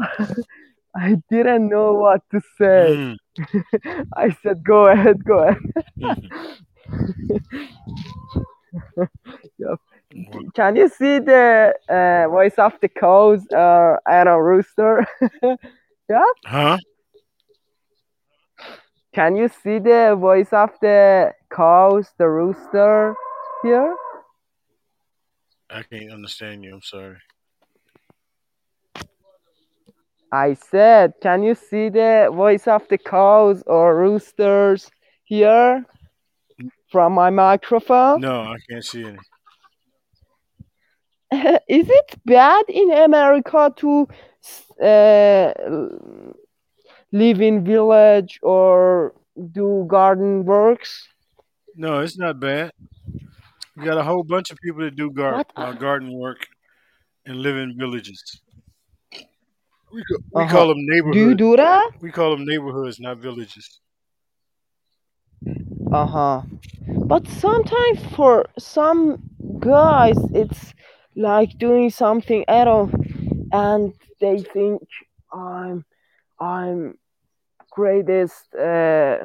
I 0.96 1.16
didn't 1.30 1.68
know 1.68 1.94
what 1.94 2.22
to 2.30 2.40
say. 2.58 2.96
Mm. 2.96 3.16
I 4.16 4.30
said, 4.42 4.64
"Go 4.64 4.88
ahead, 4.88 5.24
go 5.24 5.38
ahead." 5.48 5.58
Well, 9.58 9.78
Can 10.54 10.76
you 10.76 10.88
see 10.88 11.18
the 11.18 11.74
uh, 11.88 12.28
voice 12.30 12.54
of 12.58 12.74
the 12.80 12.88
cows 12.88 13.42
or 13.50 14.00
I 14.06 14.24
don't 14.24 14.26
know, 14.26 14.38
rooster? 14.38 15.06
Huh? 16.44 16.76
Can 19.14 19.36
you 19.36 19.48
see 19.48 19.78
the 19.78 20.16
voice 20.20 20.52
of 20.52 20.70
the 20.82 21.32
cows, 21.50 22.10
the 22.18 22.28
rooster 22.28 23.14
here? 23.62 23.96
I 25.70 25.82
can't 25.82 26.12
understand 26.12 26.62
you. 26.62 26.74
I'm 26.74 26.82
sorry. 26.82 27.16
I 30.30 30.54
said, 30.54 31.14
can 31.22 31.42
you 31.42 31.54
see 31.54 31.88
the 31.88 32.28
voice 32.32 32.66
of 32.66 32.86
the 32.88 32.98
cows 32.98 33.62
or 33.66 33.96
roosters 33.96 34.90
here 35.24 35.86
from 36.90 37.12
my 37.14 37.30
microphone? 37.30 38.20
No, 38.20 38.42
I 38.42 38.56
can't 38.68 38.84
see 38.84 39.04
any. 39.04 39.18
Is 41.68 41.88
it 41.90 42.14
bad 42.24 42.64
in 42.68 42.90
America 42.92 43.72
to 43.76 44.08
uh, 44.82 45.52
live 47.12 47.40
in 47.40 47.64
village 47.64 48.38
or 48.42 49.14
do 49.52 49.84
garden 49.88 50.44
works? 50.44 51.08
No, 51.76 52.00
it's 52.00 52.18
not 52.18 52.40
bad. 52.40 52.72
You 53.76 53.84
got 53.84 53.98
a 53.98 54.02
whole 54.04 54.24
bunch 54.24 54.50
of 54.50 54.58
people 54.58 54.82
that 54.82 54.96
do 54.96 55.10
gar- 55.10 55.44
uh, 55.56 55.72
garden 55.72 56.12
work 56.12 56.46
and 57.26 57.36
live 57.36 57.56
in 57.56 57.76
villages. 57.78 58.22
We, 59.92 60.02
ca- 60.04 60.22
we 60.32 60.44
Uh-huh. 60.44 60.52
call 60.52 60.68
them 60.68 60.78
neighborhoods. 60.78 61.16
Do 61.16 61.28
you 61.28 61.34
do 61.34 61.56
that? 61.56 61.90
We 62.00 62.10
call 62.12 62.30
them 62.36 62.44
neighborhoods, 62.46 63.00
not 63.00 63.18
villages. 63.18 63.80
Uh 65.92 66.06
huh. 66.06 66.42
But 67.08 67.26
sometimes 67.28 68.04
for 68.14 68.46
some 68.58 69.18
guys, 69.60 70.16
it's 70.34 70.74
like 71.16 71.58
doing 71.58 71.90
something 71.90 72.44
at 72.48 72.66
all, 72.68 72.90
and 73.52 73.92
they 74.20 74.40
think 74.42 74.82
I'm 75.32 75.84
I'm 76.40 76.98
greatest 77.70 78.54
uh, 78.54 79.18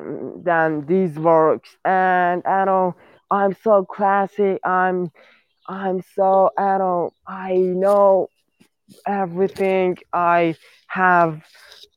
than 0.44 0.86
these 0.88 1.18
works, 1.20 1.78
and 1.86 2.44
I 2.46 2.66
don't 2.66 2.96
I'm 3.32 3.54
so 3.54 3.86
classy. 3.86 4.58
I'm 4.64 5.12
I'm 5.68 6.02
so 6.16 6.50
I 6.58 6.78
don't 6.78 7.14
I 7.28 7.54
know 7.56 8.30
everything. 9.08 9.98
I 10.14 10.56
have 10.88 11.44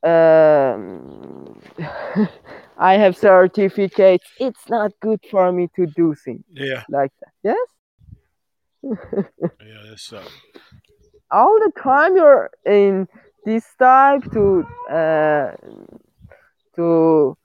um, 0.03 1.61
I 2.78 2.95
have 2.95 3.16
certificates. 3.16 4.26
It's 4.38 4.68
not 4.68 4.93
good 5.01 5.20
for 5.30 5.53
me 5.53 5.68
to 5.76 5.86
do 5.86 6.14
things 6.24 6.45
Yeah, 6.53 6.82
like 6.88 7.12
that. 7.20 7.32
Yes. 7.43 7.68
Yeah, 8.83 9.83
that's 9.89 10.12
uh, 10.12 10.24
all 11.30 11.59
the 11.61 11.72
time 11.80 12.16
you're 12.16 12.51
in 12.66 13.09
this 13.45 13.64
type 13.78 14.22
to 14.33 14.64
uh, 14.91 15.53
to 16.76 17.37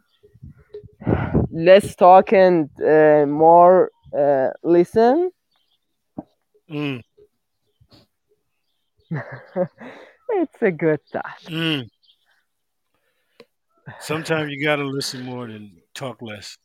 less 1.52 1.96
talk 1.96 2.34
and 2.34 2.70
uh, 2.82 3.26
more 3.28 3.92
uh, 4.18 4.50
listen. 4.64 5.32
mm, 6.70 7.02
it's 10.30 10.62
a 10.62 10.72
good 10.72 11.00
time. 11.12 11.24
mm. 11.46 11.90
Sometimes 14.00 14.52
you 14.52 14.64
gotta 14.64 14.84
listen 14.84 15.24
more 15.24 15.48
than 15.48 15.82
talk 15.94 16.22
less. 16.22 16.58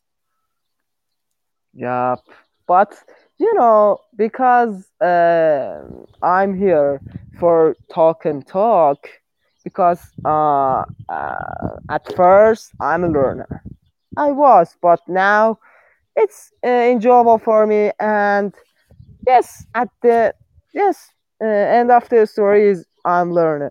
Yup. 1.73 2.21
But 2.67 2.95
you 3.39 3.53
know, 3.55 3.99
because 4.17 4.89
uh, 5.01 5.83
I'm 6.23 6.57
here 6.59 7.01
for 7.39 7.77
talk 7.93 8.25
and 8.25 8.47
talk, 8.47 9.09
because 9.65 10.01
uh, 10.25 10.85
uh, 11.09 11.77
at 11.91 12.15
first 12.15 12.73
I'm 12.81 13.05
a 13.05 13.09
learner. 13.09 13.63
I 14.17 14.31
was, 14.33 14.77
but 14.83 15.01
now 15.09 15.59
it's 16.17 16.53
uh, 16.65 16.69
enjoyable 16.69 17.39
for 17.39 17.67
me. 17.67 17.93
And 18.01 18.55
yes, 19.27 19.65
at 19.75 19.89
the 20.03 20.35
yes 20.75 21.11
uh, 21.43 21.47
end 21.47 21.91
of 21.91 22.09
the 22.09 22.27
story 22.27 22.69
is 22.69 22.87
I'm 23.05 23.33
learning. 23.33 23.71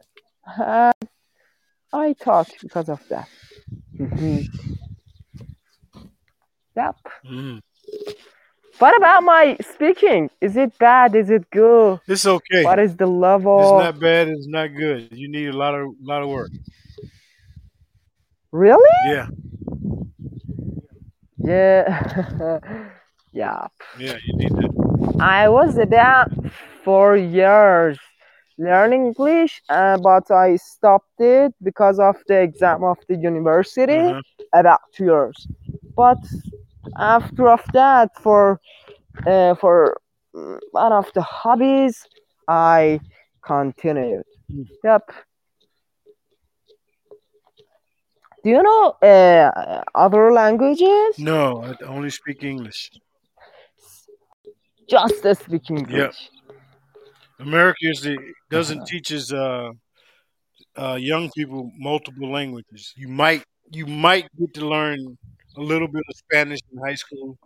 And 0.57 0.93
I 1.93 2.13
talk 2.13 2.47
because 2.61 2.89
of 2.89 3.01
that. 3.09 3.27
Mhm. 3.99 4.45
Yep. 6.75 6.95
Mm. 7.25 7.61
What 8.81 8.97
about 8.97 9.21
my 9.21 9.57
speaking? 9.61 10.31
Is 10.41 10.57
it 10.57 10.75
bad? 10.79 11.15
Is 11.15 11.29
it 11.29 11.47
good? 11.51 11.99
It's 12.07 12.25
okay. 12.25 12.63
What 12.63 12.79
is 12.79 12.95
the 12.95 13.05
level? 13.05 13.59
It's 13.59 13.85
not 13.85 13.99
bad. 13.99 14.27
It's 14.29 14.47
not 14.47 14.69
good. 14.75 15.09
You 15.11 15.27
need 15.27 15.49
a 15.49 15.53
lot 15.55 15.75
of 15.75 15.89
lot 16.01 16.23
of 16.23 16.29
work. 16.29 16.49
Really? 18.51 18.97
Yeah, 19.05 19.27
Yeah. 21.37 22.49
yeah. 23.31 23.67
yeah. 23.99 24.17
You 24.25 24.33
need 24.35 24.49
to. 24.49 25.15
I 25.19 25.47
was 25.47 25.77
about 25.77 26.31
four 26.83 27.15
years 27.15 27.99
learning 28.57 29.05
English, 29.13 29.61
uh, 29.69 29.99
but 29.99 30.31
I 30.31 30.55
stopped 30.55 31.19
it 31.19 31.53
because 31.61 31.99
of 31.99 32.15
the 32.27 32.41
exam 32.41 32.83
of 32.83 32.97
the 33.07 33.15
university. 33.15 33.99
Uh-huh. 33.99 34.21
About 34.53 34.81
two 34.91 35.05
years. 35.05 35.47
But 35.95 36.17
after 36.97 37.49
of 37.49 37.61
that, 37.73 38.09
for 38.21 38.59
uh, 39.25 39.55
for 39.55 39.99
mm, 40.35 40.59
one 40.71 40.93
of 40.93 41.11
the 41.13 41.21
hobbies, 41.21 42.07
I 42.47 42.99
continued. 43.41 44.23
Yep. 44.83 45.11
Do 48.43 48.49
you 48.49 48.63
know 48.63 48.95
uh, 49.03 49.83
other 49.93 50.31
languages? 50.31 51.15
No, 51.19 51.63
I 51.63 51.75
only 51.85 52.09
speak 52.09 52.43
English. 52.43 52.89
Just 54.89 55.23
speak 55.43 55.69
English. 55.69 56.29
America 57.39 57.77
is 57.81 58.01
the 58.01 58.13
Uh-huh. 58.13 58.25
doesn't 58.49 58.85
teaches 58.85 59.31
uh, 59.33 59.69
uh, 60.75 60.97
young 60.99 61.29
people 61.35 61.71
multiple 61.77 62.31
languages. 62.31 62.93
You 62.95 63.07
might 63.07 63.43
you 63.71 63.85
might 63.85 64.27
get 64.39 64.53
to 64.55 64.67
learn 64.67 65.17
a 65.57 65.61
little 65.61 65.87
bit 65.87 66.03
of 66.09 66.15
Spanish 66.15 66.59
in 66.71 66.77
high 66.79 66.95
school 66.95 67.37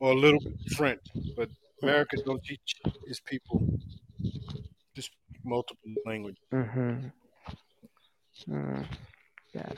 or 0.00 0.12
a 0.12 0.14
little 0.14 0.40
bit 0.40 0.52
of 0.66 0.72
French, 0.76 1.00
but 1.36 1.48
America 1.82 2.16
don't 2.24 2.42
teach 2.44 2.76
its 3.06 3.20
people 3.20 3.66
just 4.94 5.10
multiple 5.44 5.90
languages. 6.06 6.42
Mm-hmm. 6.52 7.06
Mm, 8.50 8.86
yes. 9.54 9.76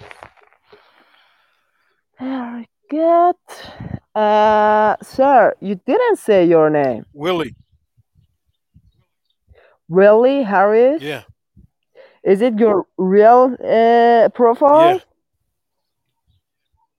Very 2.19 2.69
good. 2.91 3.35
Uh, 4.15 4.97
sir, 5.03 5.55
you 5.61 5.75
didn't 5.87 6.17
say 6.19 6.47
your 6.47 6.71
name. 6.71 7.05
Willie, 7.13 7.55
Willie 9.89 10.43
Harris? 10.43 11.03
yeah, 11.03 11.23
Is 12.25 12.41
it 12.41 12.59
your 12.59 12.87
real 12.97 13.57
uh, 13.63 14.29
profile? 14.31 14.95
yeah. 14.95 14.99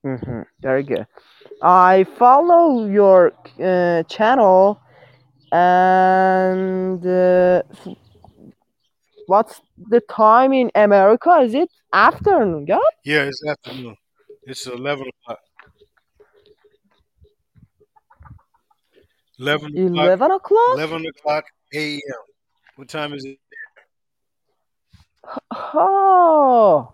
Mm-hmm. 0.04 0.42
Very 0.60 0.82
good. 0.82 1.06
I 1.62 2.04
follow 2.16 2.86
your 2.86 3.32
uh, 3.60 4.02
channel 4.04 4.80
and 5.50 7.04
uh, 7.04 7.62
what's 9.26 9.60
the 9.90 10.00
time 10.00 10.52
in 10.52 10.70
America? 10.74 11.30
Is 11.42 11.54
it 11.54 11.70
afternoon? 11.92 12.66
Yeah? 12.68 12.78
Yeah, 13.04 13.24
it's 13.24 13.44
afternoon. 13.46 13.96
It's 14.44 14.66
eleven 14.66 15.06
o'clock. 15.08 15.40
Eleven 19.38 19.70
o'clock. 19.78 20.04
11 20.04 20.30
o'clock? 20.32 20.74
Eleven 20.74 21.06
o'clock 21.06 21.44
a.m. 21.72 22.00
What 22.76 22.88
time 22.88 23.12
is 23.12 23.24
it? 23.24 23.38
Oh, 25.52 26.90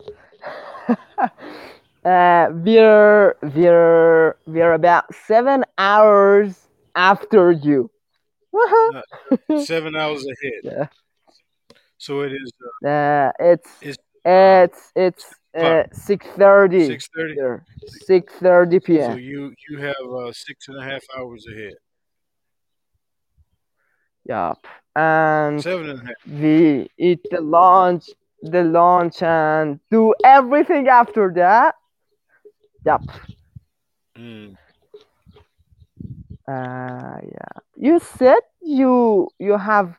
uh, 2.04 2.48
we're 2.52 3.36
we're 3.42 4.36
we're 4.46 4.72
about 4.72 5.14
seven 5.14 5.64
hours 5.78 6.68
after 6.94 7.50
you. 7.52 7.90
Seven 9.56 9.96
hours 9.96 10.24
ahead. 10.24 10.60
yeah. 10.64 10.86
So 11.98 12.20
it 12.22 12.32
is 12.32 12.52
uh, 12.84 12.88
Uh, 12.88 13.32
it's 13.40 13.70
It's, 13.80 13.98
it's 14.24 14.92
it's 14.94 15.34
uh, 15.56 15.84
six 15.92 16.26
thirty. 16.36 16.86
six 16.86 17.08
thirty. 17.14 17.36
Six 18.06 18.32
thirty 18.34 18.80
So 18.80 19.16
you 19.16 19.52
you 19.68 19.78
have 19.78 19.94
uh, 20.12 20.32
six 20.32 20.68
and 20.68 20.78
a 20.78 20.82
half 20.84 21.02
hours 21.16 21.46
ahead. 21.52 21.74
Yup. 24.28 24.66
And 24.96 25.60
Seven 25.62 25.90
and 25.90 26.00
a 26.00 26.04
half. 26.06 26.14
we 26.26 26.90
eat 26.98 27.20
the 27.30 27.40
lunch, 27.40 28.10
the 28.42 28.62
lunch, 28.62 29.22
and 29.22 29.80
do 29.90 30.14
everything 30.24 30.88
after 30.88 31.32
that. 31.34 31.74
Yup. 32.84 33.02
Mm. 34.16 34.56
Uh, 36.48 37.18
yeah. 37.22 37.54
You 37.76 37.98
said 38.00 38.40
you 38.60 39.28
you 39.38 39.56
have 39.58 39.96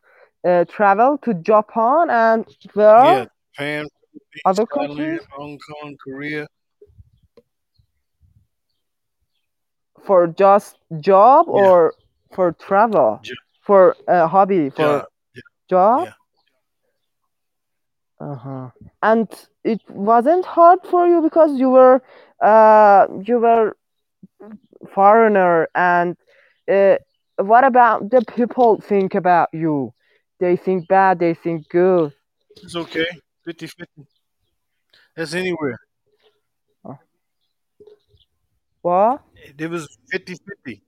uh, 0.48 0.66
traveled 0.66 1.22
to 1.24 1.34
Japan 1.34 2.10
and 2.10 2.46
where 2.74 2.96
Yeah, 3.04 3.26
Japan, 3.56 3.88
other 4.46 4.66
countries 4.66 5.22
Hong 5.36 5.58
Kong, 5.60 5.96
Korea. 6.04 6.48
for 10.06 10.28
just 10.28 10.78
job 11.00 11.48
Yeah. 11.48 11.54
or 11.62 11.94
for 12.34 12.52
travel 12.54 13.22
for 13.62 13.96
a 14.08 14.28
hobby 14.28 14.70
for 14.70 15.06
Job. 15.70 16.08
Uh 18.20 18.36
huh. 18.36 18.70
And 19.02 19.28
it 19.64 19.82
wasn't 19.90 20.46
hard 20.46 20.80
for 20.90 21.08
you 21.08 21.22
because 21.22 21.58
you 21.60 21.70
were 21.70 22.02
uh 22.42 23.08
you 23.24 23.40
were 23.40 23.76
foreigner 24.94 25.68
and 25.76 26.18
uh, 26.72 26.96
what 27.38 27.64
about 27.64 28.10
the 28.10 28.24
people 28.36 28.80
think 28.82 29.14
about 29.16 29.50
you? 29.54 29.94
They 30.40 30.56
think 30.56 30.88
bad, 30.88 31.20
they 31.20 31.34
think 31.34 31.70
good. 31.70 32.14
It's 32.64 32.76
okay. 32.76 33.06
50 33.46 33.68
50. 33.68 34.08
That's 35.16 35.34
anywhere. 35.34 35.78
What? 38.82 39.22
It 39.58 39.70
was 39.70 39.88
50 40.12 40.36
50. 40.36 40.82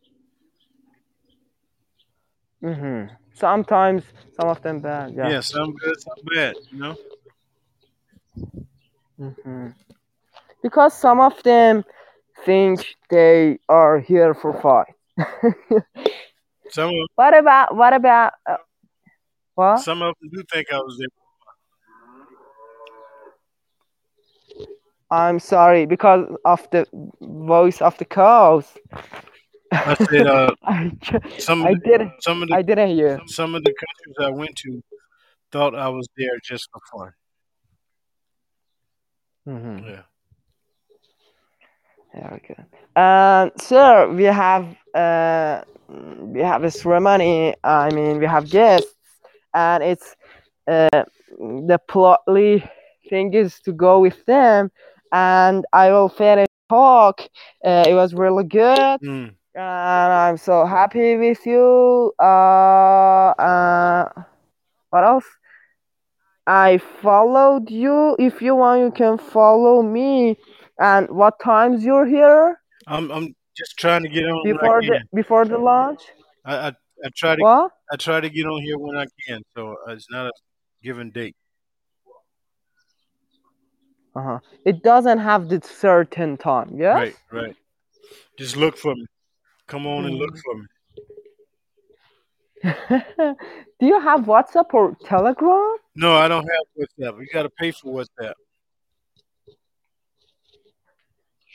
Mm-hmm. 2.64 3.14
Sometimes 3.34 4.04
some 4.40 4.50
of 4.50 4.62
them 4.62 4.80
bad, 4.80 5.14
Yeah. 5.16 5.30
yeah. 5.30 5.40
some 5.42 5.74
good, 5.74 6.00
some 6.02 6.26
bad, 6.26 6.56
you 6.72 6.80
know? 6.80 6.96
hmm 9.18 9.68
Because 10.68 10.94
some 10.94 11.22
of 11.22 11.42
them 11.44 11.86
think 12.44 12.84
they 13.10 13.58
are 13.70 14.02
here 14.02 14.34
for 14.34 14.52
fight. 14.60 14.94
Some 16.72 16.90
of, 16.90 17.08
what 17.16 17.38
about 17.38 17.74
what 17.78 17.94
about 17.94 18.34
uh, 18.46 18.58
what? 19.56 19.78
some 19.80 20.02
of 20.02 20.14
them 20.20 20.30
do 20.34 20.44
think 20.52 20.68
I 20.70 20.80
was 20.80 20.98
there. 21.00 21.08
I'm 25.10 25.40
sorry 25.40 25.86
because 25.86 26.28
of 26.44 26.68
the 26.72 26.86
voice 27.22 27.82
of 27.82 27.98
the 27.98 28.04
cows. 28.04 28.68
I 29.72 29.96
said, 29.96 30.28
uh, 30.28 30.52
I, 30.64 30.92
some 31.38 31.64
I 31.64 31.72
of 31.72 31.80
the, 31.80 31.90
didn't 31.90 32.12
some 32.20 32.42
of 32.44 32.50
the 32.50 32.56
I 32.56 32.62
didn't 32.62 32.90
hear. 32.90 33.22
some 33.28 33.56
of 33.56 33.64
the 33.64 33.74
countries 33.74 34.16
I 34.20 34.32
went 34.32 34.58
to 34.58 34.84
thought 35.54 35.74
I 35.74 35.88
was 35.88 36.10
there 36.18 36.38
just 36.44 36.68
for 36.74 36.82
fun. 36.92 37.14
Mm-hmm. 39.48 39.88
Yeah. 39.88 40.02
Good. 42.22 42.66
Um, 42.96 43.52
sir, 43.58 44.10
we 44.12 44.24
have 44.24 44.66
uh, 44.94 45.62
we 46.20 46.40
have 46.42 46.64
a 46.64 46.72
ceremony. 46.72 47.56
I 47.64 47.90
mean, 47.92 48.20
we 48.20 48.26
have 48.26 48.50
guests, 48.50 48.94
and 49.54 49.84
it's 49.84 50.16
uh, 50.68 51.04
the 51.40 51.80
plotly 51.90 52.68
thing 53.10 53.34
is 53.34 53.60
to 53.62 53.72
go 53.72 54.00
with 54.00 54.26
them, 54.26 54.72
and 55.12 55.66
I 55.74 55.92
will 55.92 56.10
finish 56.10 56.48
talk. 56.70 57.22
Uh, 57.64 57.86
it 57.88 57.94
was 57.94 58.14
really 58.14 58.44
good, 58.46 59.00
Mm. 59.04 59.34
and 59.56 60.14
I'm 60.14 60.38
so 60.38 60.66
happy 60.66 61.16
with 61.18 61.46
you. 61.46 62.14
Uh, 62.20 63.30
uh, 63.38 64.10
what 64.90 65.04
else? 65.04 65.26
I 66.48 66.78
followed 66.78 67.70
you. 67.70 68.16
If 68.20 68.42
you 68.42 68.56
want, 68.56 68.82
you 68.82 68.92
can 68.92 69.18
follow 69.18 69.82
me. 69.84 70.38
And 70.80 71.10
what 71.10 71.40
times 71.40 71.84
you're 71.84 72.06
here? 72.06 72.60
I'm 72.88 73.12
I'm 73.12 73.36
just 73.56 73.78
trying 73.78 74.04
to 74.04 74.10
get 74.10 74.26
on 74.26 74.44
Before 74.44 74.82
the 74.82 75.00
before 75.14 75.46
the 75.46 75.58
launch? 75.58 76.02
I, 76.46 76.56
I 76.56 76.68
I 77.06 77.10
try 77.16 77.36
to 77.36 77.42
What? 77.42 77.72
I 77.92 77.96
try 77.96 78.20
to 78.20 78.30
get 78.30 78.46
on 78.46 78.62
here 78.64 78.78
when 78.78 78.98
I 78.98 79.06
can, 79.26 79.42
so 79.56 79.76
uh, 79.88 79.92
it's 79.94 80.10
not 80.10 80.28
a 80.28 80.32
given 80.84 81.10
date. 81.12 81.36
Uh-huh. 84.16 84.40
It 84.66 84.82
doesn't 84.84 85.20
have 85.20 85.48
the 85.48 85.62
certain 85.64 86.38
time, 86.38 86.76
yes? 86.76 86.96
Right, 86.96 87.16
right. 87.32 87.56
Just 88.40 88.58
look 88.58 88.76
for 88.76 88.96
me. 88.96 89.06
Come 89.68 89.86
on 89.86 90.06
and 90.06 90.16
look 90.16 90.34
Mm. 90.34 90.42
for 90.46 90.56
me. 90.58 90.66
Do 93.80 93.86
you 93.86 94.00
have 94.02 94.22
WhatsApp 94.22 94.74
or 94.74 94.96
Telegram? 95.06 95.76
No, 95.96 96.16
I 96.16 96.28
don't 96.28 96.48
have 96.48 96.66
WhatsApp. 96.80 97.20
You 97.22 97.28
got 97.32 97.44
to 97.44 97.50
pay 97.52 97.70
for 97.72 97.94
WhatsApp. 97.94 98.34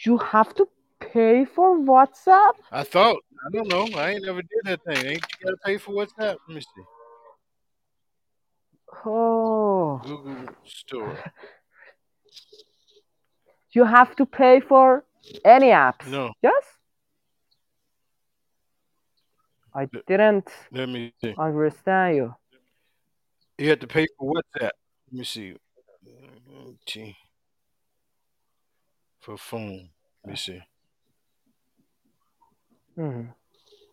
You 0.04 0.18
have 0.18 0.54
to 0.56 0.66
pay 1.00 1.44
for 1.44 1.78
WhatsApp? 1.78 2.52
I 2.70 2.82
thought. 2.82 3.16
I 3.46 3.50
don't 3.52 3.68
know. 3.68 3.88
I 3.98 4.10
ain't 4.10 4.24
never 4.24 4.42
did 4.42 4.64
that 4.64 4.80
thing. 4.84 5.06
Ain't 5.06 5.24
you 5.40 5.46
got 5.46 5.50
to 5.50 5.56
pay 5.64 5.78
for 5.78 5.92
WhatsApp? 5.92 6.36
Let 6.48 6.54
me 6.54 6.60
see. 6.60 6.82
Oh, 9.04 10.00
Google 10.04 10.46
Store. 10.64 11.18
you 13.72 13.84
have 13.84 14.14
to 14.16 14.26
pay 14.26 14.60
for 14.60 15.04
any 15.44 15.68
apps? 15.68 16.06
No, 16.06 16.32
Yes? 16.42 16.64
I 19.74 19.88
didn't 20.06 20.48
let 20.70 20.88
me 20.88 21.12
see. 21.22 21.34
understand 21.38 22.16
you. 22.16 22.34
You 23.58 23.70
have 23.70 23.80
to 23.80 23.86
pay 23.86 24.06
for 24.18 24.34
WhatsApp. 24.34 24.70
Let 25.10 25.12
me 25.18 25.24
see. 25.24 25.56
For 29.22 29.36
phone. 29.38 29.88
Let 30.24 30.30
me 30.30 30.36
see. 30.36 30.60
Mhm. 32.98 33.32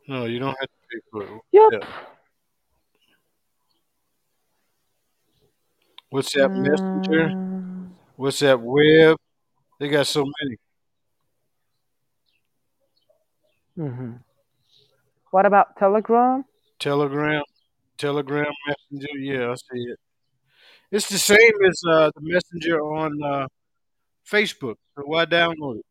No, 0.07 0.25
you 0.25 0.39
don't 0.39 0.57
have 0.59 0.67
to 0.67 0.87
pay 0.91 0.99
for 1.11 1.23
it. 1.23 1.41
Yep. 1.51 1.69
Yeah. 1.71 2.05
WhatsApp 6.11 6.55
Messenger, 6.55 7.31
WhatsApp 8.17 8.59
Web. 8.59 9.17
They 9.79 9.87
got 9.89 10.07
so 10.07 10.25
many. 10.41 10.57
mhm. 13.77 14.19
What 15.31 15.45
about 15.45 15.77
Telegram? 15.77 16.43
Telegram, 16.79 17.43
Telegram 17.99 18.51
Messenger. 18.67 19.17
Yeah, 19.19 19.51
I 19.51 19.55
see 19.55 19.83
it. 19.91 19.99
It's 20.91 21.07
the 21.07 21.19
same 21.19 21.53
as 21.69 21.81
uh, 21.87 22.09
the 22.15 22.21
Messenger 22.21 22.81
on 22.81 23.21
uh, 23.23 23.47
Facebook. 24.31 24.75
So 24.95 25.03
why 25.05 25.25
download 25.25 25.79
it? 25.79 25.85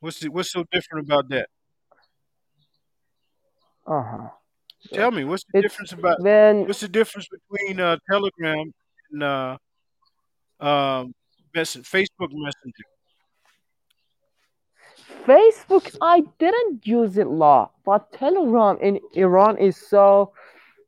What's 0.00 0.20
the, 0.20 0.28
what's 0.28 0.52
so 0.52 0.64
different 0.70 1.06
about 1.06 1.28
that? 1.30 1.48
Uh-huh. 3.86 4.28
Tell 4.92 5.10
me, 5.10 5.24
what's 5.24 5.44
the 5.52 5.62
difference 5.62 5.92
about 5.92 6.20
when 6.20 6.66
what's 6.66 6.80
the 6.80 6.88
difference 6.88 7.26
between 7.28 7.80
uh, 7.80 7.96
Telegram 8.10 8.70
and 9.12 9.22
uh, 9.22 9.56
um, 10.60 11.14
mess- 11.54 11.76
Facebook 11.76 12.30
Messenger? 12.32 12.84
Facebook, 15.26 15.96
I 16.02 16.22
didn't 16.38 16.86
use 16.86 17.16
it 17.16 17.26
a 17.26 17.30
lot, 17.30 17.72
but 17.86 18.12
Telegram 18.12 18.76
in 18.80 19.00
Iran 19.14 19.56
is 19.56 19.76
so 19.76 20.32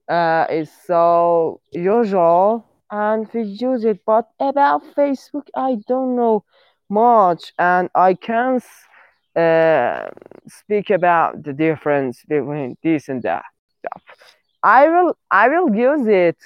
uh 0.09 0.45
is 0.51 0.71
so 0.87 1.61
usual, 1.73 2.67
and 2.91 3.27
we 3.33 3.43
use 3.43 3.85
it. 3.85 4.05
But 4.05 4.29
about 4.39 4.83
Facebook, 4.95 5.49
I 5.55 5.79
don't 5.89 6.17
know 6.17 6.45
much, 6.89 7.53
and 7.59 7.89
I 7.95 8.15
can't 8.15 8.63
uh, 9.37 10.09
speak 10.49 10.91
about 10.91 11.43
the 11.43 11.53
difference 11.53 12.25
between 12.29 12.77
this 12.83 13.09
and 13.09 13.23
that. 13.23 13.45
I 14.63 14.89
will 14.89 15.17
I 15.31 15.49
will 15.49 15.75
use 15.75 16.07
it 16.07 16.37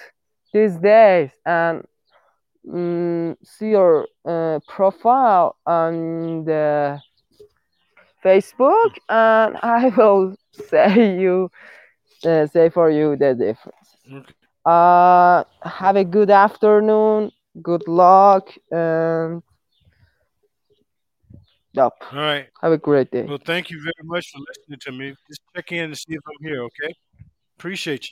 these 0.52 0.76
days 0.76 1.30
and 1.46 1.84
mm, 2.66 3.36
see 3.44 3.70
your 3.70 4.06
uh, 4.26 4.60
profile 4.68 5.56
on 5.66 6.44
the 6.44 7.00
Facebook, 8.24 8.96
and 9.08 9.56
I 9.62 9.88
will 9.96 10.34
say 10.52 11.18
you 11.18 11.50
uh, 12.24 12.46
say 12.46 12.68
for 12.68 12.90
you 12.90 13.16
the 13.16 13.34
difference. 13.34 13.96
Uh, 14.64 15.44
have 15.62 15.96
a 15.96 16.04
good 16.04 16.30
afternoon. 16.30 17.30
Good 17.62 17.86
luck, 17.88 18.48
and 18.70 19.42
yep. 21.72 21.92
All 22.12 22.18
right. 22.18 22.48
Have 22.62 22.72
a 22.72 22.78
great 22.78 23.10
day. 23.10 23.24
Well, 23.24 23.38
thank 23.44 23.70
you 23.70 23.80
very 23.82 24.04
much 24.04 24.30
for 24.30 24.38
listening 24.48 24.78
to 24.80 24.92
me. 24.92 25.14
Just 25.28 25.40
check 25.54 25.72
in 25.72 25.84
and 25.84 25.98
see 25.98 26.14
if 26.14 26.20
I'm 26.26 26.46
here, 26.46 26.62
okay? 26.62 26.94
Appreciate 27.58 28.08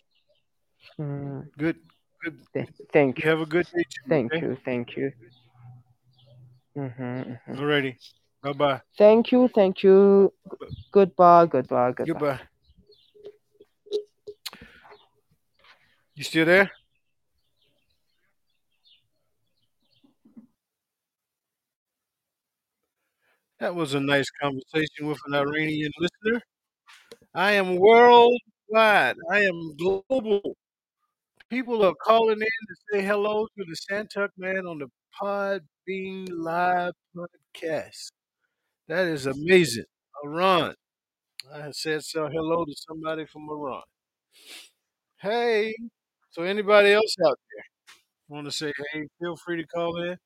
you. 0.99 1.05
Mm, 1.05 1.49
Good. 1.57 1.77
Good. 2.25 2.39
th- 2.53 2.69
thank 2.93 3.19
You 3.19 3.25
you. 3.25 3.31
have 3.31 3.41
a 3.41 3.47
good 3.47 3.67
day 3.67 3.83
too. 3.83 4.09
Thank 4.09 4.33
okay? 4.33 4.45
you. 4.47 4.57
Thank 4.65 4.97
you. 4.97 5.13
hmm 6.75 7.23
Alrighty. 7.49 7.97
Bye 8.43 8.53
bye. 8.53 8.81
Thank 8.97 9.33
you. 9.33 9.49
Thank 9.55 9.83
you. 9.83 10.33
Goodbye. 10.93 11.47
Goodbye. 11.47 11.93
Goodbye. 11.93 12.05
Goodbye. 12.05 12.41
You 16.15 16.25
still 16.25 16.47
there? 16.47 16.71
That 23.61 23.75
was 23.75 23.95
a 23.95 24.01
nice 24.01 24.31
conversation 24.41 25.09
with 25.09 25.19
an 25.27 25.35
Iranian 25.35 25.91
listener. 25.99 26.43
I 27.35 27.53
am 27.53 27.77
worldwide. 27.77 29.17
I 29.31 29.41
am 29.41 29.77
global. 29.77 30.57
People 31.51 31.85
are 31.85 31.95
calling 31.95 32.39
in 32.41 32.41
to 32.41 32.77
say 32.93 33.03
hello 33.05 33.47
to 33.47 33.65
the 33.65 33.77
Santuck 33.91 34.31
Man 34.39 34.67
on 34.67 34.79
the 34.79 34.89
Podbean 35.21 36.29
Live 36.31 36.93
podcast. 37.17 38.13
That 38.89 39.07
is 39.07 39.27
amazing. 39.27 39.85
Iran. 40.25 40.75
I 41.53 41.71
said 41.73 42.05
so 42.05 42.29
hello 42.29 42.65
to 42.65 42.75
somebody 42.77 43.27
from 43.27 43.49
Iran. 43.51 43.83
Hey. 45.21 45.75
So 46.31 46.43
anybody 46.43 46.93
else 46.93 47.17
out 47.27 47.39
there 47.55 47.65
want 48.29 48.47
to 48.47 48.53
say 48.53 48.73
hey, 48.93 49.07
feel 49.21 49.37
free 49.37 49.57
to 49.63 49.67
call 49.69 50.03
in. 50.03 50.17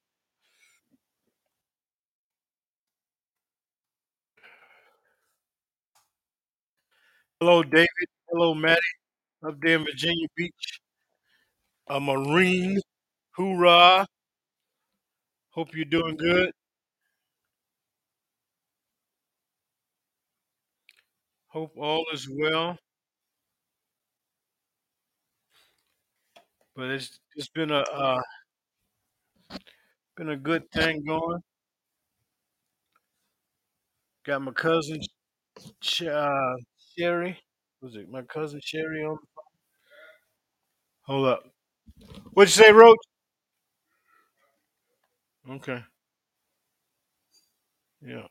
Hello, 7.45 7.61
David. 7.65 7.89
Hello, 8.31 8.55
Maddie. 8.55 8.79
Up 9.45 9.57
there 9.61 9.75
in 9.77 9.85
Virginia 9.85 10.29
Beach. 10.37 10.81
A 11.89 11.99
Marine. 11.99 12.79
Hoorah. 13.33 14.07
Hope 15.51 15.75
you're 15.75 15.85
doing 15.85 16.17
good. 16.17 16.53
Hope 21.49 21.73
all 21.77 22.05
is 22.13 22.29
well. 22.31 22.79
But 26.77 26.91
it's 26.91 27.19
it's 27.35 27.49
been 27.49 27.73
a 27.73 27.81
uh, 27.81 28.21
been 30.17 30.29
a 30.29 30.37
good 30.37 30.71
thing 30.71 31.03
going. 31.05 31.41
Got 34.25 34.43
my 34.43 34.53
cousin 34.53 35.01
uh, 36.09 36.55
Sherry. 36.99 37.39
Was 37.81 37.97
it 37.97 38.09
my 38.11 38.23
cousin 38.23 38.61
Sherry 38.63 39.05
on? 39.05 39.15
the 39.15 39.27
phone? 39.35 39.45
Hold 41.03 41.27
up. 41.29 41.45
What'd 42.33 42.57
you 42.57 42.65
say, 42.65 42.73
Roach? 42.73 42.99
Okay. 45.49 45.85
Yeah. 48.03 48.27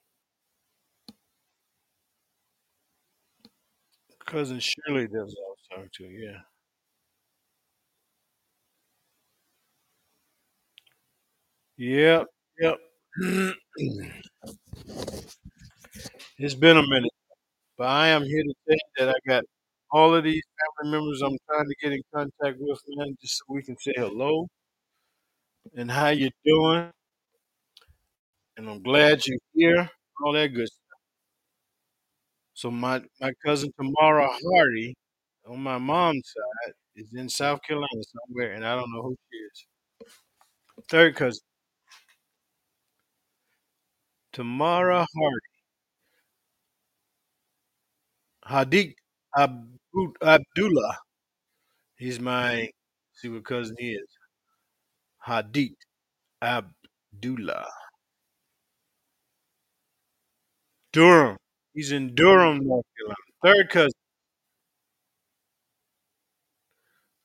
Cousin 4.25 4.59
Shirley 4.59 5.05
was 5.07 5.35
I 5.38 5.49
was 5.49 5.59
talking 5.69 5.89
to. 5.93 6.03
Yeah. 6.05 6.39
Yep. 11.77 12.27
Yep. 12.59 12.77
it's 16.38 16.55
been 16.55 16.77
a 16.77 16.88
minute, 16.88 17.11
but 17.82 17.88
I 17.88 18.10
am 18.10 18.24
here 18.24 18.44
to 18.44 18.53
say 18.70 18.78
that 18.99 19.10
I 19.10 19.14
got 19.28 19.44
all 19.91 20.14
of 20.14 20.24
these 20.24 20.44
family 20.84 20.99
members 20.99 21.24
I'm 21.24 21.36
trying 21.49 21.66
to 21.66 21.76
get 21.82 21.91
in 21.91 22.02
contact 22.14 22.58
with, 22.60 22.80
man, 22.90 23.18
just 23.20 23.40
so 23.40 23.45
we 23.49 23.64
can 23.64 23.76
say 23.80 23.91
hello 23.98 24.48
and 25.76 25.90
how 25.90 26.10
you 26.10 26.30
doing. 26.45 26.91
And 28.56 28.70
I'm 28.70 28.84
glad 28.84 29.26
you're 29.26 29.40
here. 29.56 29.90
All 30.24 30.34
that 30.34 30.49
good 30.49 30.68
stuff. 30.68 30.99
So 32.53 32.70
my 32.70 33.02
my 33.20 33.34
cousin 33.44 33.72
Tamara 33.76 34.30
Hardy 34.30 34.94
on 35.48 35.60
my 35.64 35.80
mom's 35.80 36.32
side 36.36 36.74
is 36.98 37.12
in 37.16 37.30
South 37.30 37.62
Carolina 37.68 38.03
somewhere, 38.28 38.53
and 38.53 38.64
I 38.64 38.76
don't 38.76 38.94
know 38.94 39.02
who 39.02 39.16
she 39.32 39.38
is. 39.38 39.66
Third 40.88 41.16
cousin 41.16 41.41
Tamara 44.34 45.08
Hardy, 45.18 45.51
Hadik 48.45 48.95
Abu, 49.38 50.13
Abdullah. 50.22 50.97
He's 51.97 52.19
my 52.19 52.69
see 53.13 53.30
what 53.30 53.45
cousin 53.45 53.76
he 53.80 53.91
is. 53.91 54.07
Hadik 55.27 55.76
Abdullah 56.41 57.69
Durham. 60.93 61.38
He's 61.73 61.91
in 61.91 62.15
Durham, 62.15 62.65
North 62.68 62.85
Carolina. 62.97 63.15
Third 63.43 63.69
cousin. 63.69 63.91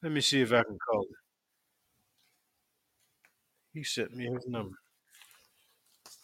Let 0.02 0.12
me 0.12 0.20
see 0.20 0.40
if 0.40 0.52
I 0.52 0.62
can 0.62 0.78
call 0.78 1.02
him. 1.02 1.16
He 3.74 3.84
sent 3.84 4.14
me 4.14 4.26
his 4.32 4.47
number. 4.47 4.76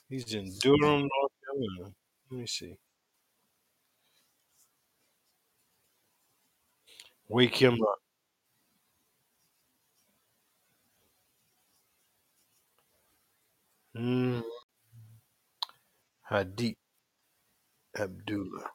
He's 0.08 0.32
in 0.34 0.50
Durham, 0.60 1.00
North 1.00 1.32
Carolina. 1.44 1.94
Let 2.30 2.40
me 2.40 2.46
see. 2.46 2.76
Wake 7.32 7.56
him 7.62 7.74
up. 7.82 7.98
Mm, 13.96 14.42
Hadik 16.30 16.76
Abdullah. 17.98 18.70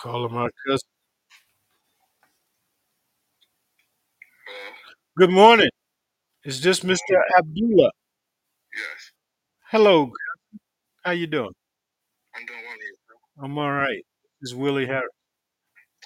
Call 0.00 0.26
him 0.26 0.34
my 0.34 0.48
cousin. 0.66 0.88
Good 5.18 5.30
morning. 5.30 5.68
Is 6.44 6.62
this 6.62 6.80
Mr. 6.80 7.16
Abdullah? 7.38 7.90
Yes, 8.74 9.12
Hello. 9.70 10.10
How 11.04 11.12
you 11.12 11.26
doing? 11.28 11.52
I'm 12.34 12.46
doing 12.46 12.60
well 12.66 12.76
here. 12.78 13.44
I'm 13.44 13.58
all 13.58 13.72
right. 13.72 14.04
This 14.40 14.50
is 14.50 14.54
Willie 14.54 14.86
Harris. 14.86 15.10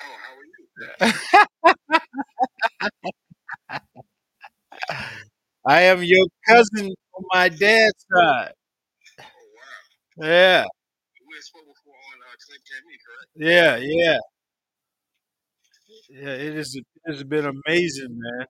Oh, 0.03 0.05
how 0.05 0.35
are 0.37 0.45
you? 0.45 1.15
I 5.67 5.83
am 5.83 6.03
your 6.03 6.27
cousin 6.49 6.89
on 7.15 7.25
my 7.33 7.49
dad's 7.49 8.07
side. 8.13 8.53
Oh, 9.21 9.25
wow. 9.57 10.27
Yeah, 10.29 10.65
We 11.29 11.35
had 11.37 11.45
spoke 11.45 11.67
before 11.67 11.95
on 12.13 12.19
uh, 12.23 12.37
Clint 12.45 12.63
Jamie, 12.67 12.99
correct? 13.05 13.21
Yeah, 13.35 13.77
yeah. 13.81 14.19
Yeah, 16.09 16.29
it 16.35 16.57
is. 16.57 16.77
It 16.77 16.85
has 17.07 17.25
been 17.25 17.47
amazing, 17.47 18.09
man. 18.19 18.47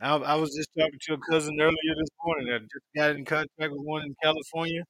I, 0.00 0.16
I 0.16 0.36
was 0.36 0.54
just 0.56 0.70
talking 0.78 0.98
to 1.08 1.14
a 1.14 1.18
cousin 1.30 1.60
earlier 1.60 1.94
this 1.98 2.10
morning. 2.24 2.52
I 2.54 2.58
just 2.60 2.86
got 2.96 3.10
in 3.16 3.24
contact 3.24 3.50
with 3.72 3.82
one 3.82 4.02
in 4.04 4.14
California, 4.22 4.82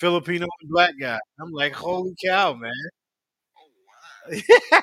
Filipino 0.00 0.46
and 0.62 0.70
black 0.70 0.94
guy. 1.00 1.20
I'm 1.40 1.52
like, 1.52 1.74
holy 1.74 2.14
cow, 2.24 2.54
man! 2.54 2.72
Oh, 3.58 4.30
wow. 4.32 4.80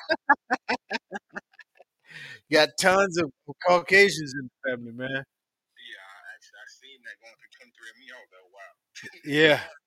Got 2.51 2.69
tons 2.79 3.17
of 3.17 3.31
Caucasians 3.67 4.33
in 4.39 4.49
the 4.49 4.69
family, 4.71 4.91
man. 4.91 5.09
Yeah, 5.09 6.05
I 6.05 6.19
actually 6.35 6.59
I 6.61 6.67
seen 6.69 6.99
that 7.05 7.17
going 7.21 7.35
through 7.37 7.53
23 7.57 7.91
me. 7.99 8.05
I 8.11 8.19
was 8.21 8.31
wow. 8.53 8.71
Yeah. 9.25 9.61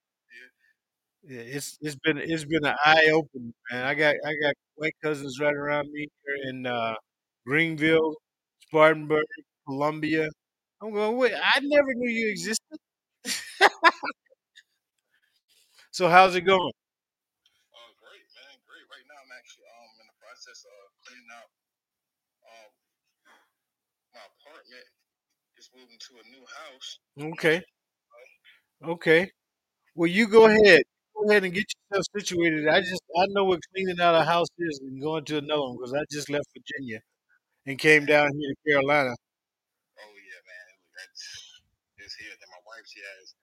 It's 1.26 1.78
it's 1.80 1.96
been 1.96 2.18
it's 2.18 2.44
been 2.44 2.64
an 2.66 2.74
eye 2.84 3.09
opener, 3.12 3.51
man. 3.70 3.84
I 3.86 3.94
got 3.94 4.14
I 4.26 4.32
got 4.42 4.55
white 4.74 4.94
cousins 5.02 5.40
right 5.40 5.55
around 5.55 5.90
me 5.90 6.01
here 6.24 6.51
in 6.51 6.66
uh, 6.66 6.94
Greenville, 7.46 8.16
Spartanburg, 8.60 9.24
Columbia. 9.66 10.28
I'm 10.82 10.92
going, 10.92 11.16
wait, 11.16 11.32
I 11.34 11.60
never 11.62 11.94
knew 11.94 12.10
you 12.10 12.30
existed. 12.30 12.78
So 15.92 16.09
how's 16.09 16.34
it 16.34 16.42
going? 16.42 16.72
Uh, 17.76 17.92
great, 18.01 18.24
man, 18.32 18.56
great. 18.64 18.86
Right 18.88 19.05
now, 19.05 19.20
I'm 19.20 19.32
actually 19.36 19.68
um 19.68 19.90
in 20.01 20.06
the 20.09 20.16
process 20.16 20.64
of 20.64 20.88
cleaning 21.05 21.28
out 21.28 21.51
um 22.46 22.70
my 24.14 24.20
apartment. 24.24 24.86
Just 25.56 25.70
moving 25.74 25.98
to 25.98 26.12
a 26.22 26.24
new 26.30 26.44
house. 26.46 27.01
Okay. 27.34 27.62
Okay. 28.84 29.30
Well, 29.96 30.09
you 30.09 30.28
go 30.28 30.46
ahead. 30.46 30.82
Go 31.24 31.30
ahead 31.30 31.44
and 31.44 31.55
get 31.55 31.64
yourself 31.90 32.06
situated. 32.16 32.68
I 32.68 32.80
just 32.80 33.02
I 33.16 33.26
know 33.30 33.44
what 33.44 33.60
cleaning 33.74 34.01
out 34.01 34.14
a 34.14 34.24
house 34.24 34.48
is 34.59 34.80
and 34.80 35.01
going 35.02 35.24
to 35.26 35.38
another 35.38 35.62
one 35.62 35.76
because 35.78 35.94
I 35.94 36.05
just 36.12 36.30
left 36.30 36.46
Virginia 36.55 37.01
and 37.66 37.78
came 37.78 38.06
down 38.06 38.30
here 38.38 38.51
to 38.55 38.70
Carolina. 38.70 39.10
Oh 39.98 40.14
yeah, 40.16 40.42
man. 40.46 40.68
That's 40.96 41.62
it's 41.98 42.14
here 42.16 42.32
that 42.38 42.48
my 42.51 42.62
wife 42.66 42.86
she 42.86 43.01
has 43.18 43.34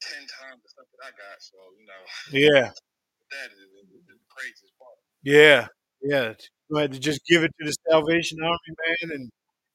ten 0.00 0.22
times 0.40 0.62
the 0.62 0.68
stuff 0.70 0.86
that 0.94 1.02
I 1.06 1.10
got. 1.16 1.36
So 1.42 1.56
you 1.78 1.86
know 1.86 2.02
Yeah. 2.32 2.70
that 3.34 3.50
is 3.52 3.68
the 4.08 4.16
craziest 4.30 4.74
part. 4.78 4.98
Yeah. 5.24 5.68
Yeah. 6.02 6.34
You 6.70 6.78
had 6.78 6.92
to 6.92 7.00
just 7.00 7.22
give 7.26 7.44
it 7.44 7.52
to 7.60 7.66
the 7.66 7.76
Salvation 7.90 8.38
Army 8.42 8.72
man 8.84 9.10
and 9.20 9.30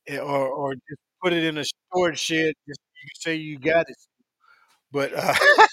eh, 0.08 0.20
or 0.20 0.48
or 0.50 0.74
just 0.76 1.02
put 1.24 1.34
it 1.34 1.44
in 1.44 1.58
a 1.58 1.66
storage 1.66 2.20
shed. 2.20 2.54
Just 2.68 2.82
you 3.04 3.10
say 3.20 3.36
you 3.36 3.60
got 3.60 3.86
it. 3.90 3.98
But 4.94 5.12
uh, 5.16 5.34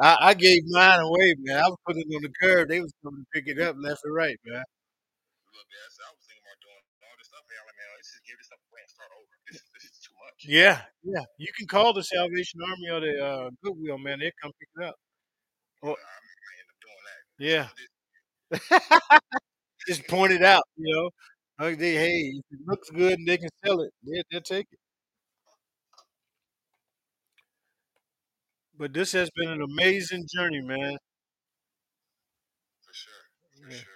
I, 0.00 0.16
I 0.30 0.34
gave 0.34 0.62
mine 0.68 1.00
away, 1.00 1.34
man. 1.40 1.58
I 1.58 1.68
was 1.68 1.78
putting 1.86 2.04
it 2.08 2.14
on 2.16 2.22
the 2.22 2.32
curb. 2.40 2.68
They 2.68 2.80
was 2.80 2.92
coming 3.04 3.24
to 3.24 3.28
pick 3.32 3.48
it 3.48 3.60
up 3.60 3.76
left 3.78 4.00
and 4.04 4.14
right, 4.14 4.36
man. 4.44 4.62
Look, 5.54 5.66
yeah, 5.72 6.08
I 6.08 6.12
was 6.12 6.24
thinking 6.28 6.44
about 6.44 6.60
doing 6.62 6.82
all 7.04 7.16
this 7.18 7.28
stuff. 7.28 7.44
Man, 7.48 7.58
I'm 7.60 7.66
like, 7.68 7.78
man, 7.80 7.90
let's 7.96 8.10
just 8.12 8.24
give 8.28 8.36
this 8.38 8.46
stuff 8.50 8.62
away 8.70 8.80
and 8.84 8.90
start 8.92 9.10
over. 9.16 9.32
This 9.50 9.60
this 9.74 9.84
is 9.88 9.98
too 10.04 10.14
much. 10.20 10.38
Yeah, 10.46 10.76
yeah. 11.04 11.24
You 11.38 11.50
can 11.56 11.66
call 11.68 11.92
the 11.94 12.04
Salvation 12.04 12.60
Army 12.62 12.88
or 12.92 13.00
the 13.04 13.14
uh, 13.20 13.46
Goodwill, 13.64 13.98
man. 13.98 14.20
They'll 14.20 14.36
come 14.42 14.52
pick 14.58 14.70
it 14.76 14.82
up. 14.88 14.96
You 15.82 15.90
know, 15.90 15.96
I 15.96 16.50
end 16.60 16.68
up 16.72 16.80
doing 16.84 17.04
that. 17.08 17.22
Yeah. 17.40 17.66
Just 19.88 20.06
point 20.08 20.32
it 20.32 20.42
out, 20.42 20.62
you 20.76 20.94
know. 20.94 21.10
Like 21.58 21.78
they, 21.78 21.94
hey, 21.94 22.32
if 22.36 22.44
it 22.52 22.60
looks 22.66 22.90
good 22.90 23.18
and 23.18 23.26
they 23.28 23.38
can 23.38 23.48
sell 23.64 23.80
it, 23.80 23.90
they, 24.04 24.22
they'll 24.30 24.40
take 24.42 24.66
it. 24.72 24.78
But 28.78 28.92
this 28.94 29.12
has 29.12 29.28
been 29.34 29.48
an 29.50 29.60
amazing 29.62 30.26
journey, 30.32 30.60
man. 30.62 30.98
For 32.80 32.94
sure, 32.94 33.28
for 33.60 33.68
Yeah. 33.68 33.76
sure. 33.82 33.95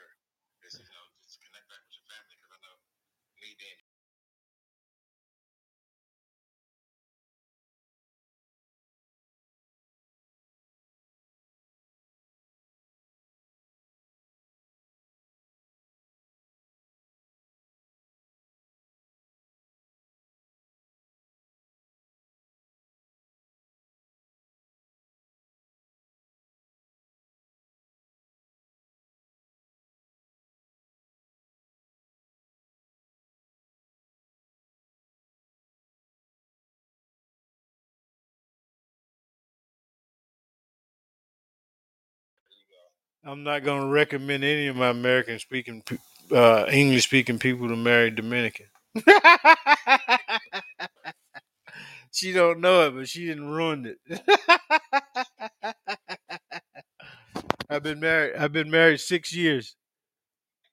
I'm 43.24 43.42
not 43.42 43.64
going 43.64 43.82
to 43.82 43.88
recommend 43.88 44.44
any 44.44 44.66
of 44.68 44.76
my 44.76 44.88
American 44.88 45.38
speaking, 45.38 45.82
uh, 46.32 46.66
English 46.70 47.05
speaking 47.05 47.38
people 47.38 47.68
to 47.68 47.76
marry 47.76 48.10
Dominican. 48.10 48.66
she 52.12 52.32
don't 52.32 52.60
know 52.60 52.86
it, 52.86 52.94
but 52.94 53.09
she 53.09 53.26
didn't 53.26 53.48
ruin 53.48 53.97
it. 54.09 54.20
I've 57.68 57.82
been 57.82 58.01
married. 58.01 58.36
I've 58.36 58.52
been 58.52 58.70
married 58.70 59.01
six 59.01 59.34
years. 59.34 59.76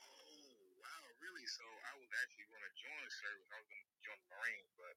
Oh 0.00 0.74
wow, 0.82 1.02
really? 1.22 1.46
So 1.46 1.64
I 1.64 1.92
was 1.98 2.10
actually 2.18 2.48
going 2.50 2.64
to 2.64 2.74
join 2.76 2.98
the 3.04 3.12
service. 3.12 3.48
I 3.52 3.58
was 3.62 3.68
going 3.70 3.84
to 3.86 4.00
join 4.04 4.18
the 4.20 4.28
Marines, 4.34 4.68
but 4.76 4.94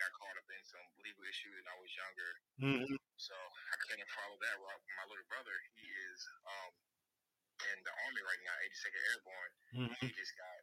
got 0.00 0.10
caught 0.18 0.36
up 0.38 0.48
in 0.50 0.62
some 0.64 0.86
legal 1.04 1.24
issues, 1.28 1.54
and 1.60 1.68
I 1.68 1.76
was 1.80 1.90
younger, 2.62 2.86
hmm 2.86 2.96
so 3.18 3.34
I 3.34 3.76
couldn't 3.86 4.10
follow 4.14 4.36
that 4.38 4.56
route. 4.58 4.84
My 4.98 5.06
little 5.10 5.28
brother, 5.30 5.54
he 5.78 5.86
is 5.86 6.20
um 6.46 6.72
in 7.72 7.78
the 7.86 7.94
army 8.06 8.22
right 8.26 8.42
now, 8.46 8.56
82nd 8.62 9.02
Airborne. 9.10 9.52
hmm 9.74 10.06
He 10.06 10.14
just 10.18 10.34
got 10.38 10.58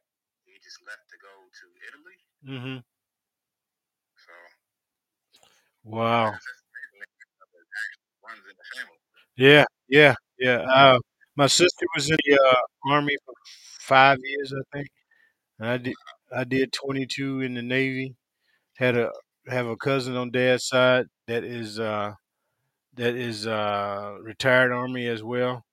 he 0.48 0.54
just 0.62 0.80
left 0.86 1.06
to 1.12 1.18
go 1.20 1.34
to 1.34 1.66
Italy. 1.88 2.18
hmm 2.44 2.78
So 4.16 4.32
Wow. 5.84 6.30
that's 6.32 6.44
just 6.44 6.62
amazing 6.70 7.00
that 7.00 7.10
stuff 7.36 7.50
that 7.52 7.66
actually 7.84 8.08
runs 8.24 8.44
in 8.50 8.56
the 8.56 8.66
family. 8.76 8.98
Yeah, 9.36 9.64
yeah, 9.88 10.14
yeah. 10.38 10.58
Uh, 10.70 10.98
my 11.36 11.46
sister 11.46 11.86
was 11.94 12.10
in 12.10 12.16
the 12.26 12.38
uh, 12.38 12.92
army 12.92 13.16
for 13.24 13.34
five 13.80 14.18
years, 14.22 14.52
I 14.52 14.62
think. 14.76 14.88
And 15.60 15.68
I 15.70 15.76
did. 15.78 15.94
I 16.34 16.44
did 16.44 16.72
22 16.72 17.40
in 17.42 17.54
the 17.54 17.62
Navy. 17.62 18.16
Had 18.76 18.96
a 18.96 19.10
have 19.48 19.66
a 19.66 19.76
cousin 19.76 20.16
on 20.16 20.30
dad's 20.30 20.66
side 20.66 21.06
that 21.26 21.44
is 21.44 21.78
uh, 21.80 22.12
that 22.96 23.14
is 23.16 23.46
uh, 23.46 24.16
retired 24.22 24.72
army 24.72 25.06
as 25.08 25.22
well. 25.22 25.64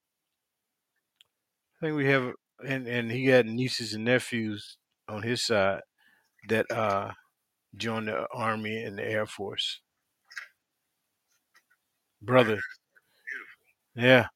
I 1.82 1.86
think 1.86 1.96
we 1.98 2.06
have, 2.08 2.34
and 2.68 2.88
and 2.88 3.12
he 3.12 3.26
got 3.28 3.46
nieces 3.46 3.94
and 3.94 4.06
nephews 4.06 4.78
on 5.08 5.24
his 5.24 5.44
side 5.44 5.82
that 6.50 6.70
uh, 6.72 7.14
joined 7.76 8.10
the 8.10 8.28
army 8.34 8.84
and 8.84 8.98
the 9.00 9.06
air 9.06 9.26
force. 9.28 9.82
Brother, 12.22 12.60
yeah. 13.96 14.28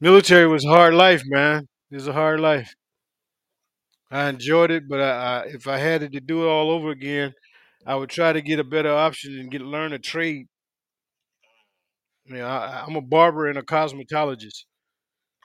Military 0.00 0.46
was 0.48 0.64
hard 0.64 0.94
life, 0.94 1.22
man. 1.26 1.68
It 1.90 1.96
was 1.96 2.08
a 2.08 2.14
hard 2.14 2.40
life. 2.40 2.74
I 4.10 4.28
enjoyed 4.28 4.70
it, 4.70 4.88
but 4.88 5.00
I, 5.00 5.10
I, 5.10 5.44
if 5.46 5.66
I 5.66 5.78
had 5.78 6.02
it 6.02 6.12
to 6.12 6.20
do 6.20 6.44
it 6.44 6.48
all 6.48 6.70
over 6.70 6.90
again, 6.90 7.32
I 7.86 7.94
would 7.94 8.10
try 8.10 8.32
to 8.32 8.42
get 8.42 8.58
a 8.58 8.64
better 8.64 8.92
option 8.92 9.38
and 9.38 9.50
get 9.50 9.60
learn 9.62 9.92
a 9.92 9.98
trade. 9.98 10.48
I 12.28 12.32
mean, 12.32 12.42
I, 12.42 12.84
I'm 12.86 12.96
a 12.96 13.00
barber 13.00 13.48
and 13.48 13.56
a 13.58 13.62
cosmetologist. 13.62 14.64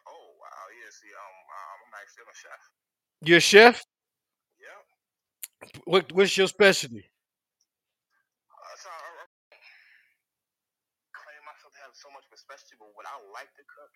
Oh 0.07 0.27
wow, 0.41 0.65
yeah. 0.73 0.89
See, 0.89 1.13
um, 1.13 1.35
um 1.47 1.79
I'm 1.85 1.93
actually 2.01 2.23
a 2.25 2.35
chef. 2.35 2.61
You're 3.21 3.37
a 3.37 3.41
chef. 3.41 3.85
Yep. 4.59 5.81
What 5.85 6.11
What's 6.13 6.35
your 6.37 6.47
specialty? 6.47 7.05
Uh, 8.49 8.75
so 8.77 8.89
I, 8.89 8.97
I 9.23 9.25
claim 11.13 11.41
myself 11.45 11.73
to 11.73 11.81
have 11.85 11.93
so 11.93 12.09
much 12.13 12.25
of 12.25 12.33
a 12.33 12.39
specialty, 12.39 12.75
but 12.79 12.89
what 12.95 13.05
I 13.05 13.15
like 13.33 13.53
to 13.53 13.63
cook 13.69 13.91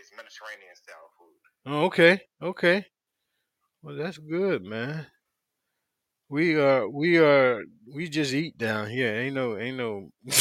is 0.00 0.08
Mediterranean 0.16 0.74
style 0.74 1.10
food. 1.18 1.40
Oh, 1.66 1.84
okay, 1.92 2.20
okay. 2.40 2.86
Well, 3.82 3.96
that's 3.96 4.18
good, 4.18 4.64
man. 4.64 5.06
We 6.32 6.56
are 6.56 6.88
we 6.88 7.18
are 7.18 7.62
we 7.94 8.08
just 8.08 8.32
eat 8.32 8.56
down 8.56 8.88
here. 8.88 9.12
Ain't 9.14 9.34
no 9.34 9.58
ain't 9.58 9.76
no. 9.76 10.08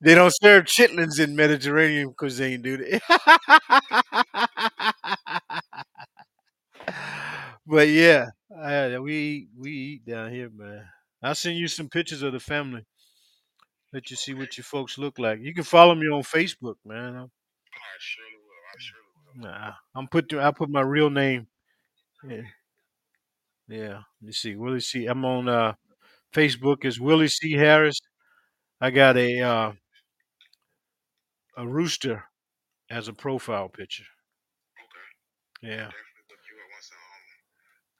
they 0.00 0.14
don't 0.14 0.32
serve 0.42 0.64
chitlins 0.64 1.18
in 1.18 1.36
Mediterranean 1.36 2.12
cuisine, 2.16 2.62
do 2.62 2.76
they? 2.76 3.00
but 7.66 7.88
yeah, 7.88 8.26
uh, 8.56 8.96
we 9.00 9.14
eat, 9.16 9.48
we 9.58 9.70
eat 9.70 10.06
down 10.06 10.32
here, 10.32 10.50
man. 10.54 10.84
I'll 11.22 11.34
send 11.34 11.58
you 11.58 11.68
some 11.68 11.88
pictures 11.88 12.22
of 12.22 12.32
the 12.32 12.40
family. 12.40 12.84
Let 13.92 14.10
you 14.10 14.16
see 14.16 14.34
what 14.34 14.56
your 14.56 14.64
folks 14.64 14.98
look 14.98 15.18
like. 15.18 15.40
You 15.40 15.52
can 15.54 15.64
follow 15.64 15.94
me 15.94 16.06
on 16.08 16.22
Facebook, 16.22 16.76
man. 16.84 17.16
I'm, 17.16 17.24
I 17.24 17.96
surely 17.98 18.36
will. 18.44 18.64
I 18.68 18.76
surely 18.78 19.06
will. 19.34 19.42
nah, 19.50 19.72
I'm 19.94 20.06
put 20.08 20.32
I 20.34 20.50
put 20.52 20.70
my 20.70 20.82
real 20.82 21.10
name. 21.10 21.46
Yeah, 22.28 22.42
yeah. 23.70 24.02
Let 24.20 24.22
me 24.22 24.32
see. 24.32 24.56
Willie 24.56 24.80
C. 24.80 25.06
I'm 25.06 25.24
on 25.24 25.48
uh, 25.48 25.74
Facebook 26.34 26.84
as 26.84 27.00
Willie 27.00 27.28
C. 27.28 27.52
Harris. 27.54 28.00
I 28.80 28.90
got 28.90 29.16
a 29.16 29.40
uh, 29.40 29.72
a 31.56 31.66
rooster 31.66 32.24
as 32.90 33.08
a 33.08 33.12
profile 33.14 33.68
picture. 33.68 34.04
Okay. 35.62 35.70
Yeah. 35.74 35.90
Definitely 35.90 36.26
look 36.30 36.40
you 36.50 36.56
up 36.62 36.70
once 36.74 36.90
I 36.92 36.96
um 37.16 37.24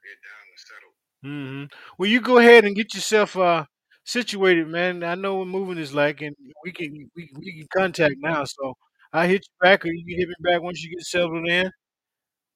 get 0.04 0.18
down 0.28 0.44
and 0.50 0.60
settled. 0.68 0.96
hmm 1.22 1.94
Well, 1.98 2.10
you 2.10 2.20
go 2.20 2.38
ahead 2.38 2.64
and 2.64 2.76
get 2.76 2.94
yourself 2.94 3.36
uh 3.36 3.64
situated, 4.04 4.68
man. 4.68 5.04
I 5.04 5.14
know 5.14 5.36
what 5.36 5.48
moving 5.48 5.78
is 5.78 5.94
like, 5.94 6.22
and 6.22 6.36
we 6.64 6.72
can 6.72 7.10
we, 7.16 7.30
we 7.38 7.52
can 7.60 7.68
contact 7.76 8.16
now. 8.20 8.44
So 8.44 8.74
I 9.12 9.26
hit 9.28 9.44
you 9.48 9.54
back, 9.68 9.84
or 9.84 9.90
you 9.92 10.04
can 10.06 10.18
hit 10.18 10.28
me 10.28 10.34
back 10.42 10.62
once 10.62 10.82
you 10.82 10.90
get 10.96 11.04
settled 11.06 11.48
in. 11.48 11.70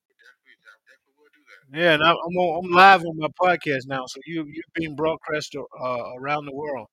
Definitely, 0.09 0.57
I 0.67 0.77
definitely 0.89 1.15
will 1.19 1.31
do 1.35 1.41
that. 1.41 1.53
Yeah, 1.73 1.95
and 1.95 2.03
I'm 2.03 2.17
I'm, 2.17 2.37
on, 2.37 2.65
I'm 2.65 2.71
live 2.71 3.05
on 3.05 3.17
my 3.19 3.29
podcast 3.41 3.87
now, 3.87 4.07
so 4.07 4.21
you 4.27 4.45
you're 4.47 4.65
being 4.75 4.95
broadcast 4.97 5.55
uh, 5.57 6.15
around 6.19 6.47
the 6.47 6.55
world. 6.55 6.89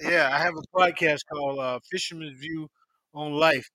Yeah, 0.00 0.30
I 0.32 0.38
have 0.38 0.54
a 0.56 0.62
podcast 0.78 1.20
called 1.30 1.58
uh, 1.58 1.78
Fisherman's 1.90 2.38
View 2.38 2.68
on 3.14 3.32
Life. 3.32 3.68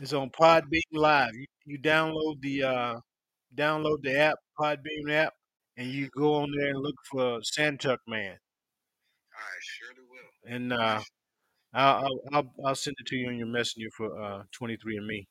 It's 0.00 0.12
on 0.12 0.30
Podbean 0.30 0.80
Live. 0.92 1.34
You, 1.34 1.46
you 1.66 1.78
download 1.78 2.40
the 2.40 2.62
uh, 2.64 3.00
download 3.56 4.02
the 4.02 4.18
app, 4.18 4.38
Podbean 4.58 5.10
app, 5.12 5.34
and 5.76 5.88
you 5.90 6.08
go 6.16 6.36
on 6.36 6.50
there 6.56 6.68
and 6.70 6.80
look 6.80 6.96
for 7.10 7.40
Santuck 7.40 7.98
Man, 8.08 8.38
I 9.34 9.56
surely 9.60 10.02
will. 10.10 10.54
and 10.54 10.72
uh, 10.72 11.00
I'll, 11.74 12.04
I'll 12.04 12.20
I'll 12.32 12.52
I'll 12.66 12.74
send 12.74 12.96
it 13.00 13.06
to 13.08 13.16
you 13.16 13.28
on 13.28 13.38
your 13.38 13.48
messenger 13.48 13.88
for 13.96 14.20
uh, 14.22 14.44
23andMe, 14.58 15.26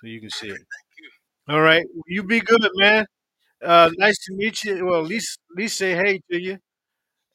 so 0.00 0.06
you 0.06 0.20
can 0.20 0.30
see 0.30 0.48
it. 0.50 0.62
All 1.48 1.60
right, 1.60 1.84
you 2.06 2.22
be 2.24 2.40
good, 2.40 2.68
man. 2.74 3.06
Uh, 3.64 3.90
nice 3.98 4.18
to 4.26 4.34
meet 4.34 4.64
you. 4.64 4.86
Well, 4.86 5.02
at 5.02 5.06
least 5.08 5.38
at 5.52 5.58
least 5.58 5.78
say 5.78 5.94
hey 5.94 6.20
to 6.32 6.40
you, 6.40 6.58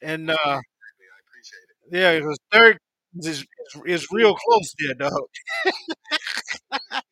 and 0.02 0.32
uh. 0.32 0.36
I 0.38 0.62
appreciate 1.28 1.68
it. 1.70 2.00
yeah, 2.00 2.20
because 2.20 2.40
third 2.52 2.78
is, 3.18 3.28
is 3.28 3.46
is 4.04 4.08
real 4.12 4.36
close 4.36 4.74
there, 4.80 4.96
dog. 4.96 5.24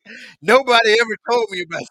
Nobody 0.42 0.90
ever 0.92 1.16
told 1.30 1.46
me 1.50 1.62
about 1.62 1.82
it. 1.82 1.88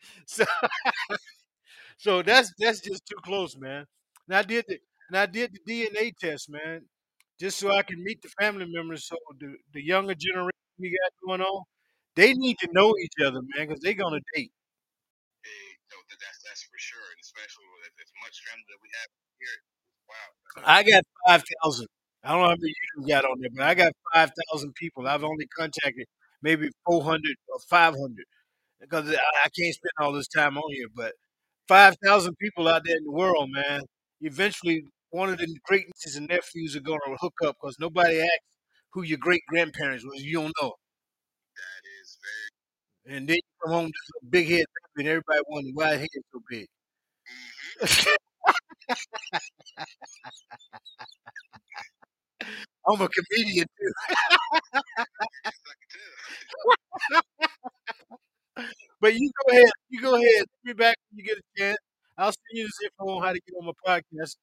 so 0.26 0.44
so 1.98 2.22
that's 2.22 2.52
that's 2.58 2.80
just 2.80 3.06
too 3.06 3.16
close, 3.24 3.56
man. 3.56 3.84
And 4.28 4.36
I 4.36 4.42
did 4.42 4.64
the 4.68 4.78
and 5.08 5.18
I 5.18 5.26
did 5.26 5.52
the 5.52 5.60
DNA 5.66 6.12
test, 6.20 6.50
man, 6.50 6.82
just 7.40 7.58
so 7.58 7.70
I 7.70 7.82
can 7.82 8.02
meet 8.02 8.22
the 8.22 8.28
family 8.40 8.66
members. 8.68 9.06
So 9.06 9.16
the 9.40 9.54
the 9.72 9.82
younger 9.84 10.14
generation 10.14 10.50
we 10.78 10.90
got 10.90 11.12
going 11.26 11.40
on, 11.42 11.64
they 12.16 12.34
need 12.34 12.58
to 12.60 12.68
know 12.72 12.94
each 13.02 13.14
other, 13.24 13.40
man, 13.42 13.68
because 13.68 13.80
they're 13.82 13.94
gonna 13.94 14.20
date. 14.34 14.52
Hey, 15.44 15.66
no, 15.92 15.96
that's 16.20 16.40
that's 16.44 16.62
for 16.64 16.78
sure, 16.78 17.06
and 17.12 17.20
especially 17.22 17.66
with 17.74 17.92
as 18.02 18.12
much 18.24 18.36
family 18.48 18.66
that 18.68 18.80
we 18.82 18.90
have 19.00 19.10
here. 19.40 19.58
Wow. 20.08 20.28
I 20.66 20.82
got 20.82 21.04
five 21.26 21.42
thousand. 21.62 21.88
I 22.24 22.32
don't 22.32 22.42
know 22.42 22.48
how 22.48 22.56
many 22.60 22.74
you 22.98 23.08
got 23.08 23.24
on 23.24 23.40
there, 23.40 23.50
but 23.54 23.64
I 23.64 23.74
got 23.74 23.92
five 24.12 24.30
thousand 24.50 24.74
people. 24.74 25.06
I've 25.06 25.24
only 25.24 25.46
contacted 25.56 26.06
maybe 26.42 26.70
four 26.86 27.02
hundred 27.04 27.36
or 27.48 27.58
five 27.70 27.94
hundred 27.94 28.26
because 28.80 29.10
I, 29.10 29.48
can't 29.58 29.74
spend 29.74 29.92
all 30.00 30.12
this 30.12 30.28
time 30.28 30.58
on 30.58 30.72
here. 30.72 30.88
But 30.94 31.12
five 31.68 31.96
thousand 32.04 32.36
people 32.38 32.68
out 32.68 32.82
there 32.86 32.96
in 32.96 33.04
the 33.04 33.12
world, 33.12 33.50
man. 33.52 33.82
Eventually, 34.20 34.84
one 35.10 35.30
of 35.30 35.38
the 35.38 35.48
great 35.66 35.86
nieces 35.88 36.16
and 36.16 36.28
nephews 36.28 36.76
are 36.76 36.80
going 36.80 37.00
to 37.06 37.16
hook 37.20 37.34
up 37.44 37.56
because 37.60 37.76
nobody 37.80 38.20
asked 38.20 38.30
who 38.92 39.02
your 39.02 39.18
great 39.18 39.42
grandparents 39.48 40.04
was. 40.04 40.22
You 40.24 40.40
don't 40.42 40.52
know, 40.62 40.72
That 40.74 40.74
is 40.74 40.74
very. 40.74 40.83
And 43.06 43.28
then 43.28 43.36
you 43.36 43.42
come 43.64 43.72
home 43.72 43.86
to 43.88 44.12
a 44.22 44.26
big 44.26 44.48
head 44.48 44.64
and 44.96 45.08
everybody 45.08 45.40
wondering 45.48 45.74
why 45.74 45.92
his 45.92 46.00
head 46.14 46.22
so 46.32 46.40
big. 46.48 46.66
I'm 52.86 53.00
a 53.00 53.08
comedian 53.08 53.66
too. 53.78 53.92
But 59.00 59.14
you 59.14 59.30
go 59.46 59.52
ahead. 59.52 59.70
You 59.88 60.00
go 60.00 60.14
ahead. 60.16 60.44
Me 60.64 60.72
back 60.72 60.96
when 61.10 61.18
you 61.18 61.24
get 61.24 61.38
a 61.38 61.42
chance. 61.58 61.78
I'll 62.16 62.32
send 62.32 62.52
you 62.52 62.64
this 62.64 62.78
info 62.84 63.10
on 63.16 63.22
how 63.22 63.32
to 63.32 63.40
get 63.40 63.54
on 63.60 63.66
my 63.66 63.72
podcast 63.86 64.36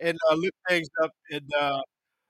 and 0.00 0.18
uh, 0.30 0.34
look 0.34 0.54
things 0.68 0.88
up. 1.02 1.10
And 1.30 1.48
uh, 1.58 1.80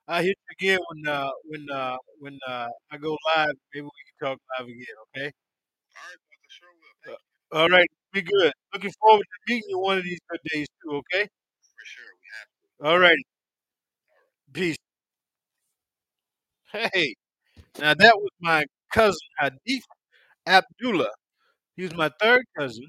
I'll 0.09 0.23
hit 0.23 0.37
you 0.39 0.55
again 0.59 0.81
when 0.91 1.09
uh, 1.15 1.31
when 1.47 1.67
uh, 1.73 1.99
when 2.21 2.41
uh, 2.49 2.69
I 2.93 2.99
go 2.99 3.19
live. 3.37 3.57
Maybe 3.75 3.85
we 3.87 3.91
can 4.21 4.31
talk 4.31 4.41
live 4.59 4.69
again. 4.69 4.97
Okay. 5.17 5.33
All 5.97 6.03
right, 6.09 6.19
brother. 6.29 6.49
Sure 6.49 6.69
will. 6.81 7.15
Uh, 7.15 7.17
Thank 7.17 7.19
you. 7.53 7.59
All 7.59 7.69
right. 7.69 7.91
Be 8.13 8.23
good. 8.23 8.53
Looking 8.73 8.93
forward 9.01 9.25
to 9.25 9.53
meeting 9.55 9.69
you 9.71 9.79
one 9.79 9.99
of 9.99 10.05
these 10.05 10.21
good 10.31 10.41
days 10.53 10.67
too. 10.83 10.93
Okay. 10.97 11.23
For 11.25 11.85
sure, 11.87 12.11
we 12.21 12.29
have 12.39 12.49
to. 12.49 12.89
All 12.91 12.99
right. 12.99 13.19
Peace. 14.53 14.77
Hey. 16.73 17.15
Now 17.79 17.95
that 17.95 18.17
was 18.19 18.31
my 18.41 18.67
cousin 18.93 19.19
Hadith 19.41 19.85
Abdullah. 20.47 21.13
He 21.77 21.85
was 21.85 21.95
my 21.95 22.11
third 22.21 22.45
cousin. 22.59 22.87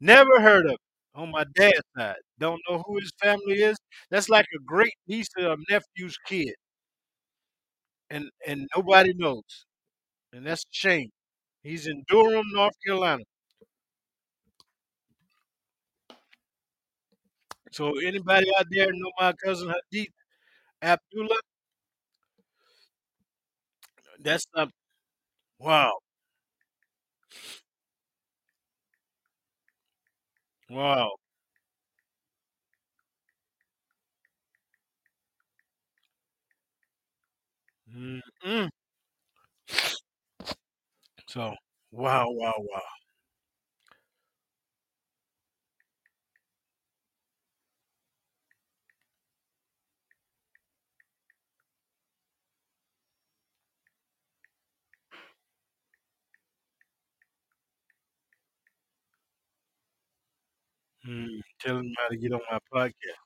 Never 0.00 0.40
heard 0.40 0.66
of 0.66 0.72
him 0.72 0.78
on 1.14 1.30
my 1.32 1.44
dad's 1.54 1.82
side. 1.96 2.16
Don't 2.38 2.60
know 2.70 2.82
who 2.86 2.98
his 3.00 3.12
family 3.22 3.62
is. 3.62 3.78
That's 4.10 4.28
like 4.30 4.46
a 4.56 4.62
great 4.64 4.94
niece 5.08 5.28
or 5.38 5.52
a 5.52 5.56
nephew's 5.70 6.18
kid. 6.26 6.54
And 8.10 8.30
and 8.46 8.68
nobody 8.76 9.12
knows. 9.14 9.66
And 10.32 10.46
that's 10.46 10.62
a 10.64 10.72
shame. 10.72 11.10
He's 11.66 11.86
in 11.86 12.02
Durham, 12.08 12.46
North 12.54 12.76
Carolina. 12.86 13.24
So 17.70 17.98
anybody 18.00 18.48
out 18.58 18.66
there 18.70 18.92
know 18.92 19.12
my 19.20 19.32
cousin 19.32 19.72
Hadith 19.92 20.12
Abdullah? 20.82 21.40
That's 24.20 24.46
not 24.54 24.70
wow. 25.58 25.92
Wow. 30.70 31.16
Mm-mm. 37.92 38.68
So 41.36 41.54
wow, 41.92 42.26
wow, 42.30 42.54
wow. 42.58 42.82
Mm, 61.06 61.40
tell 61.60 61.78
him 61.78 61.94
how 61.96 62.08
to 62.08 62.16
get 62.18 62.32
on 62.34 62.40
my 62.50 62.58
podcast. 62.72 63.25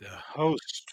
The 0.00 0.08
host. 0.34 0.86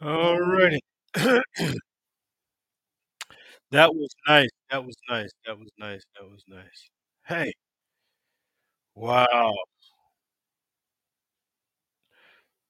Alrighty. 0.00 0.78
that 3.70 3.94
was 3.94 4.08
nice. 4.28 4.48
That 4.70 4.84
was 4.84 4.96
nice. 5.08 5.30
That 5.46 5.58
was 5.58 5.68
nice. 5.78 6.02
That 6.18 6.28
was 6.28 6.42
nice. 6.48 6.90
Hey, 7.26 7.52
wow. 8.94 9.54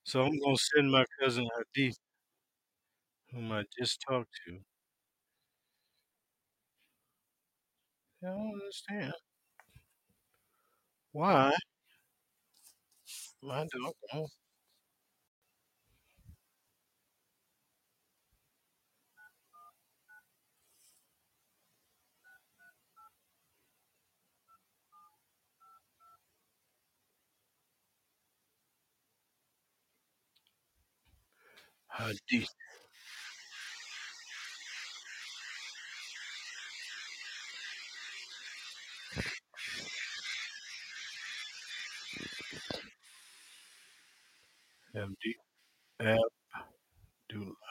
So 0.04 0.22
I'm 0.24 0.38
gonna 0.40 0.56
send 0.56 0.90
my 0.90 1.04
cousin 1.20 1.46
Hadith, 1.74 1.98
whom 3.30 3.52
I 3.52 3.62
just 3.78 4.00
talked 4.00 4.32
to. 4.46 4.58
I 8.22 8.26
don't 8.26 8.52
understand. 8.52 9.14
Why? 11.12 11.52
My 13.42 13.66
dog. 13.72 14.28
Hadith. 31.98 32.50
Abdullah. 47.14 47.65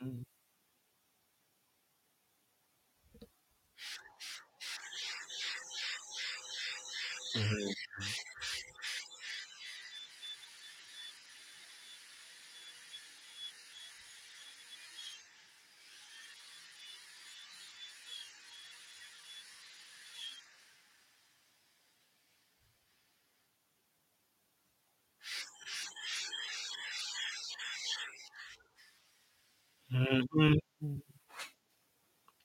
Mhm. 0.00 0.24
Mhm. 7.34 7.74
Mhm. 29.90 30.58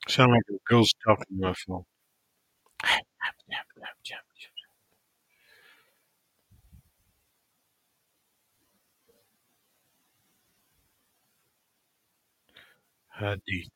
Sound 0.08 0.32
like 0.32 0.44
a 0.52 0.60
ghost 0.70 0.96
talking 1.04 1.26
to 1.26 1.34
my 1.42 1.54
phone. 1.56 1.86
Hadith. 13.20 13.72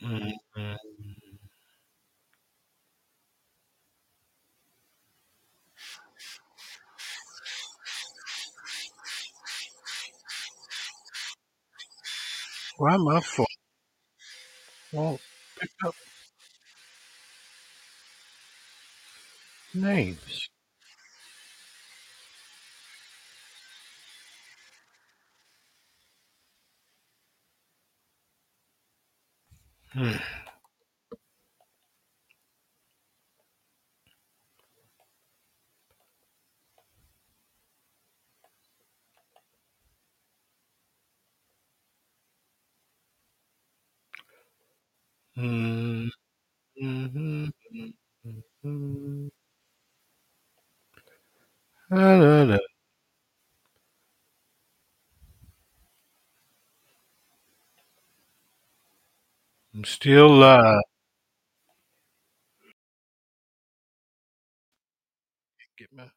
Mhm. 0.00 0.95
Why 12.78 12.96
my 12.98 13.20
phone 13.20 13.46
won't 14.92 15.20
pick 15.60 15.70
up 15.86 15.94
names? 19.74 20.48
Hmm. 29.92 30.12
Mhm. 45.36 46.10
Mhm. 46.82 47.52
Mhm. 48.64 49.30
La, 51.90 52.16
la, 52.18 52.44
la. 52.44 52.58
I'm 59.74 59.84
still 59.84 60.28
live. 60.30 60.82
Get 65.78 65.92
my 65.92 66.10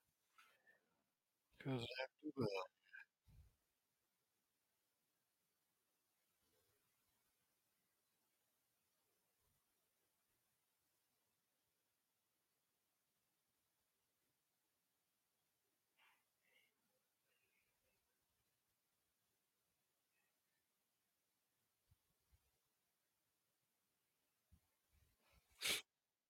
cousin 1.63 1.85
Abdullah. 2.03 2.47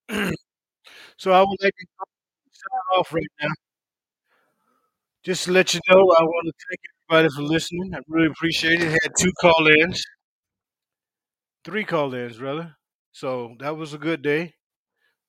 so 1.17 1.31
I 1.31 1.41
will 1.41 1.57
let 1.61 1.73
to 1.77 1.85
sign 2.51 2.99
off 2.99 3.13
right 3.13 3.27
now. 3.41 3.49
Just 5.23 5.45
to 5.45 5.51
let 5.51 5.73
you 5.73 5.79
know, 5.89 5.97
I 5.97 6.23
want 6.23 6.47
to 6.47 6.53
thank 6.69 6.79
everybody 7.09 7.35
for 7.35 7.41
listening. 7.43 7.93
I 7.95 7.99
really 8.07 8.27
appreciate 8.27 8.81
it. 8.81 8.89
Had 8.89 9.11
two 9.17 9.31
call 9.41 9.67
ins, 9.67 10.03
three 11.63 11.83
call 11.85 12.13
ins, 12.13 12.39
rather. 12.39 12.75
So 13.11 13.55
that 13.59 13.75
was 13.77 13.93
a 13.93 13.97
good 13.97 14.21
day. 14.21 14.55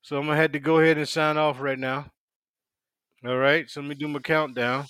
So 0.03 0.19
I'm 0.19 0.27
going 0.27 0.37
to 0.37 0.43
have 0.43 0.53
to 0.53 0.61
go 0.61 0.79
ahead 0.81 0.99
and 0.99 1.09
sign 1.09 1.37
off 1.39 1.61
right 1.61 1.79
now. 1.79 2.13
All 3.25 3.37
right. 3.37 3.69
So 3.69 3.81
let 3.81 3.89
me 3.89 3.95
do 3.95 4.09
my 4.09 4.19
countdown 4.21 4.87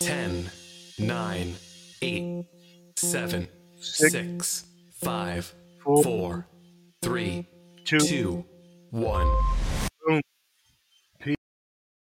10, 0.00 0.50
9, 0.98 1.54
8, 2.02 2.46
7, 2.96 3.48
Six, 3.80 4.12
6, 4.12 4.64
5, 4.94 5.54
four, 5.84 6.02
4, 6.02 6.46
3, 7.02 7.46
two, 7.84 7.98
2, 7.98 8.44
one. 8.90 9.77